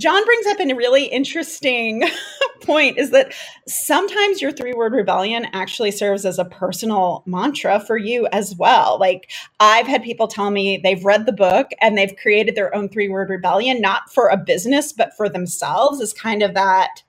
John 0.00 0.24
brings 0.24 0.46
up 0.46 0.60
a 0.60 0.74
really 0.74 1.04
interesting 1.04 2.04
point 2.62 2.96
is 2.96 3.10
that 3.10 3.34
sometimes 3.68 4.40
your 4.40 4.50
three 4.50 4.72
word 4.72 4.92
rebellion 4.92 5.46
actually 5.52 5.90
serves 5.90 6.24
as 6.24 6.38
a 6.38 6.44
personal 6.44 7.22
mantra 7.26 7.80
for 7.80 7.98
you 7.98 8.26
as 8.32 8.56
well. 8.56 8.98
Like 8.98 9.30
I've 9.60 9.86
had 9.86 10.02
people 10.02 10.26
tell 10.26 10.50
me 10.50 10.78
they've 10.78 11.04
read 11.04 11.26
the 11.26 11.32
book 11.32 11.68
and 11.82 11.98
they've 11.98 12.16
created 12.16 12.54
their 12.54 12.74
own 12.74 12.88
three 12.88 13.10
word 13.10 13.28
rebellion, 13.28 13.80
not 13.80 14.10
for 14.10 14.28
a 14.28 14.38
business, 14.38 14.92
but 14.92 15.14
for 15.16 15.28
themselves, 15.28 16.00
as 16.00 16.14
kind 16.14 16.42
of 16.42 16.54
that 16.54 17.02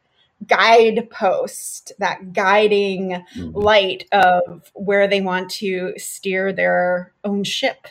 guidepost, 0.47 1.93
that 1.99 2.33
guiding 2.33 3.23
mm-hmm. 3.35 3.51
light 3.57 4.05
of 4.11 4.69
where 4.73 5.07
they 5.07 5.21
want 5.21 5.49
to 5.49 5.93
steer 5.97 6.51
their 6.51 7.13
own 7.23 7.45
ship. 7.45 7.87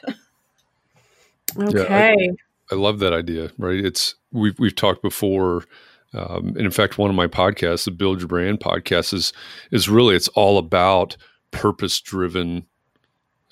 Okay. 1.57 1.79
Yeah, 1.89 2.35
I, 2.71 2.75
I 2.75 2.75
love 2.77 2.99
that 2.99 3.13
idea, 3.13 3.51
right? 3.57 3.83
It's 3.83 4.15
we've 4.33 4.59
we've 4.59 4.75
talked 4.75 5.03
before 5.03 5.65
um, 6.13 6.49
and 6.49 6.59
in 6.59 6.71
fact, 6.71 6.99
one 6.99 7.11
of 7.11 7.17
my 7.17 7.27
podcasts, 7.27 7.85
the 7.85 7.91
Build 7.91 8.21
Your 8.21 8.29
Brand 8.29 8.61
podcast, 8.61 9.15
is 9.15 9.33
is 9.71 9.89
really 9.89 10.17
it's 10.17 10.29
all 10.29 10.59
about 10.59 11.17
purpose 11.51 12.01
driven 12.01 12.67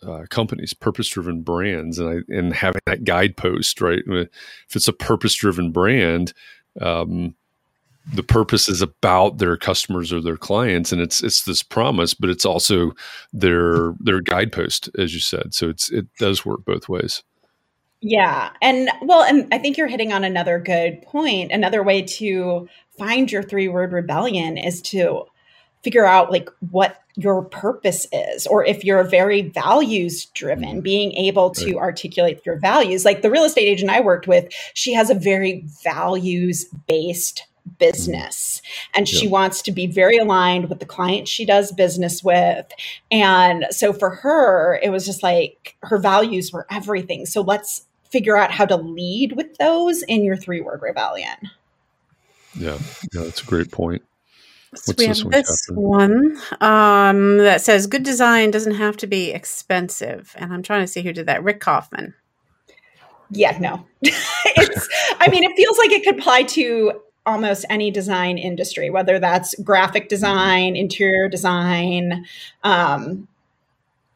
uh, 0.03 0.25
companies, 0.31 0.75
purpose 0.75 1.09
driven 1.09 1.43
brands, 1.43 1.99
and 1.99 2.09
I, 2.09 2.35
and 2.37 2.53
having 2.53 2.83
that 2.87 3.05
guidepost. 3.05 3.81
Right, 3.81 4.03
if 4.07 4.75
it's 4.75 4.89
a 4.89 4.93
purpose 4.93 5.35
driven 5.35 5.71
brand, 5.71 6.33
um, 6.81 7.37
the 8.13 8.25
purpose 8.25 8.69
is 8.69 8.83
about 8.83 9.39
their 9.39 9.57
customers 9.57 10.13
or 10.13 10.21
their 10.21 10.37
clients, 10.37 10.91
and 10.91 11.01
it's 11.01 11.23
it's 11.23 11.45
this 11.45 11.63
promise, 11.63 12.13
but 12.13 12.31
it's 12.31 12.45
also 12.45 12.93
their 13.33 13.95
their 14.01 14.21
guidepost, 14.21 14.91
as 14.99 15.15
you 15.15 15.21
said. 15.21 15.55
So 15.55 15.69
it's 15.69 15.91
it 15.91 16.07
does 16.19 16.45
work 16.45 16.65
both 16.65 16.89
ways. 16.89 17.23
Yeah. 18.01 18.51
And 18.63 18.91
well, 19.03 19.23
and 19.23 19.53
I 19.53 19.59
think 19.59 19.77
you're 19.77 19.89
hitting 19.89 20.13
on 20.13 20.23
another 20.23 20.59
good 20.59 21.03
point. 21.03 21.51
Another 21.51 21.83
way 21.83 22.03
to 22.03 22.69
find 22.97 23.31
your 23.31 23.43
three 23.43 23.69
word 23.69 23.93
rebellion 23.93 24.57
is 24.57 24.81
to 24.83 25.25
figure 25.83 26.07
out 26.07 26.31
like 26.31 26.49
what 26.71 27.03
your 27.17 27.45
purpose 27.45 28.07
is 28.13 28.47
or 28.47 28.65
if 28.65 28.85
you're 28.85 29.03
very 29.03 29.43
values 29.43 30.27
driven 30.27 30.81
being 30.81 31.13
able 31.13 31.51
to 31.51 31.75
right. 31.75 31.83
articulate 31.83 32.41
your 32.47 32.57
values 32.59 33.05
like 33.05 33.23
the 33.23 33.31
real 33.31 33.45
estate 33.45 33.67
agent 33.67 33.91
i 33.91 34.01
worked 34.01 34.29
with 34.29 34.53
she 34.75 34.93
has 34.93 35.11
a 35.11 35.15
very 35.15 35.65
values 35.83 36.67
based 36.87 37.45
business 37.79 38.63
and 38.95 39.09
she 39.09 39.27
wants 39.29 39.61
to 39.63 39.73
be 39.73 39.87
very 39.87 40.17
aligned 40.17 40.69
with 40.69 40.79
the 40.79 40.87
client 40.87 41.29
she 41.29 41.45
does 41.45 41.73
business 41.73 42.23
with 42.23 42.67
and 43.11 43.67
so 43.71 43.93
for 43.93 44.11
her 44.11 44.79
it 44.83 44.91
was 44.91 45.05
just 45.05 45.23
like 45.23 45.77
her 45.83 45.99
values 45.99 46.53
were 46.53 46.67
everything 46.71 47.27
so 47.27 47.41
let's 47.41 47.85
figure 48.11 48.37
out 48.37 48.51
how 48.51 48.67
to 48.67 48.77
lead 48.77 49.33
with 49.33 49.57
those 49.59 50.03
in 50.03 50.25
your 50.25 50.37
three 50.37 50.61
word 50.61 50.83
rebellion. 50.83 51.37
Yeah, 52.55 52.79
yeah, 53.13 53.23
that's 53.23 53.43
a 53.43 53.47
great 53.47 53.71
point. 53.71 54.03
So 54.75 54.93
we 54.99 55.07
have 55.07 55.31
this 55.31 55.67
one 55.71 56.39
um, 56.61 57.39
that 57.39 57.63
says 57.63 57.87
good 57.87 58.03
design 58.03 58.51
doesn't 58.51 58.75
have 58.75 58.99
to 58.99 59.07
be 59.07 59.31
expensive. 59.31 60.35
And 60.37 60.53
I'm 60.53 60.63
trying 60.63 60.83
to 60.83 60.87
see 60.87 61.01
who 61.01 61.13
did 61.13 61.27
that. 61.27 61.43
Rick 61.43 61.61
Kaufman. 61.61 62.15
Yeah, 63.31 63.57
no. 63.59 63.87
it's 64.03 64.89
I 65.21 65.29
mean, 65.31 65.45
it 65.45 65.57
feels 65.57 65.79
like 65.79 65.91
it 65.93 66.05
could 66.05 66.19
apply 66.19 66.43
to 66.45 67.01
almost 67.25 67.65
any 67.69 67.91
design 67.91 68.39
industry, 68.39 68.91
whether 68.91 69.19
that's 69.19 69.55
graphic 69.63 70.09
design, 70.09 70.77
interior 70.77 71.29
design. 71.29 72.27
Um, 72.63 73.29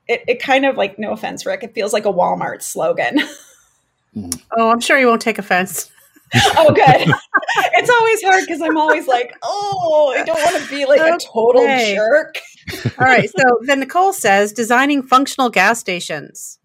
it, 0.09 0.23
it 0.27 0.43
kind 0.43 0.65
of 0.65 0.77
like, 0.77 0.99
no 0.99 1.13
offense, 1.13 1.47
Rick, 1.47 1.63
it 1.63 1.75
feels 1.75 1.93
like 1.93 2.07
a 2.07 2.13
Walmart 2.13 2.63
slogan. 2.63 3.21
Mm. 4.17 4.43
Oh, 4.57 4.71
I'm 4.71 4.81
sure 4.81 4.99
you 4.99 5.07
won't 5.07 5.23
take 5.23 5.39
offense. 5.39 5.91
oh, 6.57 6.73
good. 6.73 6.85
it's 7.75 7.91
always 7.91 8.23
hard 8.23 8.45
because 8.47 8.63
I'm 8.63 8.77
always 8.77 9.07
like, 9.07 9.37
oh, 9.43 10.15
I 10.17 10.25
don't 10.25 10.41
want 10.41 10.63
to 10.63 10.71
be 10.71 10.87
like 10.87 11.01
okay. 11.01 11.15
a 11.15 11.19
total 11.19 11.67
jerk. 11.67 12.39
All 12.99 13.07
right. 13.07 13.29
So 13.29 13.61
then 13.67 13.81
Nicole 13.81 14.13
says 14.13 14.53
designing 14.53 15.03
functional 15.03 15.51
gas 15.51 15.79
stations. 15.79 16.59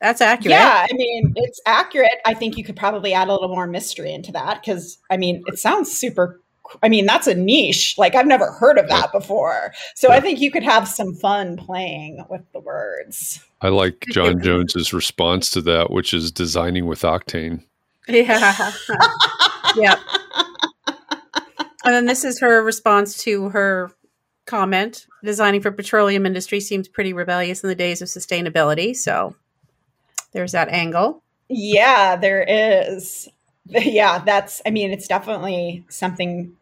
That's 0.00 0.20
accurate. 0.20 0.50
Yeah, 0.50 0.86
I 0.90 0.92
mean, 0.94 1.32
it's 1.36 1.60
accurate. 1.64 2.20
I 2.26 2.34
think 2.34 2.56
you 2.56 2.64
could 2.64 2.74
probably 2.74 3.12
add 3.12 3.28
a 3.28 3.32
little 3.32 3.48
more 3.48 3.68
mystery 3.68 4.12
into 4.12 4.32
that 4.32 4.60
because, 4.60 4.98
I 5.10 5.16
mean, 5.16 5.44
it 5.46 5.60
sounds 5.60 5.96
super. 5.96 6.40
I 6.82 6.88
mean, 6.88 7.06
that's 7.06 7.28
a 7.28 7.34
niche. 7.34 7.96
Like, 7.98 8.16
I've 8.16 8.26
never 8.26 8.50
heard 8.50 8.78
of 8.78 8.88
that 8.88 9.12
before. 9.12 9.72
So 9.94 10.10
I 10.10 10.18
think 10.18 10.40
you 10.40 10.50
could 10.50 10.64
have 10.64 10.88
some 10.88 11.14
fun 11.14 11.56
playing 11.56 12.24
with 12.28 12.42
the 12.52 12.58
words. 12.58 13.44
I 13.62 13.68
like 13.68 14.04
John 14.10 14.42
Jones's 14.42 14.92
response 14.92 15.50
to 15.50 15.60
that, 15.62 15.90
which 15.90 16.12
is 16.12 16.30
designing 16.30 16.86
with 16.86 17.02
octane. 17.02 17.64
Yeah. 18.08 18.72
yeah. 19.76 19.96
And 21.84 21.94
then 21.94 22.06
this 22.06 22.24
is 22.24 22.40
her 22.40 22.62
response 22.62 23.22
to 23.24 23.48
her 23.50 23.92
comment. 24.46 25.06
Designing 25.24 25.60
for 25.60 25.70
petroleum 25.70 26.26
industry 26.26 26.60
seems 26.60 26.88
pretty 26.88 27.12
rebellious 27.12 27.62
in 27.62 27.68
the 27.68 27.74
days 27.74 28.02
of 28.02 28.08
sustainability. 28.08 28.94
So 28.96 29.34
there's 30.32 30.52
that 30.52 30.68
angle. 30.68 31.22
Yeah, 31.48 32.16
there 32.16 32.42
is. 32.42 33.28
Yeah, 33.70 34.18
that's 34.18 34.60
I 34.66 34.70
mean, 34.70 34.90
it's 34.90 35.06
definitely 35.06 35.84
something 35.88 36.56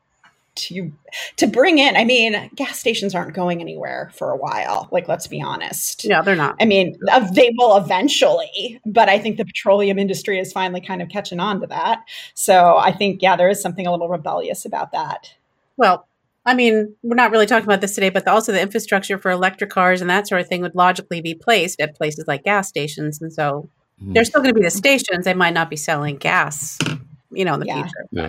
to 0.57 0.92
to 1.36 1.46
bring 1.46 1.78
in 1.78 1.96
i 1.96 2.05
mean 2.05 2.51
gas 2.55 2.78
stations 2.78 3.14
aren't 3.14 3.34
going 3.34 3.61
anywhere 3.61 4.11
for 4.14 4.30
a 4.30 4.36
while 4.36 4.88
like 4.90 5.09
let's 5.09 5.26
be 5.26 5.40
honest 5.40 6.05
Yeah, 6.05 6.22
they're 6.22 6.36
not. 6.36 6.57
i 6.61 6.64
mean 6.64 6.96
uh, 7.11 7.20
they 7.32 7.51
will 7.57 7.76
eventually 7.76 8.80
but 8.84 9.09
i 9.09 9.18
think 9.18 9.36
the 9.36 9.44
petroleum 9.44 9.98
industry 9.98 10.38
is 10.38 10.53
finally 10.53 10.80
kind 10.80 11.01
of 11.03 11.09
catching 11.09 11.40
on 11.40 11.61
to 11.61 11.66
that 11.68 12.01
so 12.34 12.76
i 12.78 12.92
think 12.92 13.22
yeah 13.22 13.36
there 13.36 13.48
is 13.48 13.61
something 13.62 13.86
a 13.86 13.90
little 13.92 14.09
rebellious 14.09 14.64
about 14.64 14.92
that 14.92 15.32
Well, 15.76 16.07
I 16.46 16.55
mean, 16.55 16.94
we're 17.03 17.16
not 17.16 17.30
really 17.32 17.44
talking 17.46 17.66
about 17.66 17.82
this 17.82 17.94
today, 17.94 18.09
but 18.09 18.26
also 18.26 18.51
the 18.51 18.61
infrastructure 18.62 19.18
for 19.18 19.30
electric 19.30 19.68
cars 19.70 20.01
and 20.01 20.09
that 20.09 20.26
sort 20.26 20.40
of 20.40 20.48
thing 20.48 20.62
would 20.62 20.74
logically 20.74 21.20
be 21.20 21.34
placed 21.34 21.80
at 21.80 21.94
places 21.94 22.24
like 22.26 22.44
gas 22.44 22.66
stations. 22.66 23.20
And 23.20 23.30
so 23.32 23.68
Hmm. 24.03 24.14
there's 24.14 24.28
still 24.28 24.40
going 24.40 24.55
to 24.55 24.59
be 24.59 24.64
the 24.64 24.70
stations. 24.70 25.26
They 25.26 25.34
might 25.34 25.53
not 25.53 25.68
be 25.68 25.76
selling 25.76 26.16
gas, 26.16 26.78
you 27.30 27.44
know, 27.44 27.55
in 27.55 27.61
the 27.61 27.66
Yeah. 27.66 27.82
future. 27.82 28.07
Yeah. 28.11 28.28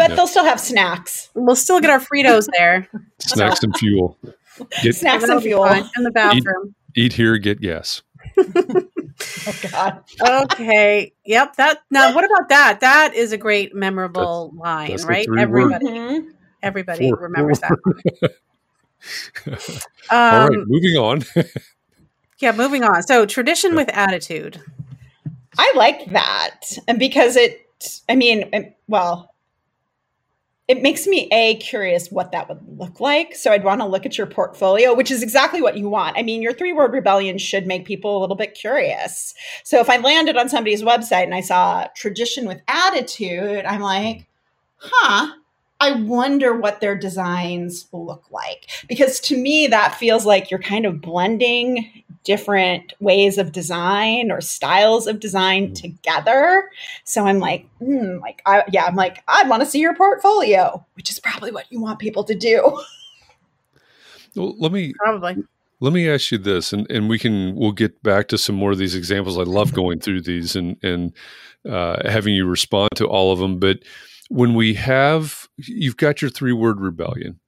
But 0.00 0.10
Yeah. 0.10 0.16
they'll 0.16 0.26
still 0.26 0.44
have 0.44 0.58
snacks 0.58 1.28
We'll 1.34 1.54
still 1.56 1.78
get 1.80 1.90
our 1.90 2.00
Fritos 2.00 2.46
there. 2.56 2.88
Snacks 3.18 3.62
and 3.62 3.76
fuel. 3.76 4.16
Get, 4.82 4.94
snacks 4.94 5.24
and 5.24 5.42
fuel 5.42 5.64
in 5.66 6.02
the 6.02 6.10
bathroom. 6.10 6.74
eat 6.96 7.12
here, 7.12 7.36
get 7.38 7.60
gas. 7.60 8.02
oh 8.38 8.82
god 9.70 10.02
okay. 10.52 11.12
Yep. 11.24 11.56
That 11.56 11.78
now. 11.90 12.14
What 12.14 12.24
about 12.24 12.48
that? 12.48 12.80
That 12.80 13.14
is 13.14 13.32
a 13.32 13.36
great 13.38 13.74
memorable 13.74 14.52
line, 14.56 14.90
that's 14.90 15.04
right? 15.04 15.24
three 15.26 15.40
Everybody, 15.40 15.86
Mhm. 15.86 16.26
everybody 16.62 17.08
Four. 17.10 17.18
remembers 17.20 17.60
that. 17.60 17.70
All 20.10 20.18
right, 20.20 20.56
Um, 20.56 20.64
moving 20.66 20.96
on. 20.96 21.22
Yeah. 22.38 22.52
Moving 22.52 22.84
on. 22.84 23.02
So 23.02 23.26
tradition 23.26 23.74
with 23.76 23.90
attitude. 23.90 24.62
I 25.58 25.72
like 25.76 26.10
that. 26.12 26.60
And 26.88 26.98
because 26.98 27.36
it, 27.36 27.66
I 28.08 28.14
mean, 28.16 28.72
well, 28.88 29.29
it 30.70 30.82
makes 30.82 31.04
me 31.08 31.26
a 31.32 31.56
curious 31.56 32.12
what 32.12 32.30
that 32.30 32.48
would 32.48 32.60
look 32.78 33.00
like. 33.00 33.34
So 33.34 33.50
I'd 33.50 33.64
want 33.64 33.80
to 33.80 33.88
look 33.88 34.06
at 34.06 34.16
your 34.16 34.28
portfolio, 34.28 34.94
which 34.94 35.10
is 35.10 35.20
exactly 35.20 35.60
what 35.60 35.76
you 35.76 35.88
want. 35.88 36.16
I 36.16 36.22
mean, 36.22 36.42
your 36.42 36.52
three 36.52 36.72
word 36.72 36.92
rebellion 36.92 37.38
should 37.38 37.66
make 37.66 37.84
people 37.84 38.16
a 38.16 38.20
little 38.20 38.36
bit 38.36 38.54
curious. 38.54 39.34
So 39.64 39.80
if 39.80 39.90
I 39.90 39.96
landed 39.96 40.36
on 40.36 40.48
somebody's 40.48 40.84
website 40.84 41.24
and 41.24 41.34
I 41.34 41.40
saw 41.40 41.88
tradition 41.96 42.46
with 42.46 42.60
attitude, 42.68 43.64
I'm 43.64 43.80
like, 43.80 44.28
huh. 44.76 45.34
I 45.80 45.92
wonder 45.92 46.54
what 46.54 46.80
their 46.80 46.94
designs 46.94 47.88
look 47.90 48.30
like. 48.30 48.68
Because 48.86 49.18
to 49.20 49.36
me, 49.36 49.66
that 49.66 49.96
feels 49.96 50.24
like 50.24 50.52
you're 50.52 50.60
kind 50.60 50.86
of 50.86 51.00
blending 51.00 52.04
different 52.24 52.92
ways 53.00 53.38
of 53.38 53.52
design 53.52 54.30
or 54.30 54.40
styles 54.40 55.06
of 55.06 55.20
design 55.20 55.72
together. 55.72 56.70
So 57.04 57.26
I'm 57.26 57.38
like, 57.38 57.66
hmm, 57.78 58.18
like, 58.20 58.42
I, 58.46 58.64
yeah, 58.70 58.84
I'm 58.84 58.96
like, 58.96 59.22
I 59.26 59.48
want 59.48 59.62
to 59.62 59.66
see 59.66 59.80
your 59.80 59.94
portfolio, 59.94 60.84
which 60.94 61.10
is 61.10 61.18
probably 61.18 61.50
what 61.50 61.70
you 61.70 61.80
want 61.80 61.98
people 61.98 62.24
to 62.24 62.34
do. 62.34 62.78
Well, 64.36 64.54
let 64.58 64.72
me 64.72 64.92
Probably. 64.96 65.42
let 65.80 65.92
me 65.92 66.08
ask 66.08 66.30
you 66.30 66.38
this, 66.38 66.72
and, 66.72 66.88
and 66.90 67.08
we 67.08 67.18
can 67.18 67.56
we'll 67.56 67.72
get 67.72 68.02
back 68.02 68.28
to 68.28 68.38
some 68.38 68.54
more 68.54 68.70
of 68.70 68.78
these 68.78 68.94
examples. 68.94 69.38
I 69.38 69.42
love 69.42 69.72
going 69.72 70.00
through 70.00 70.22
these 70.22 70.54
and 70.54 70.76
and 70.82 71.12
uh, 71.68 72.08
having 72.08 72.34
you 72.34 72.46
respond 72.46 72.90
to 72.96 73.06
all 73.06 73.32
of 73.32 73.38
them. 73.38 73.58
But 73.58 73.78
when 74.28 74.54
we 74.54 74.74
have 74.74 75.48
you've 75.56 75.96
got 75.96 76.22
your 76.22 76.30
three 76.30 76.52
word 76.52 76.80
rebellion, 76.80 77.40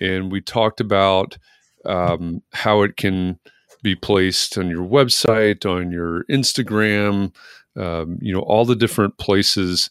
and 0.00 0.32
we 0.32 0.40
talked 0.40 0.80
about 0.80 1.36
um, 1.84 2.42
how 2.52 2.82
it 2.82 2.96
can 2.96 3.38
be 3.82 3.94
placed 3.94 4.58
on 4.58 4.68
your 4.68 4.86
website, 4.86 5.64
on 5.64 5.90
your 5.90 6.24
Instagram, 6.24 7.34
um, 7.76 8.18
you 8.20 8.32
know, 8.32 8.40
all 8.40 8.64
the 8.64 8.76
different 8.76 9.18
places 9.18 9.90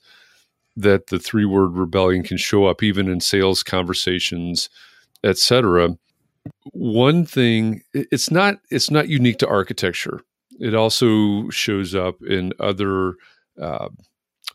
that 0.76 1.08
the 1.08 1.20
three 1.20 1.46
word 1.46 1.74
rebellion 1.76 2.24
can 2.24 2.38
show 2.38 2.66
up, 2.66 2.84
even 2.84 3.08
in 3.08 3.20
sales 3.20 3.64
conversations, 3.64 4.70
etc 5.24 5.98
one 6.74 7.26
thing 7.26 7.82
it's 7.94 8.32
not 8.32 8.58
it's 8.70 8.92
not 8.92 9.10
unique 9.10 9.38
to 9.40 9.48
architecture. 9.48 10.22
It 10.60 10.74
also 10.74 11.50
shows 11.50 11.94
up 11.94 12.16
in 12.28 12.54
other 12.60 13.16
uh, 13.62 13.90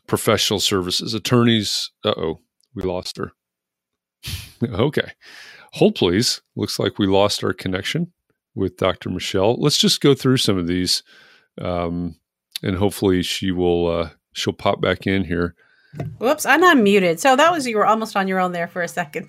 professional 0.07 0.59
services. 0.59 1.13
Attorneys 1.13 1.91
uh-oh 2.03 2.39
we 2.75 2.83
lost 2.83 3.17
her. 3.17 3.31
Okay. 4.63 5.11
Hold 5.73 5.95
please. 5.95 6.41
Looks 6.55 6.79
like 6.79 6.97
we 6.97 7.05
lost 7.05 7.43
our 7.43 7.51
connection 7.51 8.13
with 8.55 8.77
dr 8.77 9.09
michelle 9.09 9.55
let's 9.59 9.77
just 9.77 10.01
go 10.01 10.13
through 10.13 10.37
some 10.37 10.57
of 10.57 10.67
these 10.67 11.03
um, 11.61 12.15
and 12.61 12.75
hopefully 12.75 13.21
she 13.21 13.51
will 13.51 13.87
uh, 13.87 14.09
she'll 14.33 14.53
pop 14.53 14.81
back 14.81 15.05
in 15.07 15.23
here 15.23 15.55
Whoops, 16.17 16.45
I'm 16.45 16.63
unmuted. 16.63 17.19
So 17.19 17.35
that 17.35 17.51
was 17.51 17.67
you 17.67 17.77
were 17.77 17.85
almost 17.85 18.15
on 18.15 18.27
your 18.27 18.39
own 18.39 18.51
there 18.51 18.67
for 18.67 18.81
a 18.81 18.87
second. 18.87 19.27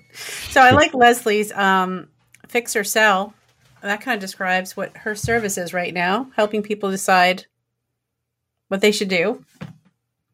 So 0.49 0.61
I 0.61 0.71
like 0.71 0.93
Leslie's 0.95 1.51
um, 1.51 2.07
fix 2.47 2.75
or 2.75 2.83
sell. 2.83 3.33
That 3.81 4.01
kind 4.01 4.15
of 4.15 4.21
describes 4.21 4.75
what 4.75 4.95
her 4.97 5.13
service 5.13 5.57
is 5.59 5.73
right 5.73 5.93
now, 5.93 6.31
helping 6.35 6.63
people 6.63 6.89
decide 6.89 7.45
what 8.67 8.81
they 8.81 8.91
should 8.91 9.09
do. 9.09 9.45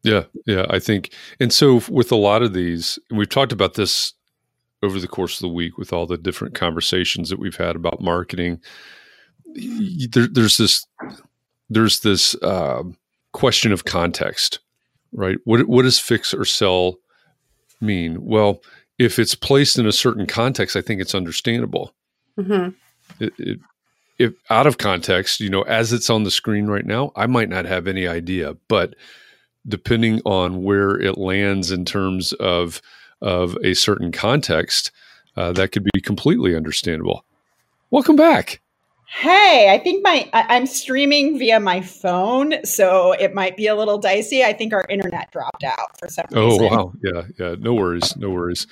Yeah, 0.02 0.24
yeah, 0.46 0.64
I 0.70 0.78
think, 0.78 1.12
and 1.38 1.52
so 1.52 1.80
with 1.88 2.10
a 2.10 2.16
lot 2.16 2.42
of 2.42 2.54
these, 2.54 2.98
and 3.08 3.18
we've 3.18 3.28
talked 3.28 3.52
about 3.52 3.74
this 3.74 4.14
over 4.82 4.98
the 4.98 5.08
course 5.08 5.36
of 5.36 5.42
the 5.42 5.54
week 5.54 5.78
with 5.78 5.92
all 5.92 6.06
the 6.06 6.18
different 6.18 6.54
conversations 6.54 7.30
that 7.30 7.38
we've 7.38 7.56
had 7.56 7.76
about 7.76 8.00
marketing. 8.00 8.60
There, 9.54 10.26
there's 10.26 10.56
this, 10.56 10.86
there's 11.68 12.00
this 12.00 12.36
um 12.42 12.96
question 13.32 13.72
of 13.72 13.84
context, 13.84 14.60
right? 15.12 15.38
What 15.44 15.68
what 15.68 15.82
does 15.82 15.98
fix 15.98 16.34
or 16.34 16.44
sell 16.44 16.96
mean? 17.80 18.24
Well, 18.24 18.62
if 18.98 19.18
it's 19.18 19.34
placed 19.34 19.78
in 19.78 19.86
a 19.86 19.92
certain 19.92 20.26
context, 20.26 20.76
I 20.76 20.82
think 20.82 21.00
it's 21.00 21.14
understandable. 21.14 21.94
hmm 22.36 22.68
It, 23.20 23.32
it, 23.38 23.58
if 24.18 24.34
out 24.50 24.66
of 24.66 24.78
context, 24.78 25.40
you 25.40 25.50
know, 25.50 25.62
as 25.62 25.92
it's 25.92 26.10
on 26.10 26.24
the 26.24 26.30
screen 26.30 26.66
right 26.66 26.86
now, 26.86 27.12
I 27.16 27.26
might 27.26 27.48
not 27.48 27.64
have 27.64 27.86
any 27.86 28.06
idea, 28.06 28.54
but 28.68 28.94
depending 29.66 30.20
on 30.24 30.62
where 30.62 31.00
it 31.00 31.18
lands 31.18 31.70
in 31.70 31.84
terms 31.84 32.32
of 32.34 32.82
of 33.22 33.56
a 33.64 33.72
certain 33.72 34.12
context, 34.12 34.90
uh, 35.36 35.52
that 35.52 35.72
could 35.72 35.84
be 35.94 36.00
completely 36.02 36.54
understandable. 36.54 37.24
Welcome 37.90 38.16
back. 38.16 38.60
Hey, 39.06 39.68
I 39.70 39.78
think 39.78 40.02
my 40.02 40.28
I, 40.32 40.56
I'm 40.56 40.66
streaming 40.66 41.38
via 41.38 41.60
my 41.60 41.82
phone, 41.82 42.64
so 42.64 43.12
it 43.12 43.34
might 43.34 43.56
be 43.56 43.66
a 43.66 43.74
little 43.74 43.98
dicey. 43.98 44.42
I 44.42 44.52
think 44.52 44.72
our 44.72 44.86
internet 44.88 45.30
dropped 45.30 45.64
out 45.64 45.98
for 45.98 46.08
some 46.08 46.24
Oh 46.32 46.46
reason. 46.46 46.66
wow, 46.70 46.92
yeah, 47.02 47.22
yeah. 47.38 47.54
No 47.58 47.74
worries, 47.74 48.16
no 48.16 48.30
worries. 48.30 48.66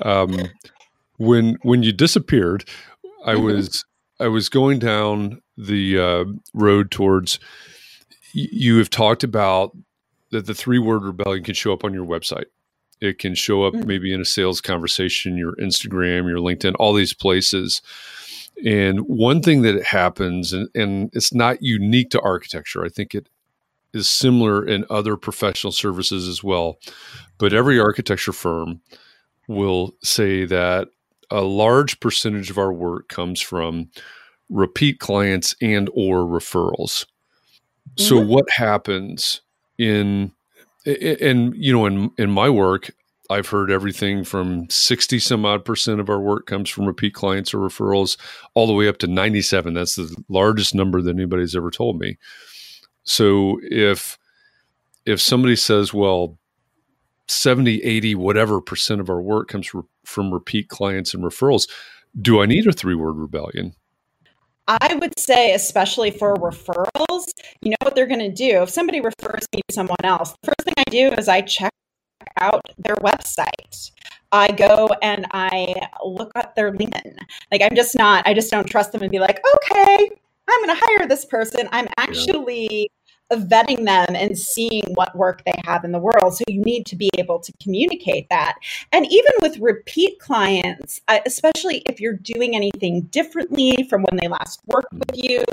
Um, 0.00 0.50
when 1.18 1.58
when 1.62 1.82
you 1.82 1.92
disappeared, 1.92 2.64
I 3.26 3.34
Mhm. 3.34 3.42
was 3.42 3.84
I 4.18 4.28
was 4.28 4.48
going 4.48 4.78
down 4.78 5.42
the 5.56 5.98
uh, 5.98 6.24
road 6.54 6.90
towards. 6.90 7.38
You 8.32 8.78
have 8.78 8.90
talked 8.90 9.22
about 9.22 9.76
that 10.30 10.46
the 10.46 10.54
three 10.54 10.78
word 10.78 11.04
rebellion 11.04 11.44
can 11.44 11.54
show 11.54 11.72
up 11.72 11.84
on 11.84 11.92
your 11.94 12.06
website. 12.06 12.46
It 13.04 13.18
can 13.18 13.34
show 13.34 13.64
up 13.64 13.74
Mhm. 13.74 13.86
maybe 13.86 14.12
in 14.12 14.20
a 14.20 14.24
sales 14.24 14.60
conversation, 14.60 15.36
your 15.36 15.54
Instagram, 15.56 16.28
your 16.28 16.38
LinkedIn, 16.38 16.74
all 16.78 16.94
these 16.94 17.14
places. 17.14 17.82
And 18.64 19.00
one 19.00 19.42
thing 19.42 19.62
that 19.62 19.82
happens, 19.84 20.52
and, 20.52 20.68
and 20.74 21.10
it's 21.12 21.34
not 21.34 21.62
unique 21.62 22.10
to 22.10 22.20
architecture, 22.20 22.84
I 22.84 22.88
think 22.88 23.14
it 23.14 23.28
is 23.92 24.08
similar 24.08 24.64
in 24.66 24.84
other 24.90 25.16
professional 25.16 25.72
services 25.72 26.26
as 26.28 26.42
well. 26.42 26.78
But 27.38 27.52
every 27.52 27.78
architecture 27.78 28.32
firm 28.32 28.80
will 29.48 29.94
say 30.02 30.44
that 30.46 30.88
a 31.30 31.42
large 31.42 32.00
percentage 32.00 32.50
of 32.50 32.58
our 32.58 32.72
work 32.72 33.08
comes 33.08 33.40
from 33.40 33.90
repeat 34.50 34.98
clients 34.98 35.54
and 35.60 35.90
or 35.94 36.20
referrals. 36.20 37.06
So 37.96 38.16
Mhm. 38.16 38.28
what 38.28 38.44
happens 38.50 39.40
in 39.78 40.32
and 40.86 41.54
you 41.56 41.72
know 41.72 41.86
in 41.86 42.10
in 42.18 42.30
my 42.30 42.48
work 42.48 42.90
I've 43.30 43.48
heard 43.48 43.70
everything 43.70 44.22
from 44.22 44.68
60 44.68 45.18
some 45.18 45.46
odd 45.46 45.64
percent 45.64 45.98
of 45.98 46.10
our 46.10 46.20
work 46.20 46.46
comes 46.46 46.68
from 46.68 46.84
repeat 46.84 47.14
clients 47.14 47.54
or 47.54 47.58
referrals 47.58 48.18
all 48.52 48.66
the 48.66 48.74
way 48.74 48.86
up 48.86 48.98
to 48.98 49.06
97 49.06 49.74
that's 49.74 49.96
the 49.96 50.14
largest 50.28 50.74
number 50.74 51.00
that 51.00 51.14
anybody's 51.14 51.56
ever 51.56 51.70
told 51.70 51.98
me. 51.98 52.18
So 53.04 53.60
if 53.62 54.18
if 55.06 55.20
somebody 55.20 55.56
says 55.56 55.94
well 55.94 56.38
70 57.28 57.82
80 57.82 58.14
whatever 58.14 58.60
percent 58.60 59.00
of 59.00 59.08
our 59.08 59.22
work 59.22 59.48
comes 59.48 59.72
re- 59.72 59.82
from 60.04 60.32
repeat 60.32 60.68
clients 60.68 61.14
and 61.14 61.24
referrals 61.24 61.68
do 62.20 62.42
I 62.42 62.46
need 62.46 62.66
a 62.66 62.72
three 62.72 62.94
word 62.94 63.16
rebellion? 63.16 63.74
I 64.66 64.94
would 64.94 65.18
say, 65.18 65.52
especially 65.54 66.10
for 66.10 66.34
referrals, 66.36 67.26
you 67.60 67.70
know 67.70 67.76
what 67.82 67.94
they're 67.94 68.06
going 68.06 68.20
to 68.20 68.32
do. 68.32 68.62
If 68.62 68.70
somebody 68.70 69.00
refers 69.00 69.46
me 69.54 69.60
to 69.68 69.74
someone 69.74 69.96
else, 70.04 70.32
the 70.42 70.46
first 70.46 70.64
thing 70.64 70.74
I 70.78 70.90
do 70.90 71.10
is 71.18 71.28
I 71.28 71.42
check 71.42 71.72
out 72.40 72.62
their 72.78 72.96
website. 72.96 73.90
I 74.32 74.50
go 74.50 74.88
and 75.02 75.26
I 75.32 75.74
look 76.04 76.32
at 76.34 76.54
their 76.54 76.72
LinkedIn. 76.72 77.16
Like, 77.52 77.62
I'm 77.62 77.76
just 77.76 77.94
not, 77.96 78.26
I 78.26 78.34
just 78.34 78.50
don't 78.50 78.66
trust 78.66 78.92
them 78.92 79.02
and 79.02 79.10
be 79.10 79.20
like, 79.20 79.40
okay, 79.54 80.10
I'm 80.48 80.64
going 80.64 80.76
to 80.76 80.82
hire 80.84 81.06
this 81.08 81.24
person. 81.24 81.68
I'm 81.70 81.88
actually 81.98 82.90
vetting 83.40 83.84
them 83.84 84.14
and 84.14 84.38
seeing 84.38 84.82
what 84.94 85.16
work 85.16 85.42
they 85.44 85.54
have 85.64 85.84
in 85.84 85.92
the 85.92 85.98
world. 85.98 86.36
So 86.36 86.44
you 86.48 86.60
need 86.62 86.86
to 86.86 86.96
be 86.96 87.10
able 87.18 87.38
to 87.40 87.52
communicate 87.62 88.28
that. 88.30 88.56
And 88.92 89.06
even 89.10 89.32
with 89.42 89.58
repeat 89.58 90.18
clients, 90.18 91.00
uh, 91.08 91.20
especially 91.26 91.82
if 91.86 92.00
you're 92.00 92.14
doing 92.16 92.56
anything 92.56 93.02
differently 93.02 93.86
from 93.88 94.02
when 94.02 94.18
they 94.20 94.28
last 94.28 94.60
worked 94.66 94.92
with 94.92 95.10
you, 95.14 95.44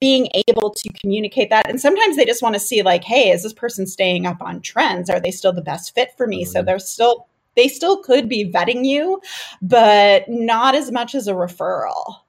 being 0.00 0.28
able 0.48 0.70
to 0.70 0.92
communicate 0.92 1.50
that. 1.50 1.68
And 1.68 1.80
sometimes 1.80 2.16
they 2.16 2.24
just 2.24 2.42
want 2.42 2.54
to 2.54 2.60
see, 2.60 2.82
like, 2.82 3.04
hey, 3.04 3.30
is 3.30 3.42
this 3.42 3.52
person 3.52 3.86
staying 3.86 4.26
up 4.26 4.40
on 4.42 4.60
trends? 4.60 5.10
Are 5.10 5.20
they 5.20 5.30
still 5.30 5.52
the 5.52 5.62
best 5.62 5.94
fit 5.94 6.10
for 6.16 6.26
me? 6.26 6.44
So 6.44 6.58
mm-hmm. 6.58 6.66
they're 6.66 6.78
still 6.78 7.26
they 7.54 7.68
still 7.68 8.02
could 8.02 8.28
be 8.28 8.50
vetting 8.50 8.84
you, 8.84 9.20
but 9.60 10.24
not 10.28 10.74
as 10.74 10.90
much 10.90 11.14
as 11.14 11.28
a 11.28 11.32
referral. 11.32 12.20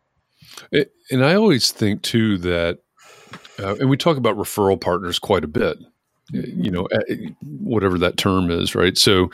And 1.10 1.24
I 1.24 1.36
always 1.36 1.72
think 1.72 2.02
too 2.02 2.38
that, 2.40 2.80
uh, 3.60 3.76
and 3.76 3.90
we 3.90 3.98
talk 3.98 4.18
about 4.18 4.38
referral 4.38 4.80
partners 4.80 5.20
quite 5.20 5.44
a 5.44 5.48
bit, 5.48 5.78
you 6.32 6.72
know, 6.72 6.88
whatever 7.42 7.98
that 7.98 8.18
term 8.18 8.50
is, 8.50 8.76
right? 8.76 8.98
So 8.98 9.30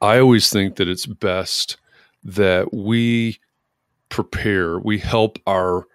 I 0.00 0.18
always 0.18 0.50
think 0.50 0.76
that 0.76 0.88
it's 0.88 1.06
best 1.06 1.76
that 2.24 2.72
we 2.72 3.38
prepare, 4.08 4.78
we 4.78 4.98
help 4.98 5.38
our 5.46 5.86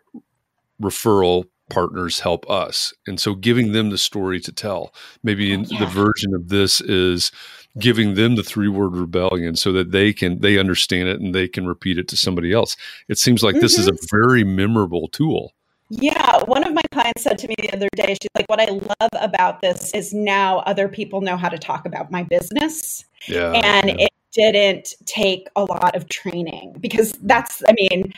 referral 0.82 1.46
partners 1.70 2.20
help 2.20 2.50
us. 2.50 2.94
And 3.08 3.20
so 3.20 3.34
giving 3.34 3.72
them 3.72 3.90
the 3.90 3.98
story 3.98 4.40
to 4.42 4.52
tell. 4.52 4.94
Maybe 5.24 5.52
in 5.52 5.64
yeah. 5.64 5.80
the 5.80 5.88
version 5.88 6.34
of 6.34 6.50
this 6.50 6.82
is 6.82 7.32
giving 7.78 8.14
them 8.14 8.36
the 8.36 8.44
three 8.44 8.68
word 8.68 8.96
rebellion 8.96 9.56
so 9.56 9.72
that 9.74 9.92
they 9.92 10.14
can 10.14 10.40
they 10.40 10.58
understand 10.58 11.10
it 11.10 11.20
and 11.20 11.36
they 11.36 11.48
can 11.48 11.68
repeat 11.68 11.98
it 11.98 12.08
to 12.10 12.18
somebody 12.18 12.54
else. 12.54 12.78
It 13.08 13.18
seems 13.18 13.44
like 13.44 13.56
mm-hmm. 13.56 13.62
this 13.62 13.78
is 13.78 13.88
a 13.88 13.92
mm-hmm. 13.92 14.18
very 14.18 14.44
memorable 14.44 15.08
tool. 15.08 15.54
Yeah, 15.90 16.44
one 16.46 16.66
of 16.66 16.74
my 16.74 16.82
clients 16.92 17.24
said 17.24 17.38
to 17.40 17.48
me 17.48 17.56
the 17.60 17.74
other 17.74 17.90
day, 17.96 18.16
she's 18.20 18.30
like, 18.36 18.50
What 18.50 18.60
I 18.60 18.66
love 18.66 19.10
about 19.14 19.62
this 19.62 19.94
is 19.94 20.14
now 20.14 20.60
other 20.60 20.88
people 20.88 21.22
know 21.22 21.38
how 21.38 21.50
to 21.50 21.58
talk 21.58 21.86
about 21.86 22.12
my 22.12 22.24
business. 22.24 23.06
Yeah. 23.28 23.52
And 23.52 23.90
yeah. 23.90 24.06
it 24.06 24.12
didn't 24.34 24.96
take 25.06 25.48
a 25.56 25.64
lot 25.64 25.96
of 25.96 26.10
training 26.10 26.76
because 26.80 27.14
that's, 27.22 27.64
I 27.68 27.74
mean, 27.74 28.14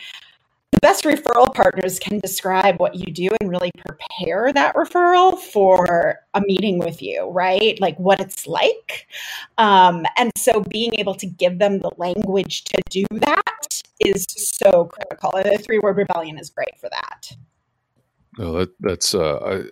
the 0.72 0.86
best 0.86 1.04
referral 1.04 1.52
partners 1.52 1.98
can 1.98 2.20
describe 2.20 2.78
what 2.78 2.94
you 2.94 3.12
do 3.12 3.28
and 3.40 3.50
really 3.50 3.72
prepare 3.78 4.52
that 4.52 4.74
referral 4.74 5.38
for 5.38 6.20
a 6.34 6.40
meeting 6.42 6.78
with 6.78 7.02
you, 7.02 7.28
right? 7.30 7.80
Like 7.80 7.98
what 7.98 8.20
it's 8.20 8.46
like. 8.46 9.08
Um, 9.56 10.06
and 10.16 10.30
so 10.36 10.62
being 10.70 10.94
able 10.94 11.14
to 11.16 11.26
give 11.26 11.58
them 11.58 11.80
the 11.80 11.90
language 11.96 12.64
to 12.64 12.82
do 12.90 13.04
that 13.12 13.82
is 14.00 14.26
so 14.28 14.84
critical. 14.84 15.34
And 15.34 15.50
the 15.50 15.62
three 15.62 15.78
word 15.78 15.96
rebellion 15.96 16.38
is 16.38 16.50
great 16.50 16.78
for 16.78 16.88
that. 16.90 17.32
No, 18.38 18.58
that, 18.58 18.70
that's, 18.80 19.14
uh, 19.14 19.64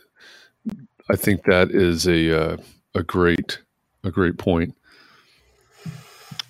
I, 0.69 0.73
I 1.09 1.17
think 1.17 1.45
that 1.45 1.71
is 1.71 2.07
a, 2.07 2.55
uh, 2.55 2.57
a 2.95 3.03
great, 3.03 3.63
a 4.05 4.11
great 4.11 4.39
point. 4.39 4.75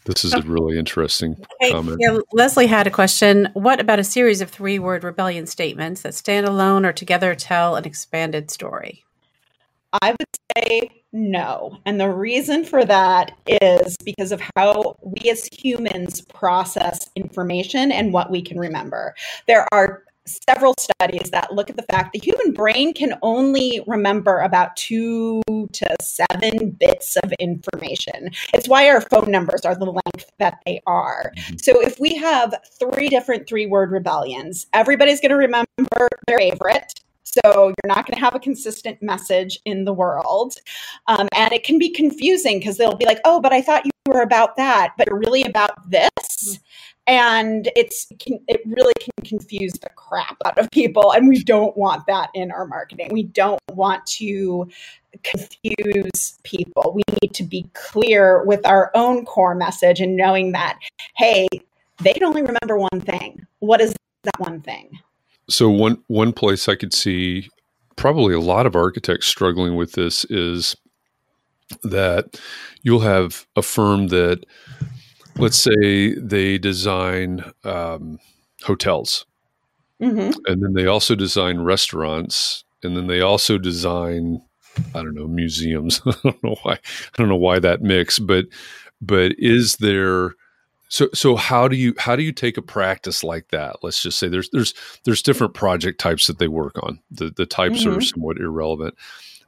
This 0.07 0.25
is 0.25 0.33
a 0.35 0.41
really 0.43 0.79
interesting 0.79 1.37
hey, 1.61 1.73
comment. 1.73 1.99
Yeah, 2.01 2.19
Leslie 2.33 2.69
had 2.69 2.87
a 2.87 2.91
question. 2.91 3.49
What 3.55 3.81
about 3.81 3.99
a 3.99 4.05
series 4.05 4.41
of 4.41 4.51
three 4.51 4.79
word 4.79 5.03
rebellion 5.03 5.47
statements 5.47 6.03
that 6.03 6.15
stand 6.15 6.47
alone 6.47 6.87
or 6.87 6.93
together 6.93 7.35
tell 7.35 7.75
an 7.75 7.85
expanded 7.85 8.51
story? 8.51 9.05
I 10.01 10.13
would 10.13 10.29
say 10.57 11.03
no. 11.13 11.79
And 11.85 12.01
the 12.01 12.11
reason 12.11 12.65
for 12.65 12.85
that 12.85 13.33
is 13.47 13.97
because 14.05 14.31
of 14.31 14.41
how 14.55 14.97
we 15.03 15.29
as 15.29 15.49
humans 15.53 16.21
process 16.21 17.11
information 17.17 17.91
and 17.91 18.13
what 18.13 18.31
we 18.31 18.43
can 18.43 18.59
remember. 18.59 19.15
There 19.49 19.67
are 19.73 20.05
several 20.27 20.75
studies 20.79 21.31
that 21.31 21.55
look 21.55 21.71
at 21.71 21.77
the 21.77 21.85
fact 21.85 22.13
the 22.13 22.19
human 22.19 22.53
brain 22.53 22.93
can 22.93 23.15
only 23.23 23.81
remember 23.87 24.39
about 24.39 24.77
two 24.77 25.43
to 25.73 25.97
seven 26.01 26.71
bits 26.71 27.17
of 27.17 27.33
information. 27.39 28.31
It's 28.53 28.69
why 28.69 28.89
our 28.89 29.01
phone 29.01 29.31
numbers 29.31 29.63
are 29.65 29.75
the 29.75 29.87
length 29.87 30.31
that 30.39 30.59
they 30.67 30.81
are. 30.87 31.33
Mm-hmm. 31.37 31.57
So 31.59 31.81
if 31.81 31.99
we 32.01 32.15
have 32.17 32.55
three 32.79 33.09
different 33.09 33.49
three 33.49 33.67
word 33.67 33.91
rebellions, 33.91 34.67
everybody's 34.73 35.21
going 35.21 35.31
to 35.31 35.37
remember 35.37 36.09
their 36.27 36.39
favorite. 36.39 36.93
So 37.45 37.69
you're 37.69 37.95
not 37.95 38.07
going 38.07 38.17
to 38.17 38.21
have 38.21 38.35
a 38.35 38.41
consistent 38.41 39.03
message 39.03 39.59
in 39.65 39.85
the 39.85 39.93
world. 39.93 40.57
Um, 41.07 41.29
and 41.35 41.53
it 41.53 41.65
can 41.65 41.79
be 41.79 41.91
confusing 41.91 42.59
because 42.59 42.77
they'll 42.79 42.97
be 42.97 43.05
like, 43.05 43.21
oh, 43.25 43.41
but 43.41 43.53
I 43.53 43.61
thought 43.61 43.85
you 43.85 43.91
were 44.07 44.23
about 44.23 44.57
that, 44.57 44.95
but 44.97 45.09
you're 45.09 45.19
really 45.19 45.43
about 45.43 45.91
this. 45.91 46.61
And 47.07 47.71
it's 47.77 48.09
it 48.21 48.61
really 48.67 48.93
can 48.99 49.25
confuse 49.25 49.73
the 49.75 49.91
crap 49.91 50.37
out 50.45 50.59
of 50.59 50.71
people. 50.71 51.13
And 51.13 51.29
we 51.29 51.43
don't 51.43 51.77
want 51.77 52.07
that 52.07 52.31
in 52.35 52.51
our 52.51 52.67
marketing. 52.67 53.11
We 53.13 53.25
don't 53.25 53.61
want 53.73 54.05
to 54.07 54.69
confuse 55.23 56.39
people. 56.43 56.93
We 56.95 57.03
need 57.23 57.33
to 57.35 57.45
be 57.45 57.69
clear 57.75 58.45
with 58.45 58.67
our 58.67 58.91
own 58.95 59.25
core 59.25 59.55
message 59.55 60.01
and 60.01 60.17
knowing 60.17 60.53
that 60.53 60.79
hey 61.17 61.47
they 62.03 62.13
can 62.13 62.25
only 62.25 62.43
remember 62.43 62.77
one 62.77 63.01
thing. 63.01 63.47
What 63.61 63.81
is 63.81 63.95
that 64.25 64.39
one 64.39 64.61
thing? 64.61 64.99
So 65.49 65.71
one 65.71 66.03
one 66.09 66.33
place 66.33 66.69
i 66.69 66.75
could 66.75 66.93
see 66.93 67.49
probably 67.95 68.35
a 68.35 68.41
lot 68.41 68.67
of 68.67 68.77
architects 68.77 69.27
struggling 69.27 69.75
with 69.77 69.93
this 69.93 70.25
is 70.27 70.77
that 71.83 72.41
you'll 72.83 73.01
have 73.01 73.47
a 73.57 73.63
firm 73.63 74.09
that 74.09 74.45
let's 75.39 75.59
say 75.59 76.15
they 76.15 76.59
design 76.59 77.53
um, 77.65 78.19
hotels. 78.63 79.27
Mm-hmm. 79.99 80.33
and 80.45 80.63
then 80.63 80.75
they 80.75 80.85
also 80.85 81.15
design 81.15 81.61
restaurants 81.61 82.65
and 82.83 82.95
then 82.95 83.07
they 83.07 83.23
also 83.23 83.57
design 83.57 84.43
i 84.95 85.03
don't 85.03 85.15
know 85.15 85.27
museums. 85.27 86.03
I 86.07 86.13
don't 86.23 86.45
know 86.45 86.57
why 86.63 86.75
i 86.75 87.17
don't 87.17 87.31
know 87.31 87.37
why 87.37 87.59
that 87.61 87.81
mix 87.81 88.19
but 88.19 88.45
but 89.01 89.33
is 89.39 89.77
there 89.77 90.35
so 90.89 91.09
so 91.13 91.37
how 91.37 91.69
do 91.69 91.77
you 91.77 91.95
how 91.99 92.15
do 92.15 92.23
you 92.23 92.33
take 92.33 92.57
a 92.57 92.63
practice 92.63 93.25
like 93.25 93.49
that? 93.49 93.77
Let's 93.83 94.01
just 94.01 94.19
say 94.19 94.29
there's 94.29 94.51
there's 94.51 94.73
there's 95.05 95.23
different 95.23 95.55
project 95.55 96.01
types 96.01 96.27
that 96.27 96.39
they 96.39 96.49
work 96.49 96.77
on. 96.83 97.01
The 97.11 97.31
the 97.31 97.47
types 97.47 97.85
mm-hmm. 97.85 97.99
are 97.99 98.01
somewhat 98.01 98.39
irrelevant. 98.39 98.95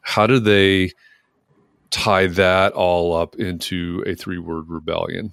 How 0.01 0.27
do 0.27 0.41
they 0.41 0.93
tie 1.91 2.27
that 2.27 2.73
all 2.73 3.15
up 3.15 3.37
into 3.37 4.03
a 4.07 4.15
three 4.15 4.39
word 4.39 4.65
rebellion 4.69 5.33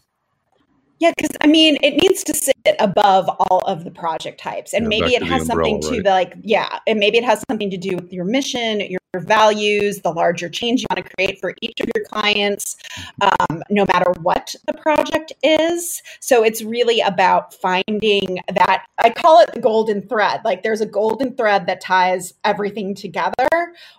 yeah, 1.00 1.12
because 1.16 1.36
I 1.42 1.48
mean, 1.48 1.78
it 1.82 2.02
needs 2.02 2.24
to 2.24 2.34
sit 2.34 2.56
above 2.80 3.30
all 3.30 3.60
of 3.68 3.84
the 3.84 3.92
project 3.92 4.40
types, 4.40 4.74
and 4.74 4.84
yeah, 4.84 4.90
maybe 4.90 5.14
it 5.14 5.24
has 5.24 5.46
something 5.46 5.82
to 5.82 6.02
the 6.02 6.10
like, 6.10 6.36
yeah, 6.42 6.80
and 6.88 7.00
maybe 7.00 7.18
it 7.18 7.24
has 7.24 7.44
something 7.50 7.70
to 7.70 7.78
do 7.78 7.96
with 7.96 8.14
your 8.14 8.26
mission, 8.26 8.80
your 8.80 9.00
values, 9.16 10.02
the 10.02 10.12
larger 10.12 10.50
change 10.50 10.82
you 10.82 10.88
want 10.90 11.06
to 11.06 11.16
create 11.16 11.40
for 11.40 11.54
each 11.62 11.80
of 11.82 11.90
your 11.96 12.06
clients, 12.06 12.78
um, 13.22 13.64
no 13.70 13.86
matter 13.86 14.12
what 14.22 14.56
the 14.68 14.74
project 14.74 15.34
is. 15.44 16.02
So 16.20 16.44
it's 16.44 16.62
really 16.62 17.02
about 17.02 17.54
finding 17.54 18.40
that. 18.54 18.86
I 18.98 19.10
call 19.10 19.42
it 19.42 19.54
the 19.54 19.60
golden 19.60 20.02
thread. 20.08 20.42
Like, 20.46 20.64
there's 20.64 20.82
a 20.82 20.86
golden 20.86 21.36
thread 21.36 21.68
that 21.68 21.82
ties 21.82 22.34
everything 22.44 22.96
together. 22.96 23.48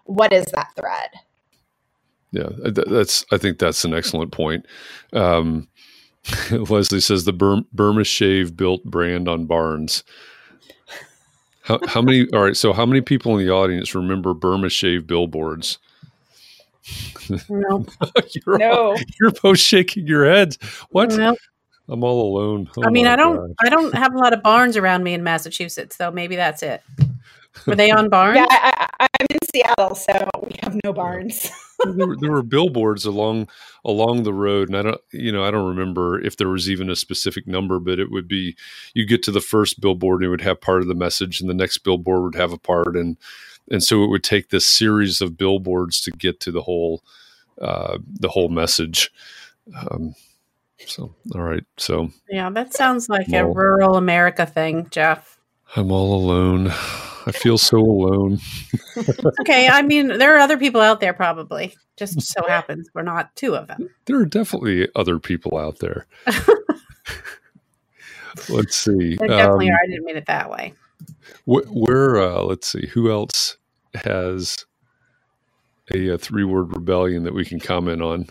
What 0.04 0.32
is 0.32 0.46
that 0.46 0.68
thread? 0.76 1.10
Yeah, 2.32 2.48
that's. 2.64 3.24
I 3.30 3.38
think 3.38 3.58
that's 3.58 3.84
an 3.84 3.94
excellent 3.94 4.32
point. 4.32 4.66
Um, 5.12 5.68
Leslie 6.50 7.00
says 7.00 7.24
the 7.24 7.32
Bur- 7.32 7.64
Burma 7.72 8.04
Shave 8.04 8.56
built 8.56 8.84
brand 8.84 9.28
on 9.28 9.46
barns. 9.46 10.04
How, 11.62 11.80
how 11.86 12.00
many? 12.00 12.28
All 12.32 12.42
right. 12.42 12.56
So, 12.56 12.72
how 12.72 12.86
many 12.86 13.00
people 13.00 13.36
in 13.38 13.44
the 13.44 13.52
audience 13.52 13.94
remember 13.94 14.34
Burma 14.34 14.68
Shave 14.68 15.06
billboards? 15.06 15.78
No. 17.48 17.86
you're 18.46 18.58
no. 18.58 18.70
All, 18.70 18.98
you're 19.20 19.32
both 19.32 19.58
shaking 19.58 20.06
your 20.06 20.24
heads. 20.24 20.58
What? 20.90 21.10
No. 21.10 21.36
I'm 21.88 22.02
all 22.02 22.36
alone. 22.36 22.68
Oh 22.76 22.84
I 22.84 22.90
mean, 22.90 23.06
I 23.06 23.16
don't. 23.16 23.36
God. 23.36 23.54
I 23.64 23.68
don't 23.68 23.94
have 23.94 24.14
a 24.14 24.18
lot 24.18 24.32
of 24.32 24.42
barns 24.42 24.76
around 24.76 25.04
me 25.04 25.14
in 25.14 25.22
Massachusetts, 25.22 25.96
though. 25.96 26.10
Maybe 26.10 26.36
that's 26.36 26.62
it. 26.62 26.82
Were 27.66 27.76
they 27.76 27.90
on 27.90 28.08
barns? 28.10 28.36
yeah, 28.36 28.46
I, 28.48 28.85
am 29.00 29.26
in 29.30 29.38
Seattle, 29.52 29.94
so 29.94 30.28
we 30.42 30.56
have 30.62 30.78
no 30.84 30.92
barns. 30.92 31.50
there, 31.84 32.06
were, 32.06 32.16
there, 32.16 32.32
were, 32.32 32.42
billboards 32.42 33.04
along 33.04 33.48
along 33.84 34.22
the 34.22 34.32
road, 34.32 34.68
and 34.68 34.76
I 34.76 34.82
don't, 34.82 35.00
you 35.12 35.32
know, 35.32 35.44
I 35.44 35.50
don't 35.50 35.68
remember 35.68 36.20
if 36.20 36.36
there 36.36 36.48
was 36.48 36.70
even 36.70 36.90
a 36.90 36.96
specific 36.96 37.46
number, 37.46 37.78
but 37.78 37.98
it 37.98 38.10
would 38.10 38.28
be 38.28 38.56
you 38.94 39.06
get 39.06 39.22
to 39.24 39.30
the 39.30 39.40
first 39.40 39.80
billboard 39.80 40.20
and 40.20 40.26
it 40.26 40.30
would 40.30 40.40
have 40.40 40.60
part 40.60 40.82
of 40.82 40.88
the 40.88 40.94
message, 40.94 41.40
and 41.40 41.50
the 41.50 41.54
next 41.54 41.78
billboard 41.78 42.22
would 42.22 42.34
have 42.34 42.52
a 42.52 42.58
part, 42.58 42.96
and 42.96 43.16
and 43.70 43.82
so 43.82 44.04
it 44.04 44.08
would 44.08 44.24
take 44.24 44.50
this 44.50 44.66
series 44.66 45.20
of 45.20 45.36
billboards 45.36 46.00
to 46.02 46.10
get 46.12 46.40
to 46.40 46.52
the 46.52 46.62
whole 46.62 47.02
uh, 47.60 47.98
the 48.06 48.28
whole 48.28 48.48
message. 48.48 49.10
Um, 49.74 50.14
so, 50.86 51.14
all 51.34 51.42
right, 51.42 51.64
so 51.76 52.10
yeah, 52.30 52.50
that 52.50 52.74
sounds 52.74 53.08
like 53.08 53.28
well, 53.28 53.46
a 53.46 53.52
rural 53.52 53.96
America 53.96 54.46
thing, 54.46 54.86
Jeff. 54.90 55.40
I'm 55.74 55.90
all 55.90 56.14
alone. 56.14 56.72
I 57.26 57.32
feel 57.32 57.58
so 57.58 57.78
alone. 57.78 58.38
okay, 59.40 59.68
I 59.68 59.82
mean, 59.82 60.18
there 60.18 60.36
are 60.36 60.38
other 60.38 60.56
people 60.56 60.80
out 60.80 61.00
there 61.00 61.12
probably. 61.12 61.74
Just 61.96 62.20
so 62.22 62.46
happens 62.46 62.88
we're 62.94 63.02
not 63.02 63.34
two 63.36 63.56
of 63.56 63.66
them. 63.68 63.88
There 64.04 64.20
are 64.20 64.26
definitely 64.26 64.88
other 64.94 65.18
people 65.18 65.56
out 65.58 65.78
there. 65.80 66.06
let's 68.48 68.76
see. 68.76 69.16
There 69.16 69.28
definitely 69.28 69.70
um, 69.70 69.74
are. 69.74 69.78
I 69.82 69.86
didn't 69.88 70.04
mean 70.04 70.16
it 70.16 70.26
that 70.26 70.50
way. 70.50 70.74
Wh- 71.44 71.66
where, 71.72 72.16
uh, 72.20 72.42
let's 72.42 72.68
see, 72.68 72.86
who 72.86 73.10
else 73.10 73.56
has 73.94 74.64
a, 75.92 76.08
a 76.10 76.18
three 76.18 76.44
word 76.44 76.74
rebellion 76.74 77.24
that 77.24 77.34
we 77.34 77.44
can 77.44 77.58
comment 77.58 78.02
on. 78.02 78.28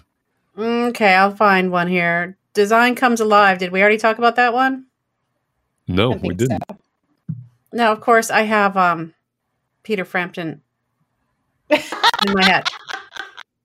Okay, 0.58 1.14
I'll 1.14 1.36
find 1.36 1.72
one 1.72 1.88
here. 1.88 2.38
Design 2.54 2.96
comes 2.96 3.20
alive. 3.20 3.58
Did 3.58 3.72
we 3.72 3.82
already 3.82 3.98
talk 3.98 4.18
about 4.18 4.38
that 4.38 4.54
one? 4.54 4.86
No, 5.88 6.12
we 6.12 6.34
didn't. 6.34 6.64
so. 6.70 6.78
No, 7.76 7.92
of 7.92 8.00
course 8.00 8.32
I 8.32 8.44
have 8.44 8.78
um 8.78 9.14
Peter 9.84 10.06
Frampton 10.06 10.62
in 11.70 11.82
my 12.34 12.44
head. 12.46 12.70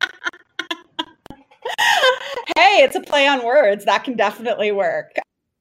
hey, 2.57 2.83
it's 2.83 2.97
a 2.97 3.01
play 3.01 3.29
on 3.29 3.45
words. 3.45 3.85
That 3.85 4.03
can 4.03 4.17
definitely 4.17 4.73
work. 4.73 5.13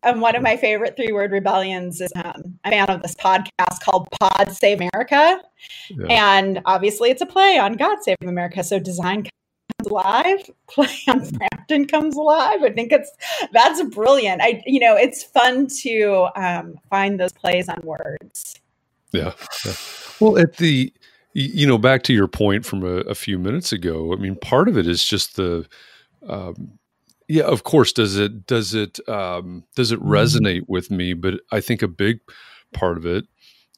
And 0.02 0.20
one 0.20 0.36
of 0.36 0.42
my 0.42 0.58
favorite 0.58 0.96
three 0.96 1.12
word 1.12 1.32
rebellions 1.32 2.02
is 2.02 2.12
um, 2.16 2.58
I'm 2.64 2.74
a 2.74 2.88
fan 2.88 2.90
of 2.90 3.04
this 3.04 3.14
podcast 3.14 3.82
called 3.84 4.08
Pod 4.20 4.52
Save 4.52 4.82
America. 4.82 5.42
Yeah. 5.90 6.06
And 6.10 6.62
obviously, 6.66 7.12
it's 7.12 7.22
a 7.22 7.28
play 7.28 7.60
on 7.60 7.74
God 7.74 8.00
Save 8.02 8.18
America. 8.22 8.64
So 8.64 8.80
design 8.80 9.24
comes 9.24 9.30
alive, 9.88 10.50
play 10.68 10.90
on 11.08 11.24
Frampton 11.26 11.88
comes 11.88 12.16
alive. 12.16 12.64
I 12.64 12.72
think 12.72 12.92
it's 12.92 13.12
that's 13.52 13.84
brilliant. 13.96 14.42
I, 14.42 14.62
you 14.66 14.80
know, 14.80 14.96
it's 14.96 15.24
fun 15.24 15.68
to 15.82 16.28
um, 16.36 16.80
find 16.90 17.20
those 17.20 17.34
plays 17.34 17.70
on 17.70 17.82
words. 17.84 18.56
Yeah. 19.12 19.34
yeah. 19.66 19.74
Well, 20.20 20.38
at 20.38 20.58
the, 20.58 20.94
you 21.34 21.66
know, 21.66 21.78
back 21.78 22.04
to 22.04 22.14
your 22.14 22.28
point 22.28 22.66
from 22.66 22.84
a, 22.84 23.02
a 23.02 23.16
few 23.16 23.40
minutes 23.40 23.72
ago, 23.72 24.14
I 24.14 24.18
mean, 24.18 24.36
part 24.36 24.68
of 24.68 24.78
it 24.78 24.88
is 24.88 25.06
just 25.06 25.36
the, 25.36 25.66
um, 26.28 26.80
yeah, 27.28 27.44
of 27.44 27.64
course, 27.64 27.94
does 27.94 28.18
it, 28.18 28.46
does 28.48 28.74
it, 28.74 29.00
um, 29.08 29.64
does 29.76 29.92
it 29.92 30.02
resonate 30.02 30.66
with 30.68 30.92
me? 30.92 31.14
But 31.14 31.36
I 31.52 31.62
think 31.62 31.82
a 31.82 31.88
big 31.88 32.20
part 32.74 32.98
of 32.98 33.06
it, 33.06 33.26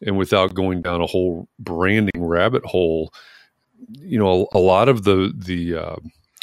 and 0.02 0.18
without 0.18 0.54
going 0.54 0.82
down 0.82 1.02
a 1.02 1.06
whole 1.06 1.48
branding 1.60 2.24
rabbit 2.26 2.66
hole, 2.66 3.14
you 3.90 4.20
know, 4.20 4.48
a, 4.54 4.58
a 4.58 4.60
lot 4.60 4.90
of 4.90 5.04
the, 5.04 5.34
the, 5.36 5.76
uh, 5.76 5.96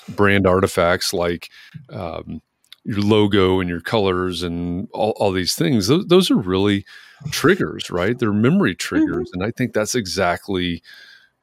brand 0.08 0.46
artifacts 0.46 1.12
like, 1.12 1.50
um, 1.90 2.40
your 2.84 3.00
logo 3.00 3.60
and 3.60 3.68
your 3.68 3.80
colors 3.80 4.42
and 4.42 4.88
all, 4.92 5.10
all 5.18 5.32
these 5.32 5.54
things, 5.54 5.88
those, 5.88 6.06
those 6.06 6.30
are 6.30 6.36
really, 6.36 6.84
triggers, 7.30 7.90
right? 7.90 8.18
They're 8.18 8.32
memory 8.32 8.74
triggers. 8.74 9.28
And 9.32 9.42
I 9.42 9.50
think 9.50 9.72
that's 9.72 9.94
exactly 9.94 10.82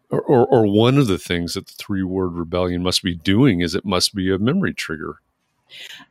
or, 0.10 0.22
or, 0.22 0.46
or 0.48 0.68
one 0.68 0.98
of 0.98 1.08
the 1.08 1.18
things 1.18 1.54
that 1.54 1.68
the 1.68 1.74
three 1.74 2.04
word 2.04 2.34
rebellion 2.34 2.84
must 2.84 3.04
be 3.04 3.16
doing 3.16 3.62
is 3.62 3.76
it 3.76 3.86
must 3.86 4.14
be 4.14 4.32
a 4.32 4.38
memory 4.38 4.74
trigger. 4.74 5.18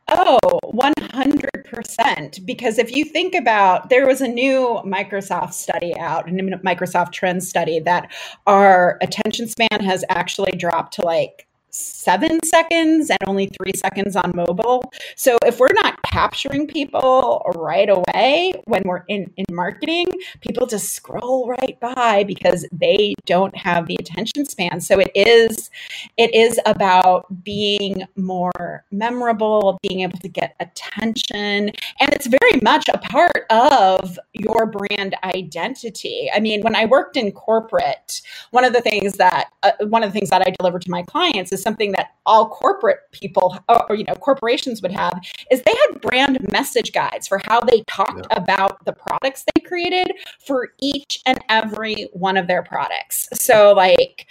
Oh, 0.07 0.59
100%. 0.65 2.45
Because 2.45 2.77
if 2.77 2.95
you 2.95 3.05
think 3.05 3.33
about, 3.33 3.89
there 3.89 4.05
was 4.05 4.21
a 4.21 4.27
new 4.27 4.79
Microsoft 4.85 5.53
study 5.53 5.97
out, 5.97 6.29
a 6.29 6.31
Microsoft 6.31 7.11
trend 7.11 7.43
study, 7.43 7.79
that 7.79 8.11
our 8.45 8.97
attention 9.01 9.47
span 9.47 9.81
has 9.81 10.03
actually 10.09 10.51
dropped 10.51 10.93
to 10.95 11.05
like 11.05 11.47
seven 11.75 12.39
seconds 12.43 13.09
and 13.09 13.19
only 13.27 13.47
three 13.47 13.73
seconds 13.75 14.15
on 14.15 14.31
mobile. 14.35 14.91
So 15.15 15.37
if 15.45 15.59
we're 15.59 15.73
not 15.73 16.01
capturing 16.03 16.67
people 16.67 17.41
right 17.55 17.89
away 17.89 18.53
when 18.65 18.83
we're 18.85 19.03
in, 19.07 19.31
in 19.37 19.45
marketing, 19.51 20.07
people 20.41 20.67
just 20.67 20.93
scroll 20.93 21.47
right 21.47 21.77
by 21.79 22.23
because 22.23 22.65
they 22.71 23.15
don't 23.25 23.55
have 23.57 23.87
the 23.87 23.97
attention 23.99 24.45
span. 24.45 24.81
So 24.81 24.99
it 24.99 25.11
is 25.15 25.69
it 26.17 26.33
is 26.33 26.59
about 26.65 27.43
being 27.43 28.03
more 28.15 28.85
memorable, 28.91 29.77
being 29.81 30.01
able 30.01 30.19
to 30.19 30.29
get 30.29 30.55
attention. 30.59 31.71
And 31.99 32.13
it's 32.13 32.27
very 32.27 32.59
much 32.61 32.87
a 32.87 32.97
part 32.97 33.45
of 33.49 34.17
your 34.33 34.65
brand 34.65 35.15
identity. 35.23 36.29
I 36.33 36.39
mean, 36.39 36.61
when 36.61 36.75
I 36.75 36.85
worked 36.85 37.17
in 37.17 37.31
corporate, 37.31 38.21
one 38.51 38.63
of 38.63 38.73
the 38.73 38.81
things 38.81 39.13
that 39.13 39.49
uh, 39.63 39.71
one 39.87 40.03
of 40.03 40.13
the 40.13 40.19
things 40.19 40.29
that 40.29 40.41
I 40.41 40.51
deliver 40.57 40.79
to 40.79 40.91
my 40.91 41.03
clients 41.03 41.51
is 41.51 41.64
something 41.65 41.91
that 41.93 42.11
all 42.25 42.49
corporate 42.49 42.99
people 43.11 43.57
or, 43.67 43.89
or, 43.91 43.95
you 43.95 44.03
know 44.03 44.13
corporations 44.15 44.81
would 44.81 44.91
have 44.91 45.19
is 45.51 45.61
they 45.63 45.73
had 45.87 46.01
brand 46.01 46.37
message 46.51 46.91
guides 46.93 47.27
for 47.27 47.39
how 47.45 47.59
they 47.59 47.83
talked 47.87 48.27
Yeah. 48.31 48.37
about 48.43 48.83
the 48.85 48.93
products 48.93 49.43
they 49.53 49.61
created 49.61 50.11
for 50.45 50.69
each 50.79 51.19
and 51.25 51.39
every 51.49 52.07
one 52.13 52.37
of 52.37 52.47
their 52.47 52.63
products. 52.63 53.27
So 53.33 53.73
like 53.73 54.27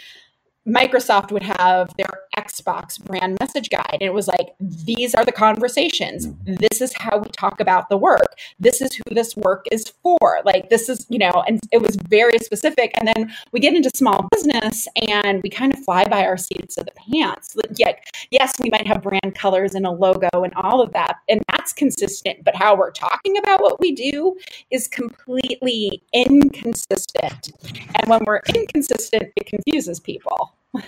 Microsoft 0.67 1.31
would 1.31 1.43
have 1.43 1.93
their 1.99 2.21
Xbox 2.39 3.03
brand 3.03 3.37
message 3.39 3.69
guide. 3.71 3.99
And 4.01 4.03
it 4.03 4.15
was 4.15 4.29
like, 4.29 4.55
these 4.59 5.15
are 5.15 5.25
the 5.25 5.33
conversations. 5.33 6.27
Mm-hmm. 6.27 6.55
This 6.55 6.81
is 6.81 6.93
how 6.99 7.19
we 7.19 7.29
talk 7.31 7.61
about 7.61 7.91
the 7.91 7.99
work. 7.99 8.39
This 8.59 8.81
is 8.81 8.95
who 8.95 9.15
this 9.15 9.37
work 9.37 9.67
is 9.71 9.93
for. 10.03 10.41
Like, 10.45 10.71
this 10.71 10.89
is, 10.89 11.07
you 11.11 11.19
know, 11.19 11.45
and 11.47 11.61
it 11.71 11.83
was 11.83 11.97
very 12.09 12.39
specific. 12.39 12.93
And 12.99 13.09
then 13.09 13.33
we 13.53 13.61
get 13.61 13.75
into 13.75 13.91
small 13.95 14.27
business 14.33 14.89
and 15.09 15.43
we 15.43 15.51
kind 15.51 15.73
of 15.73 15.85
fly 15.85 16.07
by 16.07 16.25
our 16.25 16.37
seats 16.37 16.79
of 16.79 16.87
the 16.87 16.93
pants. 16.93 17.57
Yet, 17.77 18.05
yes, 18.31 18.55
we 18.61 18.71
might 18.71 18.87
have 18.87 19.03
brand 19.03 19.35
colors 19.35 19.75
and 19.75 19.87
a 19.87 19.91
logo 19.91 20.29
and 20.33 20.55
all 20.55 20.81
of 20.81 20.93
that. 20.95 21.17
And 21.29 21.43
that's 21.51 21.73
consistent. 21.73 22.43
But 22.43 22.57
how 22.57 22.77
we're 22.77 22.91
talking 22.91 23.37
about 23.39 23.61
what 23.61 23.81
we 23.81 23.93
do 23.93 24.37
is 24.71 24.89
completely 24.89 26.03
inconsistent. 26.12 27.53
And 27.95 28.09
when 28.09 28.25
we're 28.25 28.41
inconsistent, 28.55 29.33
it 29.37 29.47
confuses 29.47 30.01
people. 30.01 30.54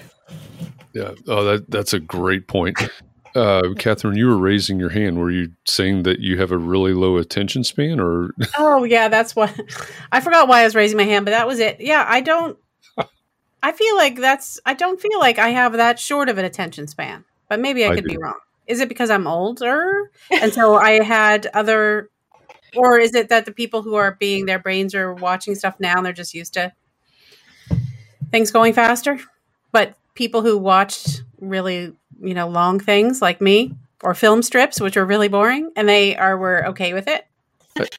Yeah. 0.92 1.10
Oh, 1.28 1.44
that 1.44 1.70
that's 1.70 1.92
a 1.92 2.00
great 2.00 2.48
point. 2.48 2.78
Uh, 3.34 3.74
Catherine, 3.76 4.16
you 4.16 4.28
were 4.28 4.38
raising 4.38 4.80
your 4.80 4.88
hand. 4.88 5.18
Were 5.18 5.30
you 5.30 5.52
saying 5.66 6.04
that 6.04 6.20
you 6.20 6.38
have 6.38 6.52
a 6.52 6.56
really 6.56 6.94
low 6.94 7.18
attention 7.18 7.64
span, 7.64 8.00
or 8.00 8.30
Oh 8.56 8.84
yeah, 8.84 9.08
that's 9.08 9.36
what 9.36 9.54
I 10.12 10.20
forgot 10.20 10.48
why 10.48 10.62
I 10.62 10.64
was 10.64 10.74
raising 10.74 10.96
my 10.96 11.02
hand, 11.02 11.26
but 11.26 11.32
that 11.32 11.46
was 11.46 11.58
it. 11.58 11.80
Yeah, 11.80 12.02
I 12.08 12.22
don't 12.22 12.56
I 13.62 13.72
feel 13.72 13.96
like 13.96 14.16
that's 14.16 14.60
I 14.64 14.74
don't 14.74 15.00
feel 15.00 15.18
like 15.18 15.38
I 15.38 15.48
have 15.48 15.72
that 15.72 15.98
short 15.98 16.28
of 16.28 16.38
an 16.38 16.44
attention 16.44 16.86
span. 16.86 17.24
But 17.48 17.60
maybe 17.60 17.84
I 17.84 17.88
I 17.88 17.94
could 17.96 18.04
be 18.04 18.16
wrong. 18.16 18.38
Is 18.66 18.80
it 18.80 18.88
because 18.88 19.10
I'm 19.10 19.26
older? 19.26 20.10
and 20.30 20.52
so 20.52 20.76
I 20.76 21.02
had 21.02 21.46
other 21.48 22.08
or 22.76 22.98
is 22.98 23.14
it 23.14 23.28
that 23.28 23.44
the 23.44 23.52
people 23.52 23.82
who 23.82 23.96
are 23.96 24.16
being 24.20 24.46
their 24.46 24.58
brains 24.60 24.94
are 24.94 25.12
watching 25.12 25.54
stuff 25.56 25.80
now 25.80 25.96
and 25.96 26.06
they're 26.06 26.12
just 26.12 26.32
used 26.32 26.54
to 26.54 26.72
things 28.30 28.50
going 28.50 28.72
faster? 28.72 29.18
But 29.72 29.94
people 30.14 30.42
who 30.42 30.56
watched 30.58 31.22
really, 31.40 31.92
you 32.20 32.34
know, 32.34 32.48
long 32.48 32.80
things 32.80 33.20
like 33.20 33.40
me 33.40 33.74
or 34.02 34.14
film 34.14 34.42
strips 34.42 34.80
which 34.80 34.96
are 34.96 35.04
really 35.04 35.28
boring 35.28 35.70
and 35.76 35.88
they 35.88 36.16
are 36.16 36.36
were 36.36 36.66
okay 36.68 36.92
with 36.92 37.08
it 37.08 37.26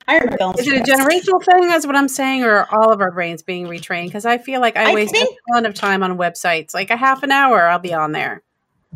I 0.08 0.16
remember 0.18 0.38
film 0.38 0.56
is 0.58 0.68
it 0.68 0.76
a 0.76 0.84
generational 0.84 1.44
thing? 1.44 1.68
That's 1.68 1.86
what 1.86 1.96
I'm 1.96 2.08
saying, 2.08 2.44
or 2.44 2.50
are 2.52 2.68
all 2.72 2.92
of 2.92 3.00
our 3.00 3.12
brains 3.12 3.44
being 3.44 3.68
retrained? 3.68 4.06
Because 4.08 4.26
I 4.26 4.40
feel 4.40 4.60
like 4.60 4.76
I, 4.76 4.90
I 4.92 4.94
waste 4.96 5.12
think- 5.12 5.30
a 5.30 5.54
ton 5.54 5.66
of 5.68 5.76
time 5.76 6.02
on 6.02 6.18
websites. 6.18 6.74
Like 6.74 6.90
a 6.90 6.98
half 6.98 7.22
an 7.22 7.32
hour, 7.32 7.68
I'll 7.68 7.78
be 7.78 7.94
on 7.94 8.12
there. 8.12 8.42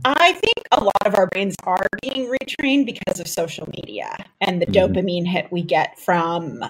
I 0.04 0.32
think 0.34 0.56
a 0.72 0.84
lot 0.84 1.06
of 1.06 1.14
our 1.14 1.28
brains 1.28 1.56
are 1.66 1.86
being 2.02 2.28
retrained 2.36 2.88
because 2.88 3.20
of 3.20 3.28
social 3.28 3.70
media 3.76 4.26
and 4.40 4.60
the 4.60 4.66
Mhm. 4.66 4.74
dopamine 4.96 5.28
hit 5.28 5.52
we 5.52 5.62
get 5.62 6.00
from 6.00 6.66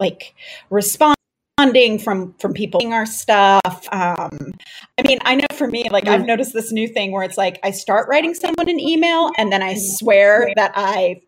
like 0.00 0.34
like 0.70 1.14
responding 1.58 1.98
from 1.98 2.34
from 2.38 2.52
people 2.52 2.80
our 2.92 3.06
stuff. 3.06 3.88
Um, 3.92 4.52
I 4.98 5.02
mean, 5.06 5.18
I 5.22 5.34
know 5.36 5.46
for 5.52 5.66
me, 5.66 5.88
like 5.90 6.06
I've 6.08 6.22
Mm. 6.22 6.26
noticed 6.26 6.52
this 6.52 6.72
new 6.72 6.88
thing 6.88 7.12
where 7.12 7.22
it's 7.22 7.38
like 7.38 7.58
I 7.62 7.70
start 7.70 8.08
writing 8.08 8.34
someone 8.34 8.68
an 8.68 8.80
email 8.80 9.30
and 9.38 9.52
then 9.52 9.62
I 9.62 9.74
swear 9.76 10.52
that 10.56 10.72
I 10.74 11.22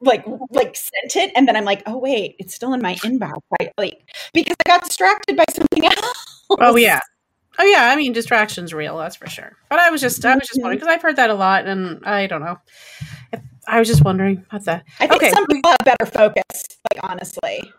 like 0.00 0.24
like 0.50 0.76
sent 0.76 1.16
it 1.16 1.32
and 1.34 1.48
then 1.48 1.56
I'm 1.56 1.64
like, 1.64 1.82
oh 1.86 1.98
wait, 1.98 2.36
it's 2.38 2.54
still 2.54 2.72
in 2.74 2.82
my 2.82 2.94
inbox. 2.96 3.38
I, 3.60 3.70
like 3.78 3.98
because 4.32 4.56
I 4.66 4.68
got 4.68 4.84
distracted 4.84 5.36
by 5.36 5.44
something 5.52 5.84
else. 5.90 6.44
Oh 6.50 6.76
yeah, 6.76 7.00
oh 7.58 7.64
yeah. 7.64 7.90
I 7.90 7.96
mean, 7.96 8.12
distraction's 8.12 8.74
real, 8.74 8.98
that's 8.98 9.16
for 9.16 9.28
sure. 9.28 9.52
But 9.70 9.78
I 9.78 9.90
was 9.90 10.00
just, 10.00 10.24
I 10.24 10.34
was 10.34 10.46
just 10.46 10.60
wondering 10.60 10.78
because 10.78 10.92
I've 10.92 11.02
heard 11.02 11.16
that 11.16 11.30
a 11.30 11.34
lot, 11.34 11.66
and 11.66 12.04
I 12.04 12.26
don't 12.26 12.42
know. 12.42 12.58
I 13.66 13.78
was 13.78 13.88
just 13.88 14.04
wondering 14.04 14.44
what 14.50 14.64
the. 14.64 14.82
I 15.00 15.06
think 15.06 15.22
Okay. 15.22 15.30
some 15.30 15.46
people 15.46 15.70
have 15.70 15.78
better 15.84 16.06
focus, 16.06 16.64
like 16.92 17.02
honestly. 17.02 17.72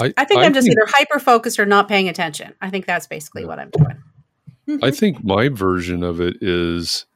I? 0.00 0.12
I 0.16 0.24
think 0.24 0.40
I 0.40 0.46
am 0.46 0.54
just 0.54 0.68
either 0.68 0.86
hyper 0.88 1.18
focused 1.18 1.58
or 1.58 1.66
not 1.66 1.88
paying 1.88 2.08
attention. 2.08 2.54
I 2.60 2.70
think 2.70 2.86
that's 2.86 3.06
basically 3.06 3.44
what 3.44 3.58
I'm 3.58 3.70
doing. 3.70 4.80
I 4.82 4.90
think 4.90 5.24
my 5.24 5.48
version 5.48 6.02
of 6.02 6.20
it 6.20 6.36
is 6.40 7.06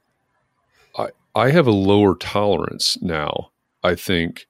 I 0.96 1.08
I 1.34 1.50
have 1.50 1.66
a 1.66 1.72
lower 1.72 2.14
tolerance 2.16 3.00
now. 3.00 3.50
I 3.82 3.94
think 3.94 4.46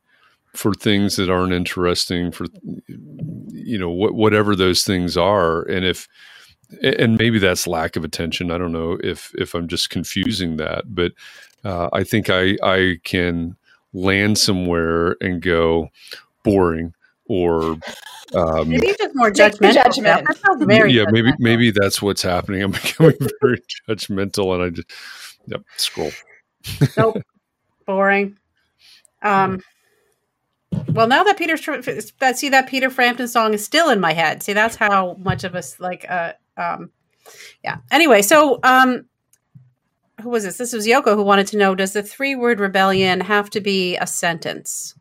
for 0.56 0.72
things 0.72 1.16
that 1.16 1.30
aren't 1.30 1.52
interesting 1.52 2.32
for 2.32 2.46
you 2.88 3.78
know 3.78 3.90
what 3.90 4.14
whatever 4.14 4.56
those 4.56 4.82
things 4.82 5.16
are 5.16 5.62
and 5.62 5.84
if 5.84 6.08
and 6.82 7.18
maybe 7.18 7.38
that's 7.38 7.66
lack 7.66 7.94
of 7.94 8.04
attention 8.04 8.50
i 8.50 8.58
don't 8.58 8.72
know 8.72 8.98
if 9.04 9.32
if 9.36 9.54
i'm 9.54 9.68
just 9.68 9.90
confusing 9.90 10.56
that 10.56 10.82
but 10.94 11.12
uh, 11.64 11.88
i 11.92 12.02
think 12.02 12.30
i 12.30 12.56
i 12.62 12.98
can 13.04 13.54
land 13.92 14.38
somewhere 14.38 15.16
and 15.20 15.42
go 15.42 15.88
boring 16.42 16.94
or 17.28 17.78
um, 18.34 18.68
Maybe 18.68 18.88
just 18.98 19.14
more 19.14 19.30
Take 19.30 19.54
judgmental. 19.54 19.74
judgment. 19.74 20.26
That 20.26 20.66
very 20.66 20.92
yeah 20.92 21.04
maybe 21.10 21.32
maybe 21.38 21.70
that's 21.70 22.02
what's 22.02 22.22
happening 22.22 22.62
i'm 22.62 22.70
becoming 22.82 23.16
very 23.40 23.60
judgmental 23.88 24.54
and 24.54 24.62
i 24.64 24.70
just 24.70 24.90
yep 25.46 25.62
scroll 25.76 26.10
nope 26.96 27.16
boring 27.86 28.36
um 29.22 29.60
well 30.92 31.06
now 31.06 31.22
that 31.22 31.36
peter 31.38 31.56
that 32.18 32.36
see 32.36 32.48
that 32.48 32.68
peter 32.68 32.90
frampton 32.90 33.28
song 33.28 33.54
is 33.54 33.64
still 33.64 33.90
in 33.90 34.00
my 34.00 34.12
head 34.12 34.42
see 34.42 34.52
that's 34.52 34.74
how 34.76 35.14
much 35.20 35.44
of 35.44 35.54
us 35.54 35.78
like 35.78 36.04
uh 36.08 36.32
um 36.56 36.90
yeah. 37.62 37.78
Anyway, 37.90 38.22
so 38.22 38.58
um, 38.62 39.06
who 40.22 40.30
was 40.30 40.44
this? 40.44 40.58
This 40.58 40.72
was 40.72 40.86
Yoko 40.86 41.14
who 41.14 41.22
wanted 41.22 41.46
to 41.48 41.56
know: 41.56 41.74
Does 41.74 41.92
the 41.92 42.02
three-word 42.02 42.60
rebellion 42.60 43.20
have 43.20 43.50
to 43.50 43.60
be 43.60 43.96
a 43.96 44.06
sentence? 44.06 44.94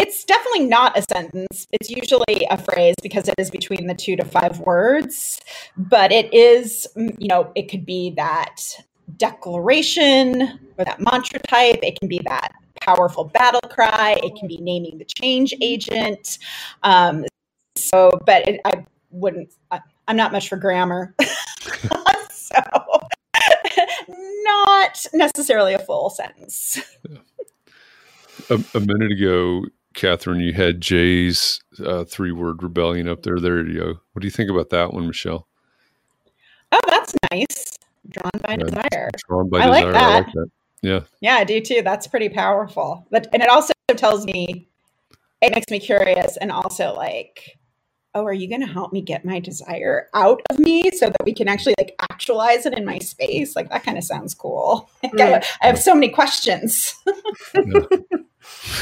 It's 0.00 0.24
definitely 0.24 0.66
not 0.66 0.96
a 0.96 1.02
sentence. 1.12 1.66
It's 1.72 1.90
usually 1.90 2.46
a 2.50 2.56
phrase 2.56 2.94
because 3.02 3.28
it 3.28 3.34
is 3.36 3.50
between 3.50 3.86
the 3.86 3.94
two 3.94 4.16
to 4.16 4.24
five 4.24 4.58
words, 4.60 5.42
but 5.76 6.10
it 6.10 6.32
is, 6.32 6.88
mm, 6.96 7.14
you 7.18 7.28
know, 7.28 7.52
it 7.54 7.68
could 7.68 7.84
be 7.84 8.08
that 8.16 8.62
declaration 9.18 10.58
or 10.78 10.86
that 10.86 11.00
mantra 11.00 11.38
type. 11.40 11.80
It 11.82 12.00
can 12.00 12.08
be 12.08 12.18
that 12.24 12.52
powerful 12.80 13.24
battle 13.24 13.60
cry. 13.68 14.18
It 14.22 14.36
can 14.36 14.48
be 14.48 14.56
naming 14.56 14.96
the 14.96 15.04
change 15.04 15.52
agent. 15.60 16.38
Um, 16.82 17.26
so, 17.76 18.18
but 18.24 18.48
it, 18.48 18.62
I 18.64 18.86
wouldn't, 19.10 19.52
I, 19.70 19.80
I'm 20.08 20.16
not 20.16 20.32
much 20.32 20.48
for 20.48 20.56
grammar. 20.56 21.14
so, 22.30 22.62
not 24.08 25.06
necessarily 25.12 25.74
a 25.74 25.78
full 25.78 26.08
sentence. 26.08 26.80
A, 28.48 28.64
a, 28.74 28.80
minute 28.80 29.12
ago, 29.12 29.64
Catherine, 30.00 30.40
you 30.40 30.54
had 30.54 30.80
Jay's 30.80 31.60
uh, 31.84 32.04
three 32.04 32.32
word 32.32 32.62
rebellion 32.62 33.06
up 33.06 33.22
there. 33.22 33.38
There 33.38 33.66
you 33.66 33.78
go. 33.78 34.00
What 34.12 34.22
do 34.22 34.26
you 34.26 34.30
think 34.30 34.50
about 34.50 34.70
that 34.70 34.94
one, 34.94 35.06
Michelle? 35.06 35.46
Oh, 36.72 36.80
that's 36.88 37.14
nice. 37.30 37.78
Drawn 38.08 38.30
by 38.42 38.52
yeah, 38.52 38.56
desire. 38.56 39.10
Drawn 39.28 39.50
by 39.50 39.58
I 39.58 39.66
desire. 39.66 39.84
Like 39.84 39.92
that. 39.92 40.02
I 40.02 40.14
like 40.14 40.32
that. 40.32 40.46
Yeah. 40.80 41.00
Yeah, 41.20 41.34
I 41.34 41.44
do 41.44 41.60
too. 41.60 41.82
That's 41.82 42.06
pretty 42.06 42.30
powerful. 42.30 43.06
But 43.10 43.26
and 43.34 43.42
it 43.42 43.50
also 43.50 43.74
tells 43.94 44.24
me 44.24 44.68
it 45.42 45.54
makes 45.54 45.70
me 45.70 45.78
curious 45.78 46.38
and 46.38 46.50
also 46.50 46.94
like 46.94 47.58
oh 48.14 48.24
are 48.24 48.32
you 48.32 48.48
going 48.48 48.60
to 48.60 48.66
help 48.66 48.92
me 48.92 49.02
get 49.02 49.24
my 49.24 49.38
desire 49.40 50.08
out 50.14 50.40
of 50.50 50.58
me 50.58 50.90
so 50.92 51.06
that 51.06 51.24
we 51.24 51.34
can 51.34 51.48
actually 51.48 51.74
like 51.78 51.94
actualize 52.10 52.66
it 52.66 52.76
in 52.76 52.84
my 52.84 52.98
space 52.98 53.56
like 53.56 53.68
that 53.68 53.82
kind 53.82 53.98
of 53.98 54.04
sounds 54.04 54.34
cool 54.34 54.88
mm. 55.04 55.44
i 55.62 55.66
have 55.66 55.78
so 55.78 55.94
many 55.94 56.08
questions 56.08 56.94
yeah. 57.54 57.82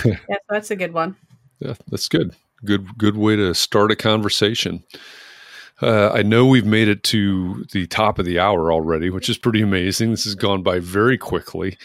Yeah 0.05 0.37
that's 0.49 0.71
a 0.71 0.77
good 0.77 0.93
one 0.93 1.17
yeah 1.61 1.75
that's 1.89 2.09
good 2.09 2.35
good 2.65 2.97
good 2.99 3.17
way 3.17 3.37
to 3.37 3.55
start 3.55 3.91
a 3.91 3.97
conversation 3.97 4.83
uh, 5.81 6.11
I 6.13 6.23
know 6.23 6.45
we've 6.45 6.67
made 6.67 6.89
it 6.89 7.03
to 7.05 7.65
the 7.73 7.87
top 7.87 8.19
of 8.19 8.25
the 8.25 8.39
hour 8.39 8.73
already, 8.73 9.11
which 9.11 9.29
is 9.29 9.39
pretty 9.39 9.63
amazing. 9.63 10.11
This 10.11 10.25
has 10.25 10.35
gone 10.35 10.63
by 10.63 10.81
very 10.81 11.17
quickly. 11.17 11.79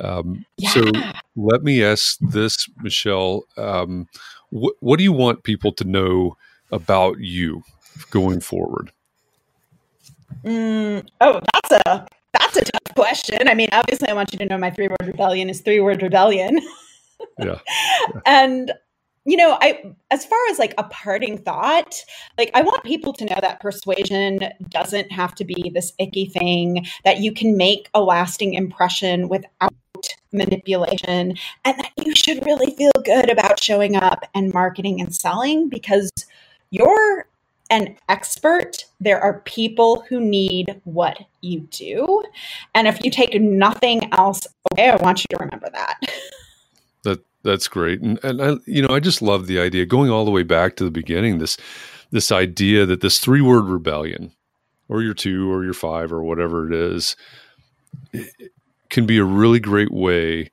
Um, 0.00 0.44
yeah. 0.58 0.70
So 0.70 0.90
let 1.34 1.62
me 1.62 1.82
ask 1.82 2.18
this, 2.20 2.68
Michelle. 2.82 3.44
Um, 3.56 4.06
wh- 4.50 4.80
what 4.80 4.98
do 4.98 5.04
you 5.04 5.12
want 5.12 5.44
people 5.44 5.72
to 5.72 5.84
know 5.84 6.36
about 6.70 7.20
you 7.20 7.62
going 8.10 8.40
forward? 8.40 8.92
Mm, 10.44 11.06
oh, 11.22 11.40
that's 11.54 11.82
a 11.86 12.06
that's 12.38 12.56
a 12.58 12.64
tough 12.64 12.94
question. 12.94 13.48
I 13.48 13.54
mean, 13.54 13.70
obviously, 13.72 14.08
I 14.08 14.12
want 14.12 14.32
you 14.32 14.38
to 14.40 14.46
know 14.46 14.58
my 14.58 14.70
three 14.70 14.88
word 14.88 15.06
rebellion 15.06 15.48
is 15.48 15.62
three 15.62 15.80
word 15.80 16.02
rebellion. 16.02 16.60
yeah. 17.38 17.58
And 18.26 18.72
you 19.24 19.36
know, 19.36 19.58
I 19.60 19.94
as 20.10 20.24
far 20.24 20.38
as 20.50 20.58
like 20.58 20.74
a 20.78 20.84
parting 20.84 21.36
thought, 21.36 21.94
like 22.38 22.50
I 22.54 22.62
want 22.62 22.82
people 22.84 23.12
to 23.12 23.26
know 23.26 23.38
that 23.40 23.60
persuasion 23.60 24.40
doesn't 24.70 25.12
have 25.12 25.34
to 25.34 25.44
be 25.44 25.70
this 25.74 25.92
icky 25.98 26.26
thing 26.26 26.86
that 27.04 27.18
you 27.18 27.32
can 27.32 27.56
make 27.56 27.90
a 27.92 28.00
lasting 28.00 28.54
impression 28.54 29.28
without 29.28 29.74
manipulation 30.32 31.36
and 31.64 31.78
that 31.78 31.92
you 32.02 32.14
should 32.14 32.44
really 32.46 32.74
feel 32.76 32.92
good 33.04 33.30
about 33.30 33.62
showing 33.62 33.96
up 33.96 34.24
and 34.34 34.54
marketing 34.54 35.00
and 35.00 35.14
selling 35.14 35.68
because 35.68 36.10
you're 36.70 37.26
an 37.70 37.96
expert. 38.08 38.84
There 39.00 39.20
are 39.20 39.40
people 39.40 40.04
who 40.08 40.20
need 40.20 40.80
what 40.84 41.18
you 41.42 41.60
do. 41.70 42.24
And 42.74 42.88
if 42.88 43.04
you 43.04 43.10
take 43.10 43.38
nothing 43.40 44.10
else 44.12 44.46
away, 44.72 44.88
I 44.88 44.96
want 44.96 45.20
you 45.20 45.36
to 45.36 45.44
remember 45.44 45.68
that. 45.72 46.00
That 47.04 47.20
that's 47.42 47.68
great. 47.68 48.00
And 48.00 48.18
and 48.22 48.42
I 48.42 48.56
you 48.66 48.82
know, 48.82 48.94
I 48.94 49.00
just 49.00 49.22
love 49.22 49.46
the 49.46 49.60
idea 49.60 49.86
going 49.86 50.10
all 50.10 50.24
the 50.24 50.30
way 50.30 50.42
back 50.42 50.76
to 50.76 50.84
the 50.84 50.90
beginning 50.90 51.38
this 51.38 51.56
this 52.10 52.32
idea 52.32 52.86
that 52.86 53.02
this 53.02 53.18
three-word 53.18 53.66
rebellion 53.66 54.32
or 54.88 55.02
your 55.02 55.12
2 55.12 55.52
or 55.52 55.62
your 55.62 55.74
5 55.74 56.10
or 56.10 56.22
whatever 56.22 56.66
it 56.66 56.72
is 56.72 57.16
it 58.14 58.50
can 58.88 59.04
be 59.04 59.18
a 59.18 59.24
really 59.24 59.60
great 59.60 59.92
way 59.92 60.50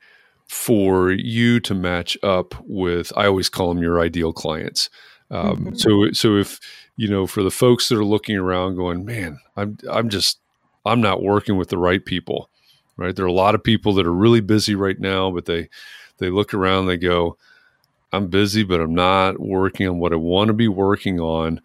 for 0.50 1.12
you 1.12 1.62
to 1.62 1.74
match 1.74 2.18
up 2.22 2.54
with 2.66 3.14
I 3.16 3.28
always 3.28 3.48
call 3.48 3.74
them 3.74 3.82
your 3.82 4.02
ideal 4.02 4.34
clients 4.34 4.90
um, 5.32 5.58
mm-hmm. 5.58 5.76
So, 5.76 6.12
so 6.12 6.38
if 6.38 6.60
you 6.98 7.08
know, 7.08 7.28
for 7.28 7.44
the 7.44 7.52
folks 7.52 7.90
that 7.90 7.98
are 7.98 8.06
looking 8.06 8.38
around, 8.38 8.76
going, 8.76 9.06
man, 9.06 9.40
I'm, 9.58 9.78
I'm 9.90 10.10
just, 10.10 10.40
I'm 10.86 11.02
not 11.02 11.24
working 11.24 11.58
with 11.58 11.70
the 11.70 11.78
right 11.78 12.04
people, 12.04 12.50
right? 12.96 13.16
There 13.16 13.26
are 13.26 13.30
a 13.30 13.34
lot 13.34 13.56
of 13.56 13.64
people 13.64 13.94
that 13.96 14.08
are 14.08 14.14
really 14.14 14.40
busy 14.40 14.76
right 14.76 15.00
now, 15.00 15.32
but 15.32 15.46
they, 15.46 15.70
they 16.18 16.30
look 16.30 16.54
around, 16.54 16.86
they 16.86 16.98
go, 16.98 17.38
I'm 18.12 18.28
busy, 18.28 18.64
but 18.64 18.80
I'm 18.80 18.96
not 18.96 19.40
working 19.40 19.88
on 19.88 20.00
what 20.00 20.14
I 20.14 20.18
want 20.18 20.48
to 20.48 20.54
be 20.54 20.68
working 20.68 21.20
on. 21.20 21.62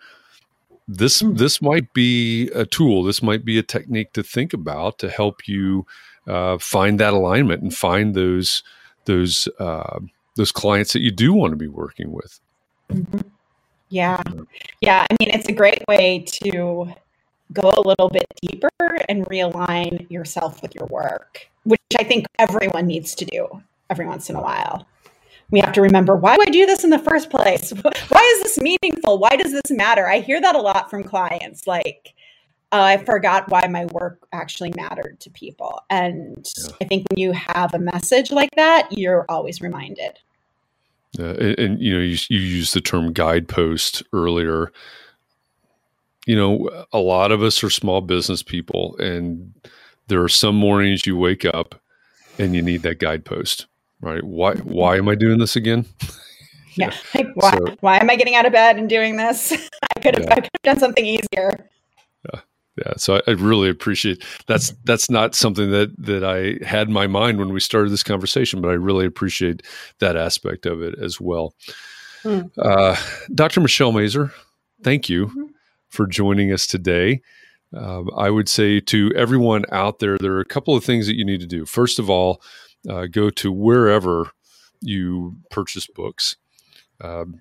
This, 0.89 1.23
mm-hmm. 1.23 1.37
this 1.37 1.63
might 1.63 1.93
be 1.93 2.49
a 2.49 2.67
tool. 2.67 3.05
This 3.05 3.23
might 3.23 3.45
be 3.45 3.59
a 3.59 3.63
technique 3.63 4.13
to 4.15 4.23
think 4.23 4.53
about 4.53 4.99
to 4.99 5.09
help 5.09 5.47
you 5.47 5.87
uh, 6.27 6.59
find 6.59 6.99
that 6.99 7.13
alignment 7.13 7.63
and 7.63 7.75
find 7.75 8.15
those, 8.15 8.65
those, 9.05 9.49
uh, 9.59 10.01
those 10.37 10.51
clients 10.51 10.93
that 10.93 11.01
you 11.01 11.13
do 11.13 11.33
want 11.33 11.53
to 11.53 11.57
be 11.57 11.69
working 11.69 12.11
with. 12.13 12.41
Mm-hmm. 12.91 13.21
Yeah. 13.91 14.23
Yeah. 14.81 15.07
I 15.09 15.17
mean, 15.21 15.31
it's 15.35 15.49
a 15.49 15.53
great 15.53 15.85
way 15.87 16.25
to 16.43 16.93
go 17.53 17.73
a 17.77 17.87
little 17.87 18.09
bit 18.09 18.27
deeper 18.43 18.71
and 19.09 19.27
realign 19.27 20.09
yourself 20.11 20.63
with 20.63 20.75
your 20.75 20.87
work, 20.87 21.49
which 21.65 21.81
I 21.99 22.05
think 22.05 22.27
everyone 22.39 22.87
needs 22.87 23.15
to 23.17 23.25
do 23.25 23.63
every 23.91 24.07
once 24.07 24.31
in 24.31 24.37
a 24.37 24.41
while. 24.41 24.87
We 25.51 25.61
have 25.61 25.73
to 25.73 25.83
remember 25.83 26.17
why 26.17 26.37
do 26.37 26.43
I 26.43 26.51
do 26.51 26.65
this 26.65 26.85
in 26.85 26.91
the 26.91 26.99
first 26.99 27.29
place? 27.29 27.73
Why 28.09 28.35
is 28.37 28.43
this 28.45 28.59
meaningful? 28.61 29.19
Why 29.19 29.31
does 29.31 29.51
this 29.51 29.71
matter? 29.71 30.07
I 30.07 30.21
hear 30.21 30.41
that 30.41 30.55
a 30.55 30.61
lot 30.61 30.89
from 30.89 31.03
clients 31.03 31.67
like, 31.67 32.15
uh, 32.71 32.83
I 32.83 33.05
forgot 33.05 33.51
why 33.51 33.67
my 33.67 33.87
work 33.87 34.29
actually 34.33 34.73
mattered 34.77 35.19
to 35.21 35.31
people. 35.31 35.83
And 35.91 36.49
yeah. 36.57 36.75
I 36.81 36.85
think 36.85 37.07
when 37.11 37.19
you 37.19 37.33
have 37.33 37.75
a 37.75 37.81
message 37.81 38.31
like 38.31 38.51
that, 38.55 38.89
you're 38.93 39.27
always 39.29 39.61
reminded. 39.61 40.21
Uh, 41.19 41.35
and, 41.35 41.59
and, 41.59 41.81
you 41.81 41.95
know, 41.95 42.01
you, 42.01 42.17
you 42.29 42.39
used 42.39 42.73
the 42.73 42.81
term 42.81 43.13
guidepost 43.13 44.05
earlier. 44.13 44.71
You 46.27 46.37
know, 46.37 46.87
a 46.93 47.01
lot 47.01 47.33
of 47.33 47.43
us 47.43 47.65
are 47.65 47.71
small 47.71 48.01
business 48.01 48.45
people, 48.45 48.97
and 48.99 49.53
there 50.07 50.23
are 50.23 50.29
some 50.29 50.55
mornings 50.55 51.07
you 51.07 51.17
wake 51.17 51.45
up 51.45 51.81
and 52.39 52.55
you 52.55 52.63
need 52.63 52.83
that 52.83 52.99
guidepost, 52.99 53.67
right? 54.01 54.23
Why? 54.23 54.55
Why 54.57 54.97
am 54.97 55.09
I 55.09 55.15
doing 55.15 55.39
this 55.39 55.57
again? 55.57 55.87
yeah. 56.75 56.95
Like, 57.15 57.29
why? 57.35 57.51
So, 57.51 57.77
why 57.81 57.99
am 57.99 58.11
I 58.11 58.17
getting 58.17 58.35
out 58.35 58.47
of 58.47 58.53
bed 58.53 58.77
and 58.77 58.89
doing 58.89 59.17
this? 59.17 59.53
I 59.97 60.01
could 60.01 60.17
have. 60.17 60.25
Yeah. 60.25 60.33
I 60.33 60.35
could 60.37 60.51
have 60.55 60.63
done 60.63 60.79
something 60.79 61.05
easier. 61.05 61.69
Yeah 62.33 62.41
yeah 62.81 62.95
so 62.97 63.17
I, 63.17 63.23
I, 63.29 63.31
really 63.33 63.69
appreciate 63.69 64.25
that's 64.47 64.73
that's 64.85 65.11
not 65.11 65.35
something 65.35 65.71
that 65.71 65.95
that 65.99 66.25
i 66.25 66.65
had 66.65 66.89
in 66.89 66.93
my 66.93 67.07
mind 67.07 67.39
when 67.39 67.53
we 67.53 67.61
started 67.61 67.91
this 67.91 68.03
conversation 68.03 68.61
but 68.61 68.69
i 68.69 68.75
really 68.75 69.07
appreciate 69.07 69.63
that 69.99 70.17
aspect 70.17 70.67
of 70.67 70.83
it 70.83 70.99
as 70.99 71.21
well 71.21 71.55
mm. 72.23 72.51
uh, 72.59 72.97
dr 73.35 73.61
michelle 73.61 73.93
mazur 73.93 74.33
thank 74.83 75.09
you 75.09 75.27
mm-hmm. 75.27 75.45
for 75.89 76.07
joining 76.07 76.53
us 76.53 76.67
today 76.67 77.21
uh, 77.77 78.03
i 78.17 78.31
would 78.31 78.49
say 78.49 78.81
to 78.81 79.13
everyone 79.17 79.65
out 79.73 79.99
there 79.99 80.17
there 80.19 80.33
are 80.33 80.41
a 80.41 80.45
couple 80.45 80.77
of 80.77 80.85
things 80.85 81.07
that 81.07 81.17
you 81.17 81.25
need 81.25 81.41
to 81.41 81.47
do 81.47 81.65
first 81.67 81.99
of 81.99 82.09
all 82.09 82.41
uh, 82.89 83.07
go 83.07 83.31
to 83.31 83.53
wherever 83.53 84.31
you 84.81 85.37
purchase 85.51 85.87
books 85.87 86.37
um, 87.01 87.41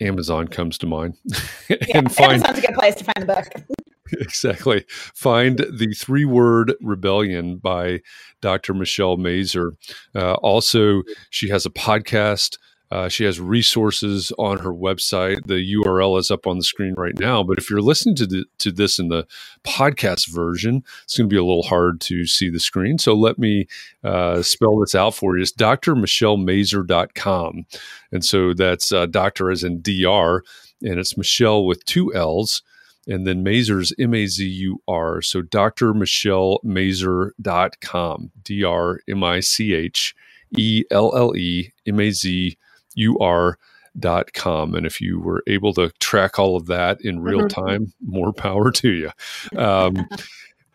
Amazon 0.00 0.48
comes 0.48 0.78
to 0.78 0.86
mind. 0.86 1.16
and 1.94 2.12
find, 2.14 2.32
Amazon's 2.32 2.58
a 2.58 2.62
good 2.62 2.74
place 2.74 2.94
to 2.96 3.04
find 3.04 3.16
the 3.18 3.26
book. 3.26 3.78
exactly. 4.12 4.84
Find 4.88 5.58
the 5.58 5.92
three 5.94 6.24
word 6.24 6.74
rebellion 6.80 7.56
by 7.56 8.00
Dr. 8.40 8.74
Michelle 8.74 9.16
Mazur. 9.16 9.74
Uh, 10.14 10.34
also, 10.34 11.02
she 11.30 11.48
has 11.48 11.66
a 11.66 11.70
podcast. 11.70 12.58
Uh, 12.90 13.08
she 13.08 13.24
has 13.24 13.38
resources 13.38 14.32
on 14.38 14.58
her 14.58 14.72
website. 14.72 15.46
The 15.46 15.74
URL 15.76 16.18
is 16.18 16.30
up 16.30 16.46
on 16.46 16.58
the 16.58 16.64
screen 16.64 16.94
right 16.96 17.18
now. 17.18 17.42
But 17.42 17.58
if 17.58 17.70
you're 17.70 17.80
listening 17.80 18.16
to, 18.16 18.26
the, 18.26 18.44
to 18.58 18.70
this 18.72 18.98
in 18.98 19.08
the 19.08 19.26
podcast 19.64 20.28
version, 20.28 20.82
it's 21.04 21.16
going 21.16 21.28
to 21.28 21.32
be 21.32 21.38
a 21.38 21.44
little 21.44 21.62
hard 21.62 22.00
to 22.02 22.26
see 22.26 22.50
the 22.50 22.58
screen. 22.58 22.98
So 22.98 23.14
let 23.14 23.38
me 23.38 23.68
uh, 24.02 24.42
spell 24.42 24.78
this 24.80 24.94
out 24.94 25.14
for 25.14 25.36
you. 25.36 25.42
It's 25.42 25.52
drmichellemazur.com. 25.52 27.66
And 28.10 28.24
so 28.24 28.54
that's 28.54 28.90
uh, 28.90 29.06
doctor 29.06 29.50
as 29.50 29.62
in 29.62 29.82
DR, 29.82 30.42
and 30.82 30.98
it's 30.98 31.16
Michelle 31.16 31.64
with 31.64 31.84
two 31.84 32.12
L's 32.14 32.62
and 33.06 33.26
then 33.26 33.42
Mazur's 33.42 33.94
M 33.98 34.14
A 34.14 34.26
Z 34.26 34.46
U 34.46 34.82
R. 34.86 35.22
So 35.22 35.40
drmichellemazur.com, 35.42 38.30
D 38.42 38.62
R 38.64 39.00
M 39.08 39.24
I 39.24 39.40
C 39.40 39.72
H 39.74 40.14
E 40.56 40.84
L 40.90 41.16
L 41.16 41.34
E 41.36 41.72
M 41.86 42.00
A 42.00 42.10
Z 42.10 42.56
U 43.00 43.18
R 43.18 43.58
dot 43.98 44.32
com. 44.32 44.74
And 44.74 44.86
if 44.86 45.00
you 45.00 45.20
were 45.20 45.42
able 45.46 45.72
to 45.74 45.90
track 45.98 46.38
all 46.38 46.56
of 46.56 46.66
that 46.66 47.00
in 47.00 47.20
real 47.20 47.40
mm-hmm. 47.40 47.66
time 47.66 47.92
more 48.00 48.32
power 48.32 48.70
to 48.72 48.90
you. 48.90 49.10
Um, 49.56 50.08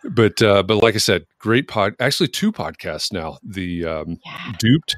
but 0.03 0.41
uh, 0.41 0.61
but 0.61 0.83
like 0.83 0.93
i 0.93 0.99
said 0.99 1.25
great 1.39 1.67
pod 1.67 1.95
actually 1.99 2.27
two 2.27 2.51
podcasts 2.51 3.11
now. 3.11 3.39
The 3.43 3.85
um, 3.85 4.19
yeah. 4.23 4.51
duped 4.59 4.97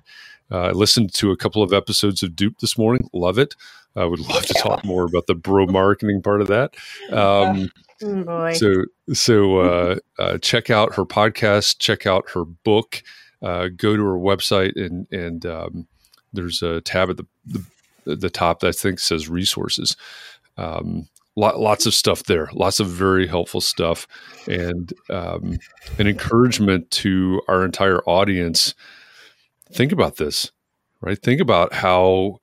uh, 0.52 0.64
i 0.64 0.72
listened 0.72 1.14
to 1.16 1.32
a 1.32 1.38
couple 1.38 1.64
of 1.64 1.72
episodes 1.72 2.24
of 2.24 2.36
duped 2.36 2.62
this 2.62 2.78
morning. 2.78 3.10
Love 3.14 3.38
it. 3.38 3.56
I 3.96 4.06
would 4.06 4.20
love 4.20 4.46
to 4.46 4.54
talk 4.54 4.84
more 4.84 5.06
about 5.06 5.28
the 5.28 5.36
bro 5.36 5.66
marketing 5.68 6.22
part 6.22 6.42
of 6.42 6.48
that. 6.48 6.76
Um, 7.12 7.72
oh, 8.04 8.54
so 8.54 8.84
so 9.14 9.60
uh, 9.60 9.96
uh, 10.20 10.38
check 10.40 10.70
out 10.70 10.96
her 10.96 11.06
podcast 11.06 11.78
check 11.80 12.06
out 12.06 12.32
her 12.32 12.44
book 12.44 13.02
uh, 13.42 13.70
go 13.76 13.96
to 13.96 14.04
her 14.04 14.18
website 14.18 14.76
and 14.76 15.08
and 15.12 15.46
um, 15.46 15.88
there's 16.34 16.62
a 16.62 16.82
tab 16.82 17.10
at 17.10 17.18
the, 17.18 17.26
the 17.46 17.64
the 18.16 18.30
top 18.30 18.62
that 18.62 18.68
I 18.68 18.72
think 18.72 19.00
says 19.00 19.28
resources. 19.28 19.98
Um, 20.58 21.08
lots 21.36 21.86
of 21.86 21.94
stuff 21.94 22.24
there, 22.24 22.50
lots 22.54 22.80
of 22.80 22.88
very 22.88 23.28
helpful 23.28 23.62
stuff, 23.62 24.08
and 24.48 24.92
um, 25.10 25.60
an 26.00 26.08
encouragement 26.08 26.90
to 26.92 27.42
our 27.48 27.64
entire 27.64 28.02
audience. 28.04 28.74
Think 29.72 29.92
about 29.92 30.16
this, 30.16 30.52
right? 31.02 31.22
Think 31.22 31.42
about 31.42 31.74
how 31.74 32.40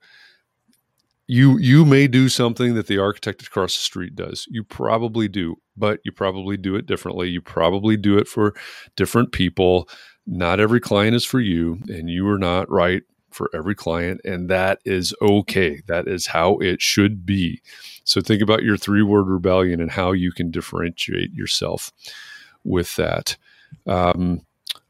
you 1.27 1.57
you 1.57 1.83
may 1.83 2.07
do 2.07 2.29
something 2.29 2.75
that 2.75 2.87
the 2.87 2.99
architect 2.99 3.45
across 3.45 3.75
the 3.75 3.81
street 3.81 4.15
does. 4.15 4.47
You 4.49 4.63
probably 4.63 5.27
do, 5.27 5.55
but 5.75 5.99
you 6.05 6.11
probably 6.11 6.55
do 6.55 6.75
it 6.75 6.85
differently. 6.85 7.29
You 7.29 7.41
probably 7.41 7.97
do 7.97 8.17
it 8.17 8.27
for 8.27 8.53
different 8.95 9.31
people. 9.31 9.89
Not 10.27 10.59
every 10.59 10.79
client 10.79 11.15
is 11.15 11.25
for 11.25 11.39
you, 11.39 11.79
and 11.87 12.09
you 12.09 12.27
are 12.29 12.39
not 12.39 12.69
right 12.69 13.03
for 13.35 13.49
every 13.53 13.75
client, 13.75 14.21
and 14.23 14.49
that 14.49 14.79
is 14.85 15.13
okay. 15.21 15.81
That 15.87 16.07
is 16.07 16.27
how 16.27 16.57
it 16.57 16.81
should 16.81 17.25
be. 17.25 17.61
So 18.03 18.21
think 18.21 18.41
about 18.41 18.63
your 18.63 18.77
three 18.77 19.03
word 19.03 19.27
rebellion 19.27 19.81
and 19.81 19.91
how 19.91 20.13
you 20.13 20.31
can 20.31 20.51
differentiate 20.51 21.33
yourself 21.33 21.91
with 22.63 22.95
that. 22.95 23.37
Um, 23.85 24.41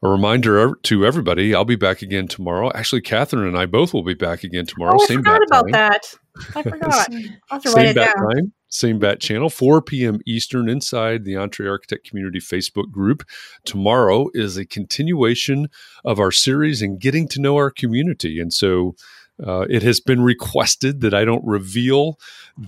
a 0.02 0.08
reminder 0.08 0.74
to 0.74 1.06
everybody, 1.06 1.54
I'll 1.54 1.64
be 1.64 1.76
back 1.76 2.02
again 2.02 2.28
tomorrow. 2.28 2.70
Actually, 2.74 3.00
Catherine 3.00 3.46
and 3.46 3.58
I 3.58 3.66
both 3.66 3.92
will 3.92 4.02
be 4.04 4.14
back 4.14 4.44
again 4.44 4.66
tomorrow. 4.66 4.98
Oh, 4.98 5.02
I 5.02 5.06
Same 5.06 5.18
forgot 5.18 5.42
about 5.46 5.64
time. 5.64 5.72
that. 5.72 6.14
I 6.54 6.62
forgot. 6.64 7.08
I'll 7.50 7.60
have 7.60 7.62
to 7.62 7.70
write 7.72 7.88
it 7.88 7.94
down. 7.94 8.14
Time, 8.14 8.52
same 8.68 8.98
bat 8.98 9.20
channel, 9.20 9.48
4 9.48 9.82
p.m. 9.82 10.20
Eastern 10.26 10.68
inside 10.68 11.24
the 11.24 11.34
EntreArchitect 11.34 12.04
Community 12.04 12.40
Facebook 12.40 12.90
group. 12.90 13.22
Tomorrow 13.64 14.28
is 14.34 14.56
a 14.56 14.64
continuation 14.64 15.68
of 16.04 16.18
our 16.18 16.32
series 16.32 16.82
and 16.82 17.00
getting 17.00 17.28
to 17.28 17.40
know 17.40 17.56
our 17.56 17.70
community. 17.70 18.40
And 18.40 18.52
so 18.52 18.96
uh, 19.44 19.66
it 19.68 19.82
has 19.82 20.00
been 20.00 20.22
requested 20.22 21.00
that 21.02 21.14
I 21.14 21.24
don't 21.24 21.44
reveal 21.44 22.18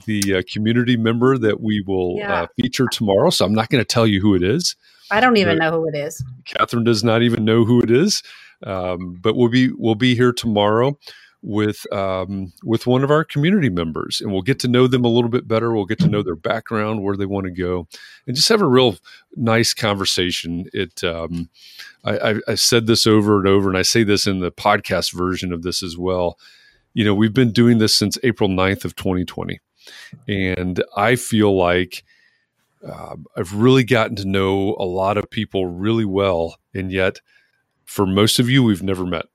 the 0.06 0.36
uh, 0.36 0.42
community 0.50 0.96
member 0.96 1.38
that 1.38 1.60
we 1.60 1.82
will 1.86 2.16
uh, 2.16 2.20
yeah. 2.20 2.42
uh, 2.42 2.46
feature 2.60 2.86
tomorrow. 2.90 3.30
So 3.30 3.44
I'm 3.44 3.54
not 3.54 3.70
going 3.70 3.80
to 3.80 3.88
tell 3.88 4.06
you 4.06 4.20
who 4.20 4.34
it 4.34 4.42
is. 4.42 4.76
I 5.10 5.20
don't 5.20 5.38
even 5.38 5.56
know 5.58 5.70
who 5.70 5.88
it 5.88 5.94
is. 5.94 6.22
Catherine 6.44 6.84
does 6.84 7.02
not 7.02 7.22
even 7.22 7.44
know 7.44 7.64
who 7.64 7.80
it 7.80 7.90
is. 7.90 8.22
Um, 8.64 9.16
but 9.20 9.36
we'll 9.36 9.48
be 9.48 9.70
we'll 9.76 9.94
be 9.94 10.16
here 10.16 10.32
tomorrow 10.32 10.98
with 11.42 11.90
um, 11.92 12.52
with 12.64 12.86
one 12.86 13.04
of 13.04 13.10
our 13.10 13.24
community 13.24 13.68
members, 13.68 14.20
and 14.20 14.32
we'll 14.32 14.42
get 14.42 14.58
to 14.60 14.68
know 14.68 14.86
them 14.86 15.04
a 15.04 15.08
little 15.08 15.30
bit 15.30 15.46
better. 15.46 15.72
We'll 15.72 15.84
get 15.84 16.00
to 16.00 16.08
know 16.08 16.22
their 16.22 16.36
background, 16.36 17.02
where 17.02 17.16
they 17.16 17.26
want 17.26 17.44
to 17.46 17.52
go, 17.52 17.86
and 18.26 18.34
just 18.34 18.48
have 18.48 18.62
a 18.62 18.66
real 18.66 18.96
nice 19.36 19.72
conversation. 19.72 20.68
It 20.72 21.04
um, 21.04 21.48
I, 22.04 22.30
I, 22.30 22.34
I 22.48 22.54
said 22.54 22.86
this 22.86 23.06
over 23.06 23.38
and 23.38 23.46
over, 23.46 23.68
and 23.68 23.78
I 23.78 23.82
say 23.82 24.02
this 24.02 24.26
in 24.26 24.40
the 24.40 24.50
podcast 24.50 25.12
version 25.12 25.52
of 25.52 25.62
this 25.62 25.82
as 25.82 25.96
well. 25.96 26.38
You 26.94 27.04
know, 27.04 27.14
we've 27.14 27.34
been 27.34 27.52
doing 27.52 27.78
this 27.78 27.96
since 27.96 28.18
April 28.24 28.48
9th 28.48 28.84
of 28.84 28.96
2020, 28.96 29.60
and 30.26 30.82
I 30.96 31.14
feel 31.14 31.56
like 31.56 32.04
uh, 32.86 33.16
I've 33.36 33.54
really 33.54 33.84
gotten 33.84 34.16
to 34.16 34.24
know 34.24 34.74
a 34.78 34.84
lot 34.84 35.16
of 35.16 35.30
people 35.30 35.66
really 35.66 36.04
well, 36.04 36.56
and 36.74 36.90
yet 36.90 37.20
for 37.84 38.06
most 38.06 38.40
of 38.40 38.50
you, 38.50 38.64
we've 38.64 38.82
never 38.82 39.06
met 39.06 39.26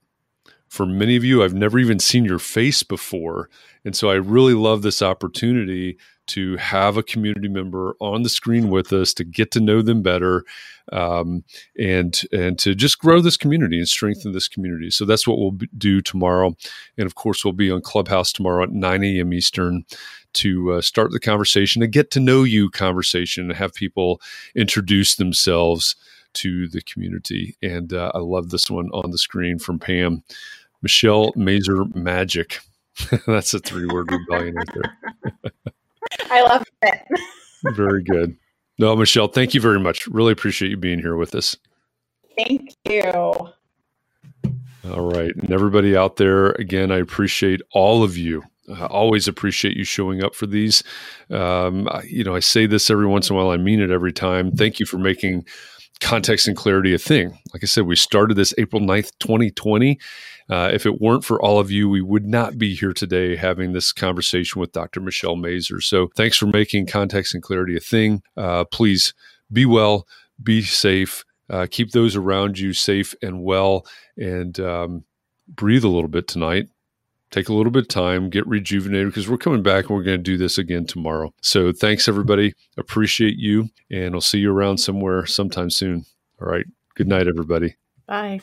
for 0.73 0.87
many 0.87 1.15
of 1.15 1.23
you, 1.23 1.43
I've 1.43 1.53
never 1.53 1.79
even 1.79 1.99
seen 1.99 2.25
your 2.25 2.39
face 2.39 2.83
before. 2.83 3.49
And 3.85 3.95
so 3.95 4.09
I 4.09 4.15
really 4.15 4.55
love 4.55 4.81
this 4.81 5.03
opportunity 5.03 5.99
to 6.29 6.57
have 6.57 6.97
a 6.97 7.03
community 7.03 7.49
member 7.49 7.95
on 8.01 8.23
the 8.23 8.29
screen 8.29 8.69
with 8.71 8.91
us 8.91 9.13
to 9.15 9.23
get 9.23 9.51
to 9.51 9.59
know 9.61 9.83
them 9.83 10.01
better 10.01 10.43
um, 10.91 11.43
and 11.79 12.21
and 12.33 12.57
to 12.59 12.75
just 12.75 12.99
grow 12.99 13.21
this 13.21 13.37
community 13.37 13.77
and 13.77 13.87
strengthen 13.87 14.33
this 14.33 14.47
community. 14.47 14.89
So 14.89 15.05
that's 15.05 15.27
what 15.27 15.37
we'll 15.37 15.59
do 15.77 16.01
tomorrow. 16.01 16.55
And 16.97 17.05
of 17.05 17.15
course, 17.15 17.45
we'll 17.45 17.53
be 17.53 17.71
on 17.71 17.81
Clubhouse 17.81 18.33
tomorrow 18.33 18.63
at 18.63 18.71
9 18.71 19.03
a.m. 19.03 19.33
Eastern 19.33 19.85
to 20.33 20.73
uh, 20.73 20.81
start 20.81 21.11
the 21.11 21.19
conversation, 21.19 21.83
a 21.83 21.87
get 21.87 22.11
to 22.11 22.19
know 22.19 22.43
you 22.43 22.71
conversation, 22.71 23.45
and 23.51 23.57
have 23.57 23.75
people 23.75 24.21
introduce 24.55 25.15
themselves 25.15 25.95
to 26.33 26.67
the 26.67 26.81
community. 26.81 27.57
And 27.61 27.93
uh, 27.93 28.11
I 28.15 28.19
love 28.19 28.49
this 28.49 28.69
one 28.69 28.89
on 28.93 29.11
the 29.11 29.19
screen 29.19 29.59
from 29.59 29.79
Pam. 29.79 30.23
Michelle 30.83 31.31
Mazur 31.35 31.85
Magic. 31.95 32.59
That's 33.27 33.53
a 33.53 33.59
three 33.59 33.87
word 33.87 34.11
rebellion 34.11 34.55
right 34.55 34.69
there. 34.73 34.97
I 36.29 36.41
love 36.43 36.63
it. 36.83 37.01
very 37.75 38.03
good. 38.03 38.35
No, 38.77 38.95
Michelle, 38.95 39.27
thank 39.27 39.53
you 39.53 39.61
very 39.61 39.79
much. 39.79 40.05
Really 40.07 40.33
appreciate 40.33 40.69
you 40.69 40.77
being 40.77 40.99
here 40.99 41.15
with 41.15 41.33
us. 41.33 41.55
Thank 42.37 42.75
you. 42.87 43.01
All 43.03 43.51
right. 44.83 45.33
And 45.35 45.51
everybody 45.51 45.95
out 45.95 46.17
there, 46.17 46.49
again, 46.51 46.91
I 46.91 46.97
appreciate 46.97 47.61
all 47.71 48.03
of 48.03 48.17
you. 48.17 48.43
I 48.73 48.85
always 48.85 49.27
appreciate 49.27 49.77
you 49.77 49.83
showing 49.83 50.23
up 50.23 50.35
for 50.35 50.47
these. 50.47 50.83
Um, 51.29 51.87
I, 51.89 52.03
you 52.03 52.23
know, 52.23 52.35
I 52.35 52.39
say 52.39 52.65
this 52.65 52.89
every 52.89 53.07
once 53.07 53.29
in 53.29 53.35
a 53.35 53.39
while. 53.39 53.51
I 53.51 53.57
mean 53.57 53.81
it 53.81 53.91
every 53.91 54.13
time. 54.13 54.51
Thank 54.51 54.79
you 54.79 54.85
for 54.85 54.97
making 54.97 55.45
context 55.99 56.47
and 56.47 56.57
clarity 56.57 56.93
a 56.93 56.97
thing. 56.97 57.37
Like 57.53 57.63
I 57.63 57.65
said, 57.65 57.85
we 57.85 57.95
started 57.95 58.35
this 58.35 58.53
April 58.57 58.81
9th, 58.81 59.11
2020. 59.19 59.99
Uh, 60.49 60.69
if 60.73 60.85
it 60.85 61.01
weren't 61.01 61.23
for 61.23 61.41
all 61.41 61.59
of 61.59 61.71
you, 61.71 61.89
we 61.89 62.01
would 62.01 62.25
not 62.25 62.57
be 62.57 62.75
here 62.75 62.93
today 62.93 63.35
having 63.35 63.73
this 63.73 63.91
conversation 63.91 64.59
with 64.59 64.71
Dr. 64.71 64.99
Michelle 64.99 65.35
Mazur. 65.35 65.81
So 65.81 66.09
thanks 66.15 66.37
for 66.37 66.47
making 66.47 66.87
context 66.87 67.33
and 67.33 67.43
clarity 67.43 67.77
a 67.77 67.79
thing. 67.79 68.21
Uh, 68.35 68.65
please 68.65 69.13
be 69.51 69.65
well, 69.65 70.07
be 70.41 70.61
safe, 70.61 71.23
uh, 71.49 71.67
keep 71.69 71.91
those 71.91 72.15
around 72.15 72.59
you 72.59 72.73
safe 72.73 73.13
and 73.21 73.43
well, 73.43 73.85
and 74.17 74.59
um, 74.59 75.03
breathe 75.47 75.83
a 75.83 75.89
little 75.89 76.09
bit 76.09 76.27
tonight 76.27 76.67
take 77.33 77.49
a 77.49 77.53
little 77.53 77.71
bit 77.71 77.83
of 77.83 77.87
time, 77.87 78.29
get 78.29 78.47
rejuvenated 78.47 79.07
because 79.07 79.27
we're 79.27 79.37
coming 79.37 79.63
back 79.63 79.85
and 79.85 79.97
we're 79.97 80.03
going 80.03 80.19
to 80.19 80.23
do 80.23 80.37
this 80.37 80.57
again 80.57 80.85
tomorrow. 80.85 81.33
So 81.41 81.71
thanks, 81.71 82.07
everybody. 82.07 82.53
Appreciate 82.77 83.37
you. 83.37 83.69
And 83.91 84.13
I'll 84.13 84.21
see 84.21 84.37
you 84.39 84.53
around 84.53 84.77
somewhere 84.77 85.25
sometime 85.25 85.71
soon. 85.71 86.05
All 86.39 86.47
right. 86.47 86.65
Good 86.95 87.07
night, 87.07 87.27
everybody. 87.27 87.75
Bye. 88.05 88.41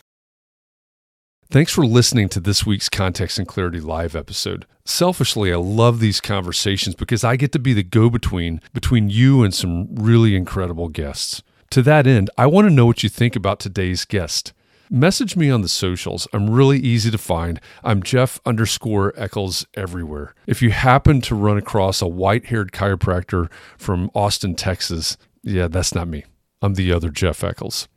Thanks 1.50 1.72
for 1.72 1.84
listening 1.84 2.28
to 2.28 2.38
this 2.38 2.64
week's 2.64 2.88
Context 2.88 3.36
and 3.36 3.48
Clarity 3.48 3.80
Live 3.80 4.14
episode. 4.14 4.66
Selfishly, 4.84 5.52
I 5.52 5.56
love 5.56 5.98
these 5.98 6.20
conversations 6.20 6.94
because 6.94 7.24
I 7.24 7.34
get 7.34 7.50
to 7.50 7.58
be 7.58 7.72
the 7.72 7.82
go 7.82 8.08
between 8.08 8.60
between 8.72 9.10
you 9.10 9.42
and 9.42 9.52
some 9.52 9.92
really 9.92 10.36
incredible 10.36 10.88
guests. 10.88 11.42
To 11.70 11.82
that 11.82 12.06
end, 12.06 12.30
I 12.38 12.46
want 12.46 12.68
to 12.68 12.72
know 12.72 12.86
what 12.86 13.02
you 13.02 13.08
think 13.08 13.34
about 13.34 13.58
today's 13.58 14.04
guest. 14.04 14.52
Message 14.88 15.34
me 15.34 15.50
on 15.50 15.62
the 15.62 15.68
socials. 15.68 16.28
I'm 16.32 16.50
really 16.50 16.78
easy 16.78 17.10
to 17.10 17.18
find. 17.18 17.60
I'm 17.82 18.00
Jeff 18.00 18.38
underscore 18.46 19.12
Echols 19.16 19.66
everywhere. 19.74 20.36
If 20.46 20.62
you 20.62 20.70
happen 20.70 21.20
to 21.22 21.34
run 21.34 21.58
across 21.58 22.00
a 22.00 22.06
white 22.06 22.46
haired 22.46 22.70
chiropractor 22.70 23.50
from 23.76 24.08
Austin, 24.14 24.54
Texas, 24.54 25.16
yeah, 25.42 25.66
that's 25.66 25.96
not 25.96 26.06
me. 26.06 26.26
I'm 26.62 26.74
the 26.74 26.92
other 26.92 27.10
Jeff 27.10 27.42
Echols. 27.42 27.88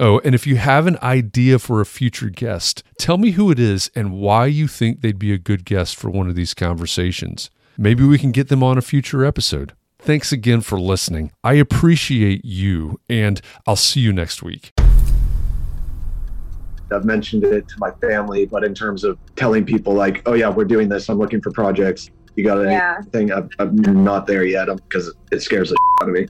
Oh, 0.00 0.20
and 0.24 0.32
if 0.32 0.46
you 0.46 0.56
have 0.56 0.86
an 0.86 0.96
idea 1.02 1.58
for 1.58 1.80
a 1.80 1.86
future 1.86 2.30
guest, 2.30 2.84
tell 2.98 3.18
me 3.18 3.32
who 3.32 3.50
it 3.50 3.58
is 3.58 3.90
and 3.96 4.12
why 4.12 4.46
you 4.46 4.68
think 4.68 5.00
they'd 5.00 5.18
be 5.18 5.32
a 5.32 5.38
good 5.38 5.64
guest 5.64 5.96
for 5.96 6.08
one 6.08 6.28
of 6.28 6.36
these 6.36 6.54
conversations. 6.54 7.50
Maybe 7.76 8.04
we 8.04 8.16
can 8.16 8.30
get 8.30 8.46
them 8.46 8.62
on 8.62 8.78
a 8.78 8.80
future 8.80 9.24
episode. 9.24 9.72
Thanks 9.98 10.30
again 10.30 10.60
for 10.60 10.78
listening. 10.78 11.32
I 11.42 11.54
appreciate 11.54 12.44
you, 12.44 13.00
and 13.08 13.40
I'll 13.66 13.74
see 13.74 13.98
you 13.98 14.12
next 14.12 14.40
week. 14.40 14.70
I've 16.92 17.04
mentioned 17.04 17.42
it 17.42 17.66
to 17.68 17.74
my 17.78 17.90
family, 18.00 18.46
but 18.46 18.62
in 18.62 18.74
terms 18.74 19.02
of 19.02 19.18
telling 19.34 19.66
people 19.66 19.94
like, 19.94 20.22
oh 20.26 20.34
yeah, 20.34 20.48
we're 20.48 20.64
doing 20.64 20.88
this. 20.88 21.08
I'm 21.08 21.18
looking 21.18 21.40
for 21.40 21.50
projects. 21.50 22.08
You 22.36 22.44
got 22.44 22.64
anything? 22.64 23.28
Yeah. 23.28 23.40
I'm, 23.58 23.84
I'm, 23.84 24.04
not 24.04 24.28
there 24.28 24.44
yet 24.44 24.66
because 24.66 25.12
it 25.32 25.42
scares 25.42 25.70
the 25.70 25.76
out 26.00 26.08
of 26.08 26.14
me. 26.14 26.28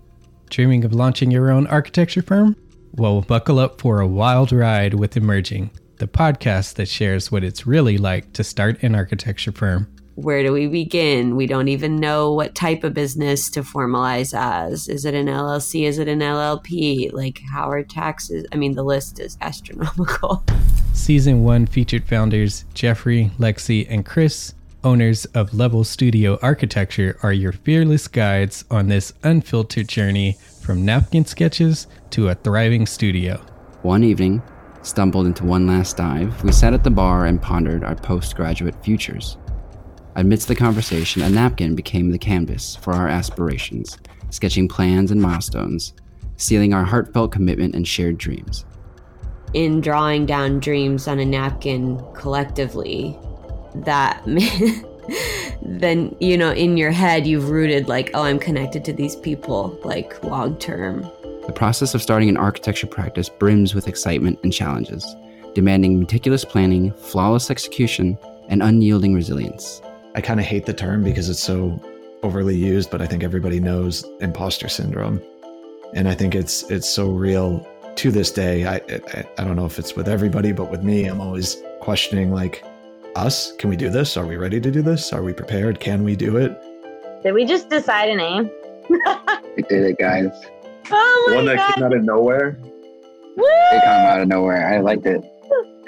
Dreaming 0.49 0.85
of 0.85 0.95
launching 0.95 1.31
your 1.31 1.51
own 1.51 1.67
architecture 1.67 2.23
firm? 2.23 2.57
Well, 2.99 3.21
buckle 3.21 3.61
up 3.61 3.81
for 3.81 4.01
a 4.01 4.09
wild 4.09 4.51
ride 4.51 4.95
with 4.95 5.17
Emerging, 5.17 5.71
the 5.99 6.09
podcast 6.09 6.75
that 6.75 6.89
shares 6.89 7.31
what 7.31 7.45
it's 7.45 7.65
really 7.65 7.97
like 7.97 8.33
to 8.33 8.43
start 8.43 8.83
an 8.83 8.97
architecture 8.97 9.53
firm 9.53 9.87
where 10.17 10.43
do 10.43 10.53
we 10.53 10.67
begin? 10.67 11.37
We 11.37 11.47
don't 11.47 11.69
even 11.69 11.95
know 11.95 12.33
what 12.33 12.57
type 12.57 12.83
of 12.83 12.93
business 12.93 13.49
to 13.51 13.63
formalize 13.63 14.37
as. 14.37 14.89
Is 14.89 15.05
it 15.05 15.15
an 15.15 15.27
LLC? 15.27 15.85
Is 15.85 16.01
it 16.01 16.09
an 16.09 16.19
LLP? 16.19 17.13
Like, 17.13 17.41
how 17.53 17.71
are 17.71 17.85
taxes? 17.85 18.45
I 18.51 18.57
mean, 18.57 18.75
the 18.75 18.83
list 18.83 19.21
is 19.21 19.39
astronomical. 19.41 20.43
Season 20.93 21.45
one 21.45 21.67
featured 21.67 22.03
founders 22.03 22.65
Jeffrey, 22.75 23.31
Lexi, 23.39 23.87
and 23.89 24.05
Chris 24.05 24.55
Owners 24.83 25.25
of 25.27 25.55
Level 25.55 25.85
Studio 25.85 26.37
Architecture 26.43 27.17
are 27.23 27.33
your 27.33 27.53
fearless 27.53 28.09
guides 28.09 28.65
on 28.73 28.89
this 28.89 29.13
unfiltered 29.23 29.87
journey 29.87 30.37
from 30.61 30.85
napkin 30.85 31.25
sketches 31.25 31.87
to 32.11 32.29
a 32.29 32.35
thriving 32.35 32.87
studio. 32.87 33.37
One 33.83 34.03
evening, 34.03 34.43
stumbled 34.83 35.27
into 35.27 35.45
one 35.45 35.67
last 35.67 35.97
dive, 35.97 36.43
we 36.43 36.53
sat 36.53 36.75
at 36.75 36.85
the 36.85 36.91
bar 36.91 37.27
and 37.27 37.41
pondered 37.41 37.85
our 37.85 37.95
postgraduate 37.95 38.83
futures. 38.85 39.37
Amidst 40.17 40.49
the 40.49 40.55
conversation, 40.55 41.23
a 41.23 41.31
napkin 41.31 41.75
became 41.75 42.11
the 42.11 42.19
canvas 42.19 42.77
for 42.77 42.93
our 42.93 43.09
aspirations, 43.09 43.99
sketching 44.31 44.69
plans 44.69 45.11
and 45.11 45.23
milestones, 45.23 45.95
sealing 46.37 46.75
our 46.75 46.85
heartfelt 46.85 47.33
commitment 47.33 47.75
and 47.75 47.87
shared 47.87 48.19
dreams. 48.19 48.65
In 49.55 49.81
drawing 49.81 50.27
down 50.27 50.61
dreams 50.61 51.07
on 51.09 51.19
a 51.19 51.25
napkin 51.25 52.03
collectively, 52.15 53.17
that 53.75 54.23
then 55.63 56.15
you 56.21 56.37
know 56.37 56.53
in 56.53 56.77
your 56.77 56.91
head 56.91 57.27
you've 57.27 57.51
rooted 57.51 57.89
like 57.89 58.11
oh 58.15 58.23
i'm 58.23 58.39
connected 58.39 58.85
to 58.85 58.93
these 58.93 59.17
people 59.17 59.79
like 59.85 60.23
long 60.25 60.57
term 60.59 61.09
the 61.49 61.53
process 61.53 61.95
of 61.95 62.01
starting 62.01 62.29
an 62.29 62.37
architecture 62.37 62.87
practice 62.87 63.29
brims 63.29 63.75
with 63.75 63.89
excitement 63.89 64.39
and 64.45 64.53
challenges 64.53 65.05
demanding 65.55 65.99
meticulous 65.99 66.45
planning 66.45 66.93
flawless 66.93 67.51
execution 67.51 68.17
and 68.49 68.63
unyielding 68.63 69.15
resilience 69.15 69.83
i 70.15 70.21
kind 70.21 70.39
of 70.39 70.47
hate 70.47 70.67
the 70.67 70.73
term 70.73 71.03
because 71.03 71.29
it's 71.29 71.43
so 71.43 71.83
overly 72.23 72.55
used 72.55 72.91
but 72.91 73.03
i 73.03 73.07
think 73.07 73.25
everybody 73.25 73.59
knows 73.59 74.05
imposter 74.21 74.69
syndrome 74.69 75.21
and 75.95 76.09
i 76.09 76.15
think 76.15 76.37
it's 76.37 76.63
it's 76.71 76.89
so 76.89 77.11
real 77.11 77.67
to 77.97 78.13
this 78.13 78.31
day 78.31 78.65
I, 78.67 78.77
I 78.77 79.25
i 79.39 79.45
don't 79.45 79.57
know 79.57 79.67
if 79.67 79.79
it's 79.81 79.97
with 79.97 80.07
everybody 80.07 80.53
but 80.53 80.71
with 80.71 80.85
me 80.85 81.07
i'm 81.07 81.21
always 81.21 81.57
questioning 81.81 82.31
like 82.33 82.63
us? 83.19 83.53
Can 83.57 83.69
we 83.69 83.77
do 83.77 83.91
this? 83.91 84.17
Are 84.17 84.27
we 84.27 84.37
ready 84.37 84.61
to 84.61 84.71
do 84.71 84.81
this? 84.81 85.13
Are 85.13 85.23
we 85.23 85.33
prepared? 85.33 85.81
Can 85.81 86.05
we 86.05 86.17
do 86.17 86.37
it? 86.37 86.57
Did 87.23 87.33
we 87.33 87.45
just 87.45 87.69
decide 87.69 88.09
a 88.09 88.17
name? 88.17 88.51
we 89.57 89.63
did 89.65 89.83
it, 89.85 89.99
guys. 89.99 90.31
Oh 90.91 91.27
the 91.29 91.37
one 91.37 91.45
God. 91.47 91.59
that 91.59 91.75
came 91.75 91.85
out 91.85 91.95
of 91.95 92.05
nowhere. 92.05 92.59
Woo! 92.61 93.45
They 93.71 93.81
come 93.81 94.07
out 94.07 94.21
of 94.21 94.29
nowhere. 94.29 94.75
I 94.75 94.81
liked 94.81 95.07
it. 95.07 95.23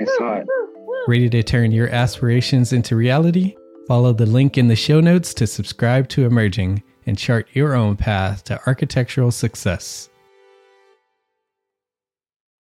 I 0.00 0.04
saw 0.18 0.34
it. 0.34 0.46
Ready 1.08 1.30
to 1.30 1.42
turn 1.42 1.72
your 1.72 1.88
aspirations 1.88 2.72
into 2.72 2.94
reality? 2.96 3.56
Follow 3.88 4.12
the 4.12 4.26
link 4.26 4.58
in 4.58 4.68
the 4.68 4.76
show 4.76 5.00
notes 5.00 5.32
to 5.34 5.46
subscribe 5.46 6.08
to 6.10 6.26
Emerging 6.26 6.82
and 7.06 7.16
chart 7.18 7.48
your 7.54 7.74
own 7.74 7.96
path 7.96 8.44
to 8.44 8.60
architectural 8.66 9.30
success. 9.30 10.09